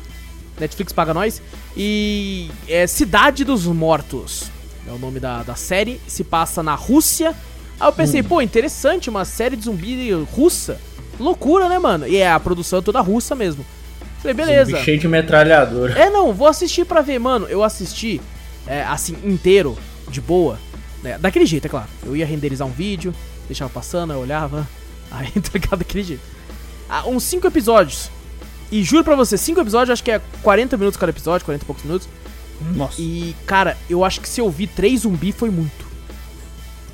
[0.60, 1.40] Netflix paga nós.
[1.76, 4.57] E é Cidade dos Mortos.
[4.88, 6.00] É o nome da, da série.
[6.08, 7.36] Se passa na Rússia.
[7.80, 10.80] Aí eu pensei, pô, interessante, uma série de zumbi russa.
[11.20, 12.08] Loucura, né, mano?
[12.08, 13.66] E é a produção é toda russa mesmo.
[14.20, 14.72] Falei, beleza.
[14.72, 15.94] Zumbi cheio de metralhadora.
[15.94, 17.46] É, não, vou assistir pra ver, mano.
[17.48, 18.22] Eu assisti,
[18.66, 19.78] é, assim, inteiro,
[20.10, 20.58] de boa.
[21.04, 21.88] né, daquele jeito, é claro.
[22.06, 23.14] Eu ia renderizar um vídeo,
[23.48, 24.68] deixava passando, eu olhava.
[25.12, 25.80] Aí, tá ligado?
[25.80, 26.24] Daquele jeito.
[26.90, 28.10] Ah, uns 5 episódios.
[28.72, 31.66] E juro pra você, 5 episódios, acho que é 40 minutos cada episódio, 40 e
[31.66, 32.10] poucos minutos.
[32.76, 33.02] Nossa.
[33.02, 35.86] E, cara, eu acho que se eu vi 3 zumbi foi muito.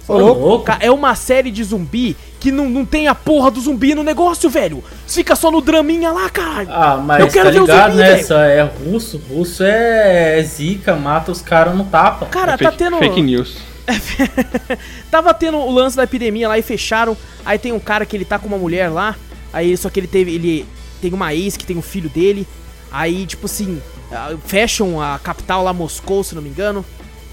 [0.07, 0.69] Ô, louco.
[0.81, 4.49] É uma série de zumbi que não, não tem a porra do zumbi no negócio,
[4.49, 4.83] velho.
[5.07, 6.67] Fica só no draminha lá, caralho.
[6.71, 8.11] Ah, mas Eu quero tá ver o ligado, zumbi, né?
[8.15, 8.27] velho.
[8.27, 9.21] Só é russo.
[9.29, 12.25] Russo é, é zica, mata os caras no tapa.
[12.25, 12.97] Cara, É tá fake, tendo.
[12.97, 13.57] fake news.
[15.11, 17.15] Tava tendo o lance da epidemia lá e fecharam.
[17.45, 19.15] Aí tem um cara que ele tá com uma mulher lá.
[19.51, 20.33] Aí só que ele teve.
[20.33, 20.65] Ele
[21.01, 22.47] tem uma ex que tem um filho dele.
[22.91, 23.81] Aí, tipo assim,
[24.13, 26.85] ah, fecham a capital lá, Moscou, se não me engano.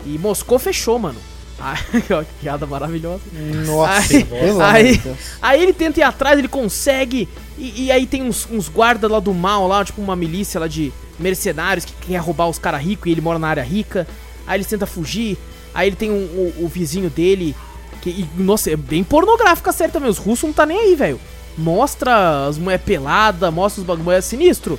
[0.06, 1.18] E Moscou fechou, mano.
[1.60, 1.78] Aí,
[2.10, 3.20] ó, que piada maravilhosa.
[3.66, 4.26] Nossa, Aí-
[4.62, 5.00] aí-.
[5.42, 7.28] Aí ele tenta ir atrás, ele consegue.
[7.58, 10.66] E, e aí tem uns, uns guardas lá do mal, lá, tipo uma milícia lá
[10.66, 14.08] de mercenários que quer roubar os caras ricos e ele mora na área rica.
[14.46, 15.36] Aí ele tenta fugir.
[15.74, 16.14] Aí ele tem um-
[16.58, 17.54] o, o vizinho dele.
[18.00, 20.08] Que, e, nossa, é bem pornográfica a série também.
[20.08, 21.20] Os russos não tá nem aí, velho.
[21.58, 24.78] Mostra as mulheres peladas, mostra os bagulho é sinistro.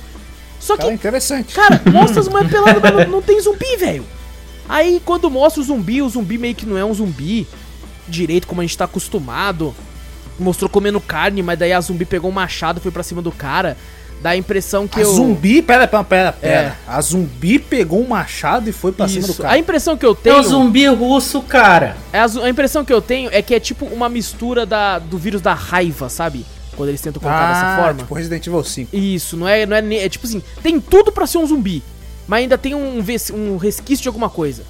[0.62, 1.54] Só que Cara, interessante.
[1.54, 4.04] Cara, mostra as mulheres peladas, mas não, não tem zumbi, velho.
[4.68, 7.46] Aí quando mostra o zumbi, o zumbi meio que não é um zumbi
[8.08, 9.74] direito como a gente tá acostumado.
[10.38, 13.32] Mostrou comendo carne, mas daí a zumbi pegou um machado e foi pra cima do
[13.32, 13.76] cara.
[14.22, 15.12] Dá a impressão que a eu.
[15.12, 16.54] zumbi, pera, pera, pera, pera.
[16.68, 16.72] É.
[16.86, 19.42] A zumbi pegou um machado e foi pra cima do Isso.
[19.42, 19.54] cara.
[19.54, 20.38] A impressão que eu É tenho.
[20.38, 21.96] o zumbi russo, cara.
[22.12, 25.18] é a, a impressão que eu tenho é que é tipo uma mistura da, do
[25.18, 26.46] vírus da raiva, sabe?
[26.76, 27.98] Quando eles tentam colocar dessa forma.
[28.00, 28.96] tipo Resident Evil 5.
[28.96, 31.82] Isso, não é, não é, é tipo assim, tem tudo pra ser um zumbi,
[32.26, 33.04] mas ainda tem um,
[33.34, 34.62] um resquício de alguma coisa,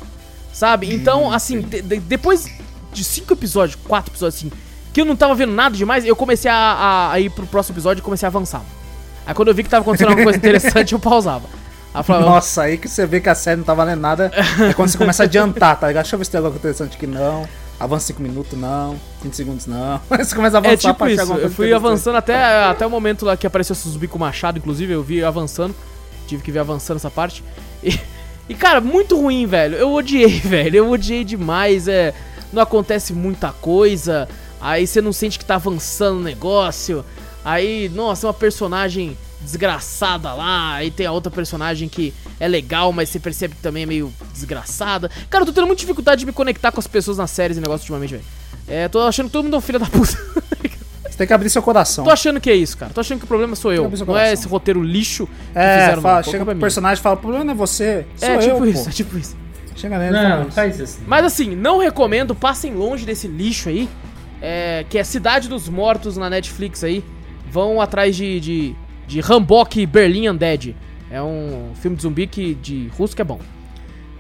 [0.53, 0.93] sabe?
[0.93, 2.47] Então, assim, de- de- depois
[2.93, 4.53] de cinco episódios, quatro episódios assim,
[4.93, 7.75] que eu não tava vendo nada demais, eu comecei a, a- a ir pro próximo
[7.75, 8.63] episódio e comecei a avançar.
[9.25, 11.47] Aí quando eu vi que tava acontecendo alguma coisa interessante, eu pausava.
[11.95, 14.33] Aí falava, Nossa, aí que você vê que a série não tá valendo nada
[14.69, 16.03] é quando você começa a adiantar, tá ligado?
[16.05, 17.47] Deixa eu ver se tem algo interessante aqui não.
[17.83, 18.97] Avança 5 minutos, não.
[19.25, 20.01] 20 segundos, não.
[20.17, 23.25] Você começa a avançar É tipo pra isso, eu fui avançando até, até o momento
[23.25, 25.75] lá que apareceu esse zumbi com machado, inclusive, eu vi avançando.
[26.29, 27.43] Tive que ver avançando essa parte.
[27.83, 27.99] E,
[28.49, 29.75] e, cara, muito ruim, velho.
[29.75, 30.77] Eu odiei, velho.
[30.77, 31.89] Eu odiei demais.
[31.89, 32.15] É,
[32.53, 34.29] não acontece muita coisa.
[34.61, 37.05] Aí você não sente que tá avançando o negócio.
[37.45, 40.75] Aí, nossa, uma personagem desgraçada lá.
[40.75, 44.13] Aí tem a outra personagem que é legal, mas você percebe que também é meio
[44.33, 45.11] desgraçada.
[45.31, 47.61] Cara, eu tô tendo muita dificuldade de me conectar com as pessoas nas séries e
[47.61, 48.25] negócios ultimamente, velho.
[48.69, 50.13] É, tô achando que todo mundo é um filho da puta.
[51.09, 52.05] Você tem que abrir seu coração.
[52.05, 52.91] Tô achando que é isso, cara.
[52.93, 53.91] Tô achando que o problema sou eu.
[54.07, 56.23] Não é esse roteiro lixo que É, fizeram, fala, não.
[56.25, 56.61] chega pro minha.
[56.61, 58.89] personagem e fala, o problema não é você, sou É tipo eu, isso, pô.
[58.89, 59.37] é tipo isso.
[59.77, 60.53] Chega nele e fala Não, isso.
[60.53, 61.03] faz assim.
[61.07, 63.89] Mas assim, não recomendo, passem longe desse lixo aí.
[64.41, 67.05] É, que é Cidade dos Mortos na Netflix aí.
[67.51, 68.77] Vão atrás de, de,
[69.13, 70.75] de Rambok Berlin Undead.
[71.11, 73.39] É um filme de zumbi que, de russo que é bom.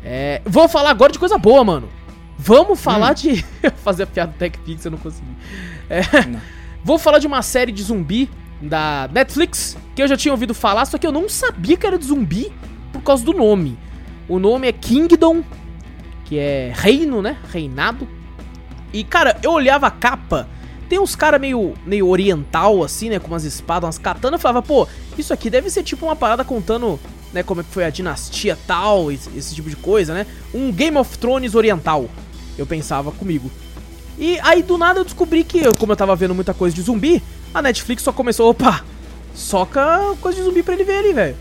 [0.05, 1.89] É, vou falar agora de coisa boa, mano.
[2.36, 3.43] Vamos falar de.
[3.82, 5.27] Fazer a piada do Tech Pix, eu não consegui.
[5.89, 6.40] É, Não.
[6.85, 8.28] Vou falar de uma série de zumbi
[8.60, 11.97] da Netflix, que eu já tinha ouvido falar, só que eu não sabia que era
[11.97, 12.52] de zumbi
[12.93, 13.78] por causa do nome.
[14.28, 15.44] O nome é Kingdom,
[16.24, 17.36] que é reino, né?
[17.52, 18.09] Reinado.
[18.93, 20.48] E, cara, eu olhava a capa,
[20.93, 23.19] tem uns caras meio, meio oriental, assim, né?
[23.19, 24.39] Com umas espadas, umas katanas.
[24.39, 24.86] Eu falava, pô,
[25.16, 27.01] isso aqui deve ser tipo uma parada contando,
[27.32, 27.43] né?
[27.43, 30.27] Como é que foi a dinastia tal, esse, esse tipo de coisa, né?
[30.52, 32.10] Um Game of Thrones oriental.
[32.59, 33.51] Eu pensava comigo.
[34.19, 37.23] E aí, do nada, eu descobri que, como eu tava vendo muita coisa de zumbi,
[37.55, 38.85] a Netflix só começou, opa,
[39.35, 41.36] soca coisa de zumbi pra ele ver ali, velho.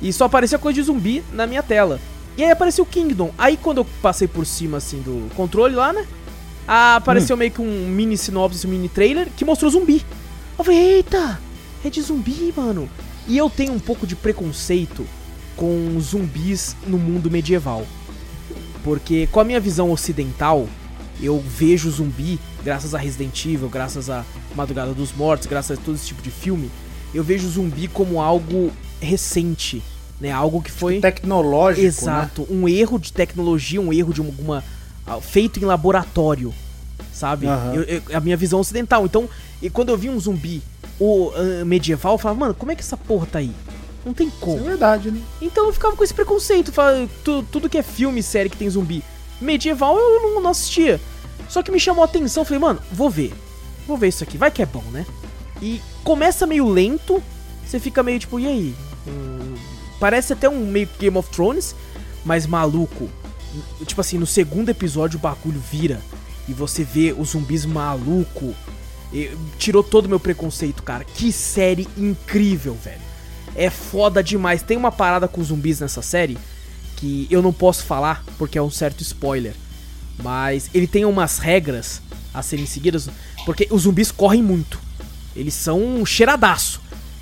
[0.00, 1.98] E só aparecia coisa de zumbi na minha tela.
[2.36, 3.32] E aí apareceu o Kingdom.
[3.36, 6.06] Aí quando eu passei por cima, assim, do controle lá, né?
[6.66, 10.04] Ah, Apareceu meio que um mini sinopse, um mini trailer que mostrou zumbi.
[10.58, 11.40] Eu falei, eita,
[11.84, 12.88] é de zumbi, mano.
[13.26, 15.06] E eu tenho um pouco de preconceito
[15.56, 17.86] com zumbis no mundo medieval.
[18.82, 20.68] Porque com a minha visão ocidental,
[21.20, 24.24] eu vejo zumbi, graças a Resident Evil, graças a
[24.54, 26.70] Madrugada dos Mortos, graças a todo esse tipo de filme,
[27.14, 29.82] eu vejo zumbi como algo recente,
[30.20, 30.30] né?
[30.30, 31.86] Algo que foi Tecnológico, né?
[31.86, 34.64] exato, um erro de tecnologia, um erro de alguma
[35.20, 36.52] feito em laboratório,
[37.12, 37.46] sabe?
[37.46, 37.74] Aham.
[37.74, 39.04] Eu- eu- a minha visão ocidental.
[39.04, 39.28] Então,
[39.60, 40.62] e quando eu vi um zumbi
[41.00, 43.52] o ah, medieval, eu falava, mano, como é que essa porra tá aí?
[44.04, 44.58] Não tem Isso como.
[44.58, 45.20] é verdade, né?
[45.40, 46.72] Então eu ficava com esse preconceito.
[46.72, 49.02] falava, tu- tudo que é filme, série que tem zumbi
[49.40, 51.00] medieval, eu não, não assistia.
[51.48, 52.44] Só que me chamou a atenção.
[52.44, 53.32] Falei, mano, vou ver.
[53.86, 54.36] Vou ver isso aqui.
[54.38, 55.04] Vai que é bom, né?
[55.60, 57.22] E começa meio lento.
[57.66, 58.74] Você fica meio tipo, e aí?
[59.06, 59.54] Hum,
[60.00, 61.74] parece até um meio Game of Thrones,
[62.24, 63.08] mas maluco.
[63.86, 66.00] Tipo assim, no segundo episódio o bagulho vira.
[66.48, 68.54] E você vê os zumbis maluco.
[69.12, 71.04] E tirou todo o meu preconceito, cara.
[71.04, 73.00] Que série incrível, velho.
[73.54, 74.62] É foda demais.
[74.62, 76.38] Tem uma parada com zumbis nessa série
[76.96, 79.54] que eu não posso falar porque é um certo spoiler.
[80.22, 82.00] Mas ele tem umas regras
[82.32, 83.08] a serem seguidas,
[83.44, 84.80] porque os zumbis correm muito.
[85.34, 86.80] Eles são um cheiradaço.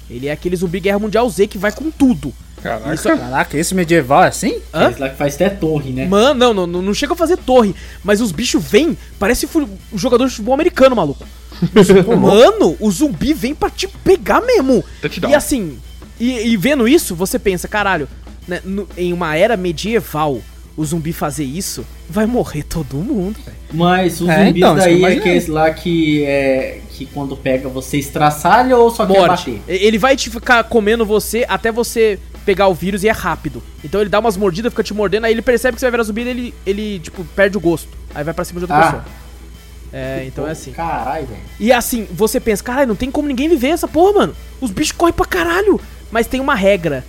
[0.09, 2.35] Ele é aquele zumbi Guerra Mundial Z que vai com tudo.
[2.62, 2.94] Caraca.
[2.94, 4.58] Isso- Caraca, esse medieval é assim?
[4.72, 4.90] Hã?
[4.90, 6.06] Esse lá que faz até torre, né?
[6.06, 7.74] Mano, não, não, não, chega a fazer torre,
[8.04, 11.24] mas os bichos vêm, parece um jogador de futebol americano, maluco.
[12.20, 14.82] Mano, o zumbi vem pra te pegar mesmo.
[15.02, 15.30] Touchdown.
[15.30, 15.78] E assim,
[16.18, 18.08] e, e vendo isso, você pensa, caralho,
[18.48, 20.40] né, no- em uma era medieval,
[20.76, 23.56] o zumbi fazer isso, vai morrer todo mundo, velho.
[23.72, 26.80] Mas os É, zumbis então, daí é aqueles lá que é.
[26.90, 29.50] que quando pega você estraçalha ou só quer Morte.
[29.52, 29.74] bater?
[29.74, 33.62] E- Ele vai te ficar comendo você até você pegar o vírus e é rápido.
[33.84, 36.02] Então ele dá umas mordidas, fica te mordendo, aí ele percebe que você vai virar
[36.04, 37.88] zumbi e ele, ele, tipo, perde o gosto.
[38.14, 38.82] Aí vai pra cima de outra Ah.
[38.84, 39.04] pessoa.
[39.92, 40.70] É, então é assim.
[40.72, 41.40] Caralho, velho.
[41.58, 44.36] E assim, você pensa, caralho, não tem como ninguém viver essa porra, mano.
[44.60, 45.80] Os bichos correm pra caralho.
[46.12, 47.04] Mas tem uma regra.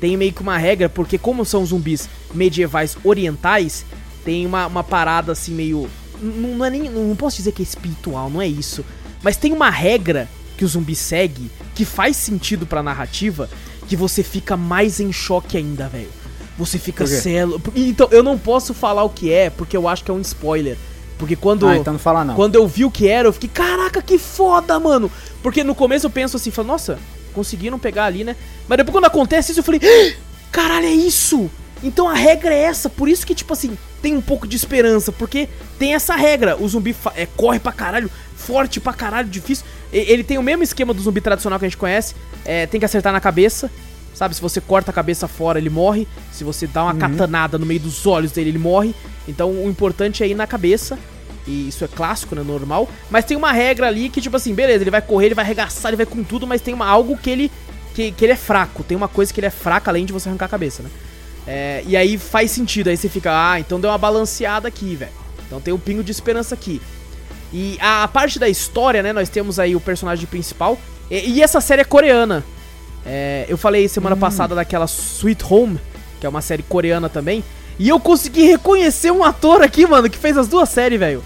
[0.00, 3.84] Tem meio que uma regra, porque como são zumbis medievais orientais,
[4.24, 5.88] tem uma, uma parada assim meio.
[6.20, 6.88] Não, não é nem.
[6.90, 8.84] Não posso dizer que é espiritual, não é isso.
[9.22, 13.48] Mas tem uma regra que o zumbi segue que faz sentido pra narrativa
[13.88, 16.10] que você fica mais em choque ainda, velho.
[16.58, 17.60] Você fica celo.
[17.74, 20.76] Então, eu não posso falar o que é, porque eu acho que é um spoiler.
[21.16, 21.66] Porque quando.
[21.66, 22.34] Ah, então não fala não.
[22.34, 25.10] Quando eu vi o que era, eu fiquei, caraca, que foda, mano.
[25.42, 26.98] Porque no começo eu penso assim, falo, nossa,
[27.32, 28.36] conseguiram pegar ali, né?
[28.68, 30.16] Mas depois quando acontece isso, eu falei, "Ah,
[30.52, 31.50] caralho, é isso!
[31.82, 35.12] Então a regra é essa, por isso que, tipo assim, tem um pouco de esperança,
[35.12, 35.48] porque
[35.78, 36.56] tem essa regra.
[36.60, 38.10] O zumbi é, corre pra caralho,
[38.48, 39.66] forte pra caralho, difícil.
[39.92, 42.14] Ele tem o mesmo esquema do zumbi tradicional que a gente conhece,
[42.46, 43.70] é, tem que acertar na cabeça.
[44.14, 46.08] Sabe, se você corta a cabeça fora, ele morre.
[46.32, 48.94] Se você dá uma katanada no meio dos olhos dele, ele morre.
[49.28, 50.98] Então o importante é ir na cabeça.
[51.46, 52.42] E isso é clássico, né?
[52.42, 52.88] Normal.
[53.10, 55.90] Mas tem uma regra ali que, tipo assim, beleza, ele vai correr, ele vai arregaçar,
[55.90, 57.52] ele vai com tudo, mas tem uma, algo que ele.
[57.94, 58.82] Que, que ele é fraco.
[58.82, 60.90] Tem uma coisa que ele é fraco além de você arrancar a cabeça, né?
[61.46, 62.88] É, e aí faz sentido.
[62.88, 65.12] Aí você fica, ah, então deu uma balanceada aqui, velho.
[65.46, 66.80] Então tem um pingo de esperança aqui.
[67.52, 69.12] E a, a parte da história, né?
[69.12, 70.78] Nós temos aí o personagem principal.
[71.10, 72.44] E, e essa série é coreana.
[73.06, 75.78] É, eu falei semana passada daquela Sweet Home,
[76.20, 77.42] que é uma série coreana também.
[77.78, 81.22] E eu consegui reconhecer um ator aqui, mano, que fez as duas séries, velho.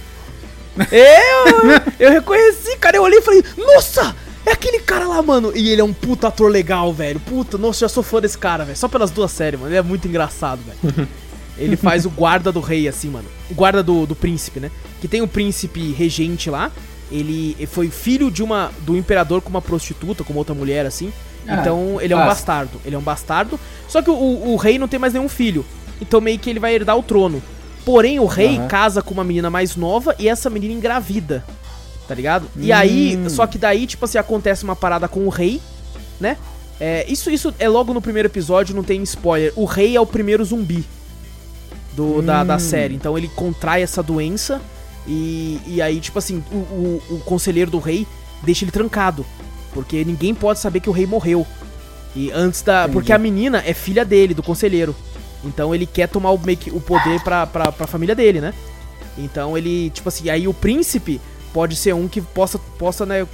[0.91, 2.97] Eu, eu reconheci, cara.
[2.97, 5.53] Eu olhei e falei, nossa, é aquele cara lá, mano.
[5.55, 7.19] E ele é um puta ator legal, velho.
[7.21, 8.77] Puta, nossa, já sou fã desse cara, velho.
[8.77, 9.73] Só pelas duas séries, mano.
[9.73, 11.09] Ele é muito engraçado, velho.
[11.59, 13.29] Ele faz o guarda do rei, assim, mano.
[13.51, 14.71] O guarda do, do príncipe, né?
[15.03, 16.71] Que tem um príncipe regente lá.
[17.11, 21.13] Ele foi filho de uma do imperador com uma prostituta, com outra mulher, assim.
[21.47, 22.81] Ah, então ele é um bastardo.
[22.87, 23.61] Ele é um bastardo.
[23.89, 25.67] Só que o, o rei não tem mais nenhum filho.
[26.01, 27.43] Então meio que ele vai herdar o trono.
[27.85, 28.69] Porém, o rei Aham.
[28.69, 31.45] casa com uma menina mais nova e essa menina engravida.
[32.09, 32.47] Tá ligado?
[32.57, 33.29] E aí, Hum.
[33.29, 35.61] só que daí, tipo assim, acontece uma parada com o rei,
[36.21, 36.37] né?
[36.81, 39.53] É, isso, isso é logo no primeiro episódio, não tem spoiler.
[39.57, 40.85] O rei é o primeiro zumbi
[41.95, 42.59] do, da, da Hum.
[42.61, 42.95] série.
[42.95, 44.61] Então ele contrai essa doença
[45.07, 48.07] e, e aí, tipo assim, o, o, o conselheiro do rei
[48.43, 49.25] deixa ele trancado.
[49.73, 51.47] Porque ninguém pode saber que o rei morreu.
[52.15, 52.83] E antes da.
[52.83, 52.93] Entendi.
[52.93, 54.95] Porque a menina é filha dele, do conselheiro.
[55.45, 58.55] Então ele quer tomar o, que o poder pra, pra, pra família dele, né?
[59.19, 61.21] Então ele, tipo assim, aí o príncipe
[61.53, 63.27] pode ser um que possa, possa né,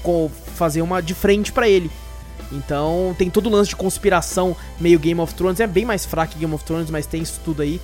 [0.55, 1.91] fazer uma de frente pra ele.
[2.51, 5.61] Então tem todo o lance de conspiração, meio Game of Thrones.
[5.61, 7.81] É bem mais fraco que Game of Thrones, mas tem isso tudo aí.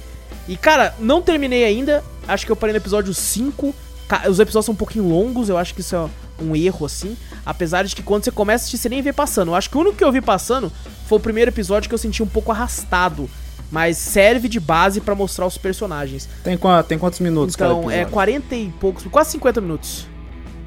[0.49, 2.03] E cara, não terminei ainda.
[2.27, 3.75] Acho que eu parei no episódio 5.
[4.09, 6.09] Ca- Os episódios são um pouquinho longos, eu acho que isso é
[6.43, 7.17] um erro, assim.
[7.47, 9.49] Apesar de que quando você começa a assistir, você nem vê passando.
[9.51, 10.71] Eu acho que o único que eu vi passando
[11.07, 13.29] foi o primeiro episódio que eu senti um pouco arrastado.
[13.71, 16.29] Mas serve de base pra mostrar os personagens.
[16.45, 16.57] Tem,
[16.87, 18.13] tem quantos minutos cada Então, é episódio?
[18.13, 20.07] 40 e poucos, quase 50 minutos.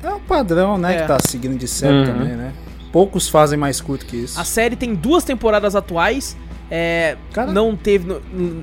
[0.04, 1.02] É o padrão, né, É.
[1.02, 2.06] que tá seguindo de série Uhum.
[2.06, 2.54] também, né?
[2.92, 4.40] Poucos fazem mais curto que isso.
[4.40, 6.36] A série tem duas temporadas atuais.
[6.70, 8.08] É, Cara- não teve.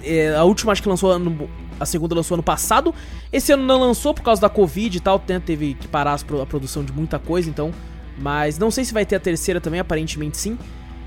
[0.05, 1.49] é, a última acho que lançou ano.
[1.79, 2.95] A segunda lançou ano passado.
[3.33, 5.23] Esse ano não lançou por causa da Covid e tal.
[5.29, 7.73] né, Teve que parar a produção de muita coisa, então.
[8.19, 10.57] Mas não sei se vai ter a terceira também, aparentemente sim.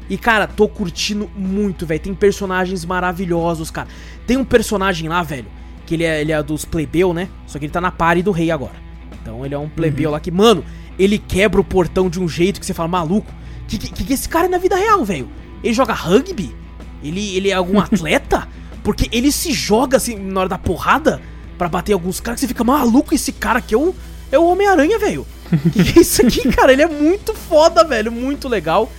[0.09, 1.99] E, cara, tô curtindo muito, velho.
[1.99, 3.87] Tem personagens maravilhosos, cara.
[4.25, 5.47] Tem um personagem lá, velho,
[5.85, 7.29] que ele é, ele é dos plebeu, né?
[7.45, 8.75] Só que ele tá na pare do rei agora.
[9.21, 10.63] Então ele é um plebeu lá que, mano,
[10.97, 13.31] ele quebra o portão de um jeito que você fala, maluco,
[13.67, 15.29] que, que, que esse cara é na vida real, velho?
[15.63, 16.55] Ele joga rugby?
[17.03, 18.47] Ele, ele é algum atleta?
[18.87, 21.21] Porque ele se joga assim na hora da porrada
[21.57, 23.93] pra bater alguns caras que você fica maluco, esse cara aqui é o,
[24.31, 25.27] é o Homem-Aranha, velho.
[25.73, 26.71] Que que é isso aqui, cara?
[26.71, 28.89] Ele é muito foda, velho, muito legal.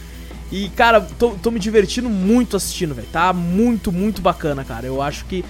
[0.53, 3.09] E, cara, tô, tô me divertindo muito assistindo, velho.
[3.11, 4.87] Tá muito, muito bacana, cara.
[4.87, 5.43] Eu acho que,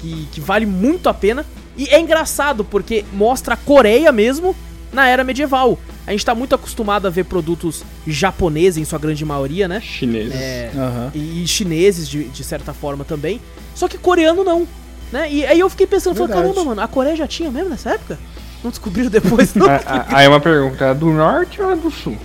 [0.00, 1.46] que, que vale muito a pena.
[1.76, 4.56] E é engraçado, porque mostra a Coreia mesmo
[4.94, 5.78] na era medieval.
[6.06, 9.80] A gente tá muito acostumado a ver produtos japoneses, em sua grande maioria, né?
[9.80, 10.34] Chineses.
[10.34, 11.10] É, Aham.
[11.14, 13.40] e chineses, de, de certa forma, também.
[13.74, 14.66] Só que coreano não,
[15.12, 15.30] né?
[15.30, 18.18] E aí eu fiquei pensando, falei, caramba, mano, a Coreia já tinha mesmo nessa época?
[18.62, 19.66] Não descobriram depois, não?
[19.68, 22.16] Ah, ah, Aí uma pergunta, é do norte ou é do sul?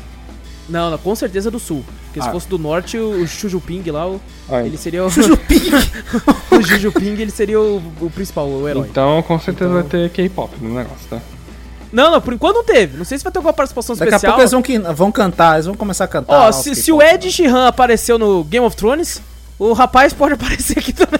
[0.69, 1.83] Não, não, com certeza do sul.
[2.05, 2.31] Porque se Ah.
[2.31, 5.07] fosse do norte, o, o Shujuping lá, o- Ah, ele seria o...
[6.51, 8.87] o Shujuping, ele seria o, o principal, o herói.
[8.89, 11.19] Então com certeza Então- vai ter K-pop no negócio, tá?
[11.91, 12.97] Não, não, por enquanto não teve.
[12.97, 14.31] Não sei se vai ter alguma participação Daqui a especial.
[14.33, 16.33] pouco eles vão, que- vão cantar, eles vão começar a cantar.
[16.33, 17.01] Ó, lá, se, se o.
[17.01, 19.21] Ed Sheeran apareceu no Game of Thrones,
[19.57, 21.19] o rapaz pode aparecer aqui também.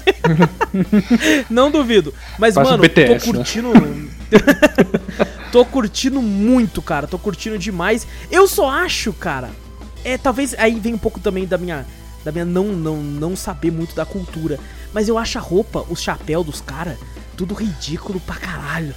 [1.50, 2.14] Não duvido.
[2.38, 3.38] Mas, Faz um mano, BTS, tô né?
[3.38, 3.74] curtindo.
[5.52, 7.08] tô curtindo muito, cara.
[7.08, 8.06] Tô curtindo demais.
[8.32, 9.50] Eu só acho, cara.
[10.04, 11.86] É, talvez aí vem um pouco também da minha.
[12.24, 14.60] Da minha não, não, não saber muito da cultura.
[14.94, 16.98] Mas eu acho a roupa, o chapéu dos caras,
[17.38, 18.94] tudo ridículo pra caralho.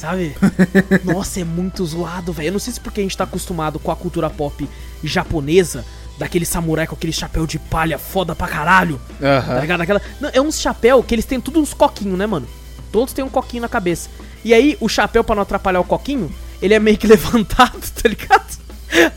[0.00, 0.34] Sabe?
[1.04, 2.48] Nossa, é muito zoado, velho.
[2.48, 4.66] Eu não sei se porque a gente tá acostumado com a cultura pop
[5.04, 5.84] japonesa,
[6.18, 8.98] daquele samurai com aquele chapéu de palha foda pra caralho.
[9.20, 9.60] Tá Aham.
[9.60, 9.80] ligado?
[9.82, 10.00] Aquela...
[10.18, 12.46] Não, é uns chapéu que eles têm tudo uns coquinhos, né, mano?
[12.90, 14.08] Todos têm um coquinho na cabeça.
[14.42, 18.08] E aí, o chapéu, pra não atrapalhar o coquinho, ele é meio que levantado, tá
[18.08, 18.58] ligado?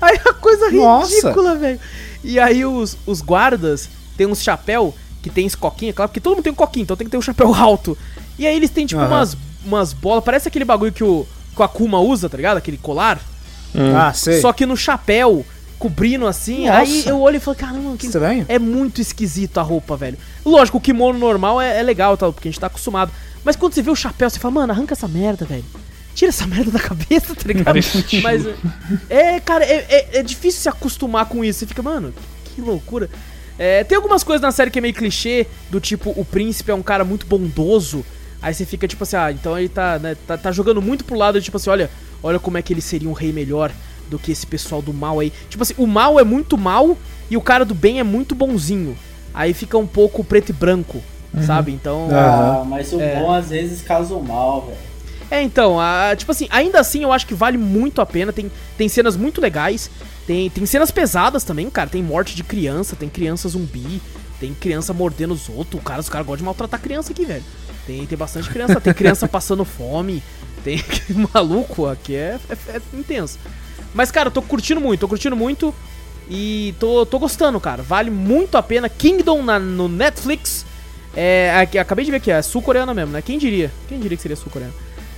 [0.02, 1.80] Aí é uma coisa ridícula, velho.
[2.26, 6.20] E aí, os, os guardas têm uns chapéu que tem esse coquinho, é claro, porque
[6.20, 7.98] todo mundo tem um coquinho, então tem que ter um chapéu alto.
[8.38, 9.10] E aí, eles têm, tipo, Aham.
[9.16, 11.26] umas, umas bolas, parece aquele bagulho que o,
[11.56, 12.58] que o Akuma usa, tá ligado?
[12.58, 13.20] Aquele colar.
[13.76, 13.96] Hum.
[13.96, 14.40] Ah, sei.
[14.40, 15.46] Só que no chapéu,
[15.80, 16.68] cobrindo assim.
[16.68, 16.80] Nossa.
[16.80, 18.46] Aí eu olho e falo, caramba, que Estranho.
[18.48, 20.18] é muito esquisito a roupa, velho.
[20.46, 23.12] Lógico, o kimono normal é, é legal, tal, porque a gente tá acostumado.
[23.44, 25.66] Mas quando você vê o chapéu, você fala, mano, arranca essa merda, velho.
[26.16, 27.76] Tira essa merda da cabeça, tá ligado?
[28.22, 28.48] Mas
[29.10, 31.60] é, cara, é, é, é difícil se acostumar com isso.
[31.60, 32.14] Você fica, mano,
[32.46, 33.10] que loucura.
[33.58, 36.76] É, tem algumas coisas na série que é meio clichê, do tipo, o príncipe é
[36.76, 38.06] um cara muito bondoso.
[38.44, 41.18] Aí você fica tipo assim, ah, então ele tá, né, tá, tá jogando muito pro
[41.18, 41.90] lado de tipo assim, olha,
[42.22, 43.72] olha como é que ele seria um rei melhor
[44.10, 45.32] do que esse pessoal do mal aí.
[45.50, 46.98] Tipo assim, o mal é muito mal
[47.32, 48.96] e o cara do bem é muito bonzinho.
[49.34, 51.02] Aí fica um pouco preto e branco,
[51.48, 51.72] sabe?
[51.72, 52.10] Então.
[52.12, 52.62] Aham.
[52.62, 53.16] Ah, mas o É.
[53.16, 54.78] bom às vezes causa o mal, velho.
[55.32, 58.32] É, então, a- tipo assim, ainda assim eu acho que vale muito a pena.
[58.34, 59.90] Tem, tem cenas muito legais.
[60.28, 61.90] Tem, tem cenas pesadas também, cara.
[61.90, 64.00] Tem morte de criança, tem criança zumbi,
[64.40, 65.82] tem criança mordendo os outros.
[65.84, 67.44] Cara, os caras gostam de maltratar criança aqui, velho.
[67.86, 68.80] Tem, tem bastante criança.
[68.80, 70.24] Tem criança passando fome.
[70.64, 70.82] Tem
[71.34, 73.38] maluco aqui, é, é, é intenso.
[73.94, 75.74] Mas, cara, eu tô curtindo muito, tô curtindo muito.
[76.30, 77.84] E tô, tô gostando, cara.
[77.84, 78.88] Vale muito a pena.
[78.88, 80.66] Kingdom na, no Netflix.
[81.16, 83.22] É, acabei de ver aqui, é sul-coreana mesmo, né?
[83.22, 83.72] Quem diria?
[83.88, 84.74] Quem diria que seria sul-coreana?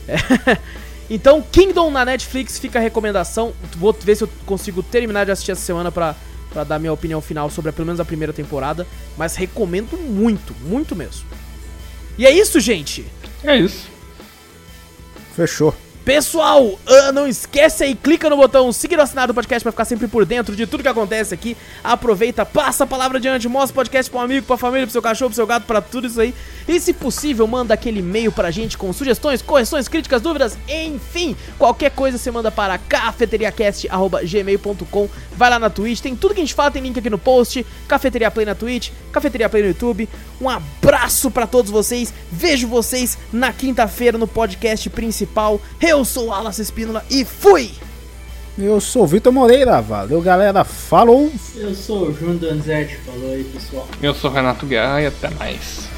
[0.07, 0.15] É.
[1.09, 3.53] Então, Kingdom na Netflix fica a recomendação.
[3.77, 6.15] Vou ver se eu consigo terminar de assistir essa semana pra,
[6.51, 8.87] pra dar minha opinião final sobre a, pelo menos a primeira temporada.
[9.15, 11.23] Mas recomendo muito, muito mesmo.
[12.17, 13.05] E é isso, gente!
[13.43, 13.87] É isso.
[15.35, 15.75] Fechou.
[16.05, 19.85] Pessoal, ah, não esquece aí, clica no botão seguir o assinado do podcast pra ficar
[19.85, 21.57] sempre por dentro de tudo que acontece aqui.
[21.83, 25.01] Aproveita, passa a palavra adiante, mostra o podcast pra um amigo, pra família, pro seu
[25.01, 26.31] cachorro, pro seu gato, pra tudo isso aí.
[26.67, 31.89] E se possível, manda aquele e-mail pra gente com sugestões, correções, críticas, dúvidas, enfim, qualquer
[31.89, 35.09] coisa você manda para cafeteriacast.gmail.com.
[35.35, 37.65] Vai lá na Twitch, tem tudo que a gente fala, tem link aqui no post.
[37.87, 40.07] Cafeteria Play na Twitch, Cafeteria Play no YouTube.
[40.39, 42.13] Um abraço pra todos vocês.
[42.31, 45.59] Vejo vocês na quinta-feira no podcast principal.
[45.81, 47.71] Eu sou o Alas Espínola e fui!
[48.57, 51.31] Eu sou o Vitor Moreira, valeu galera, falou!
[51.55, 53.87] Eu sou o Júnior Donzetti, falou aí pessoal.
[54.01, 55.94] Eu sou Renato Guerra e até mais.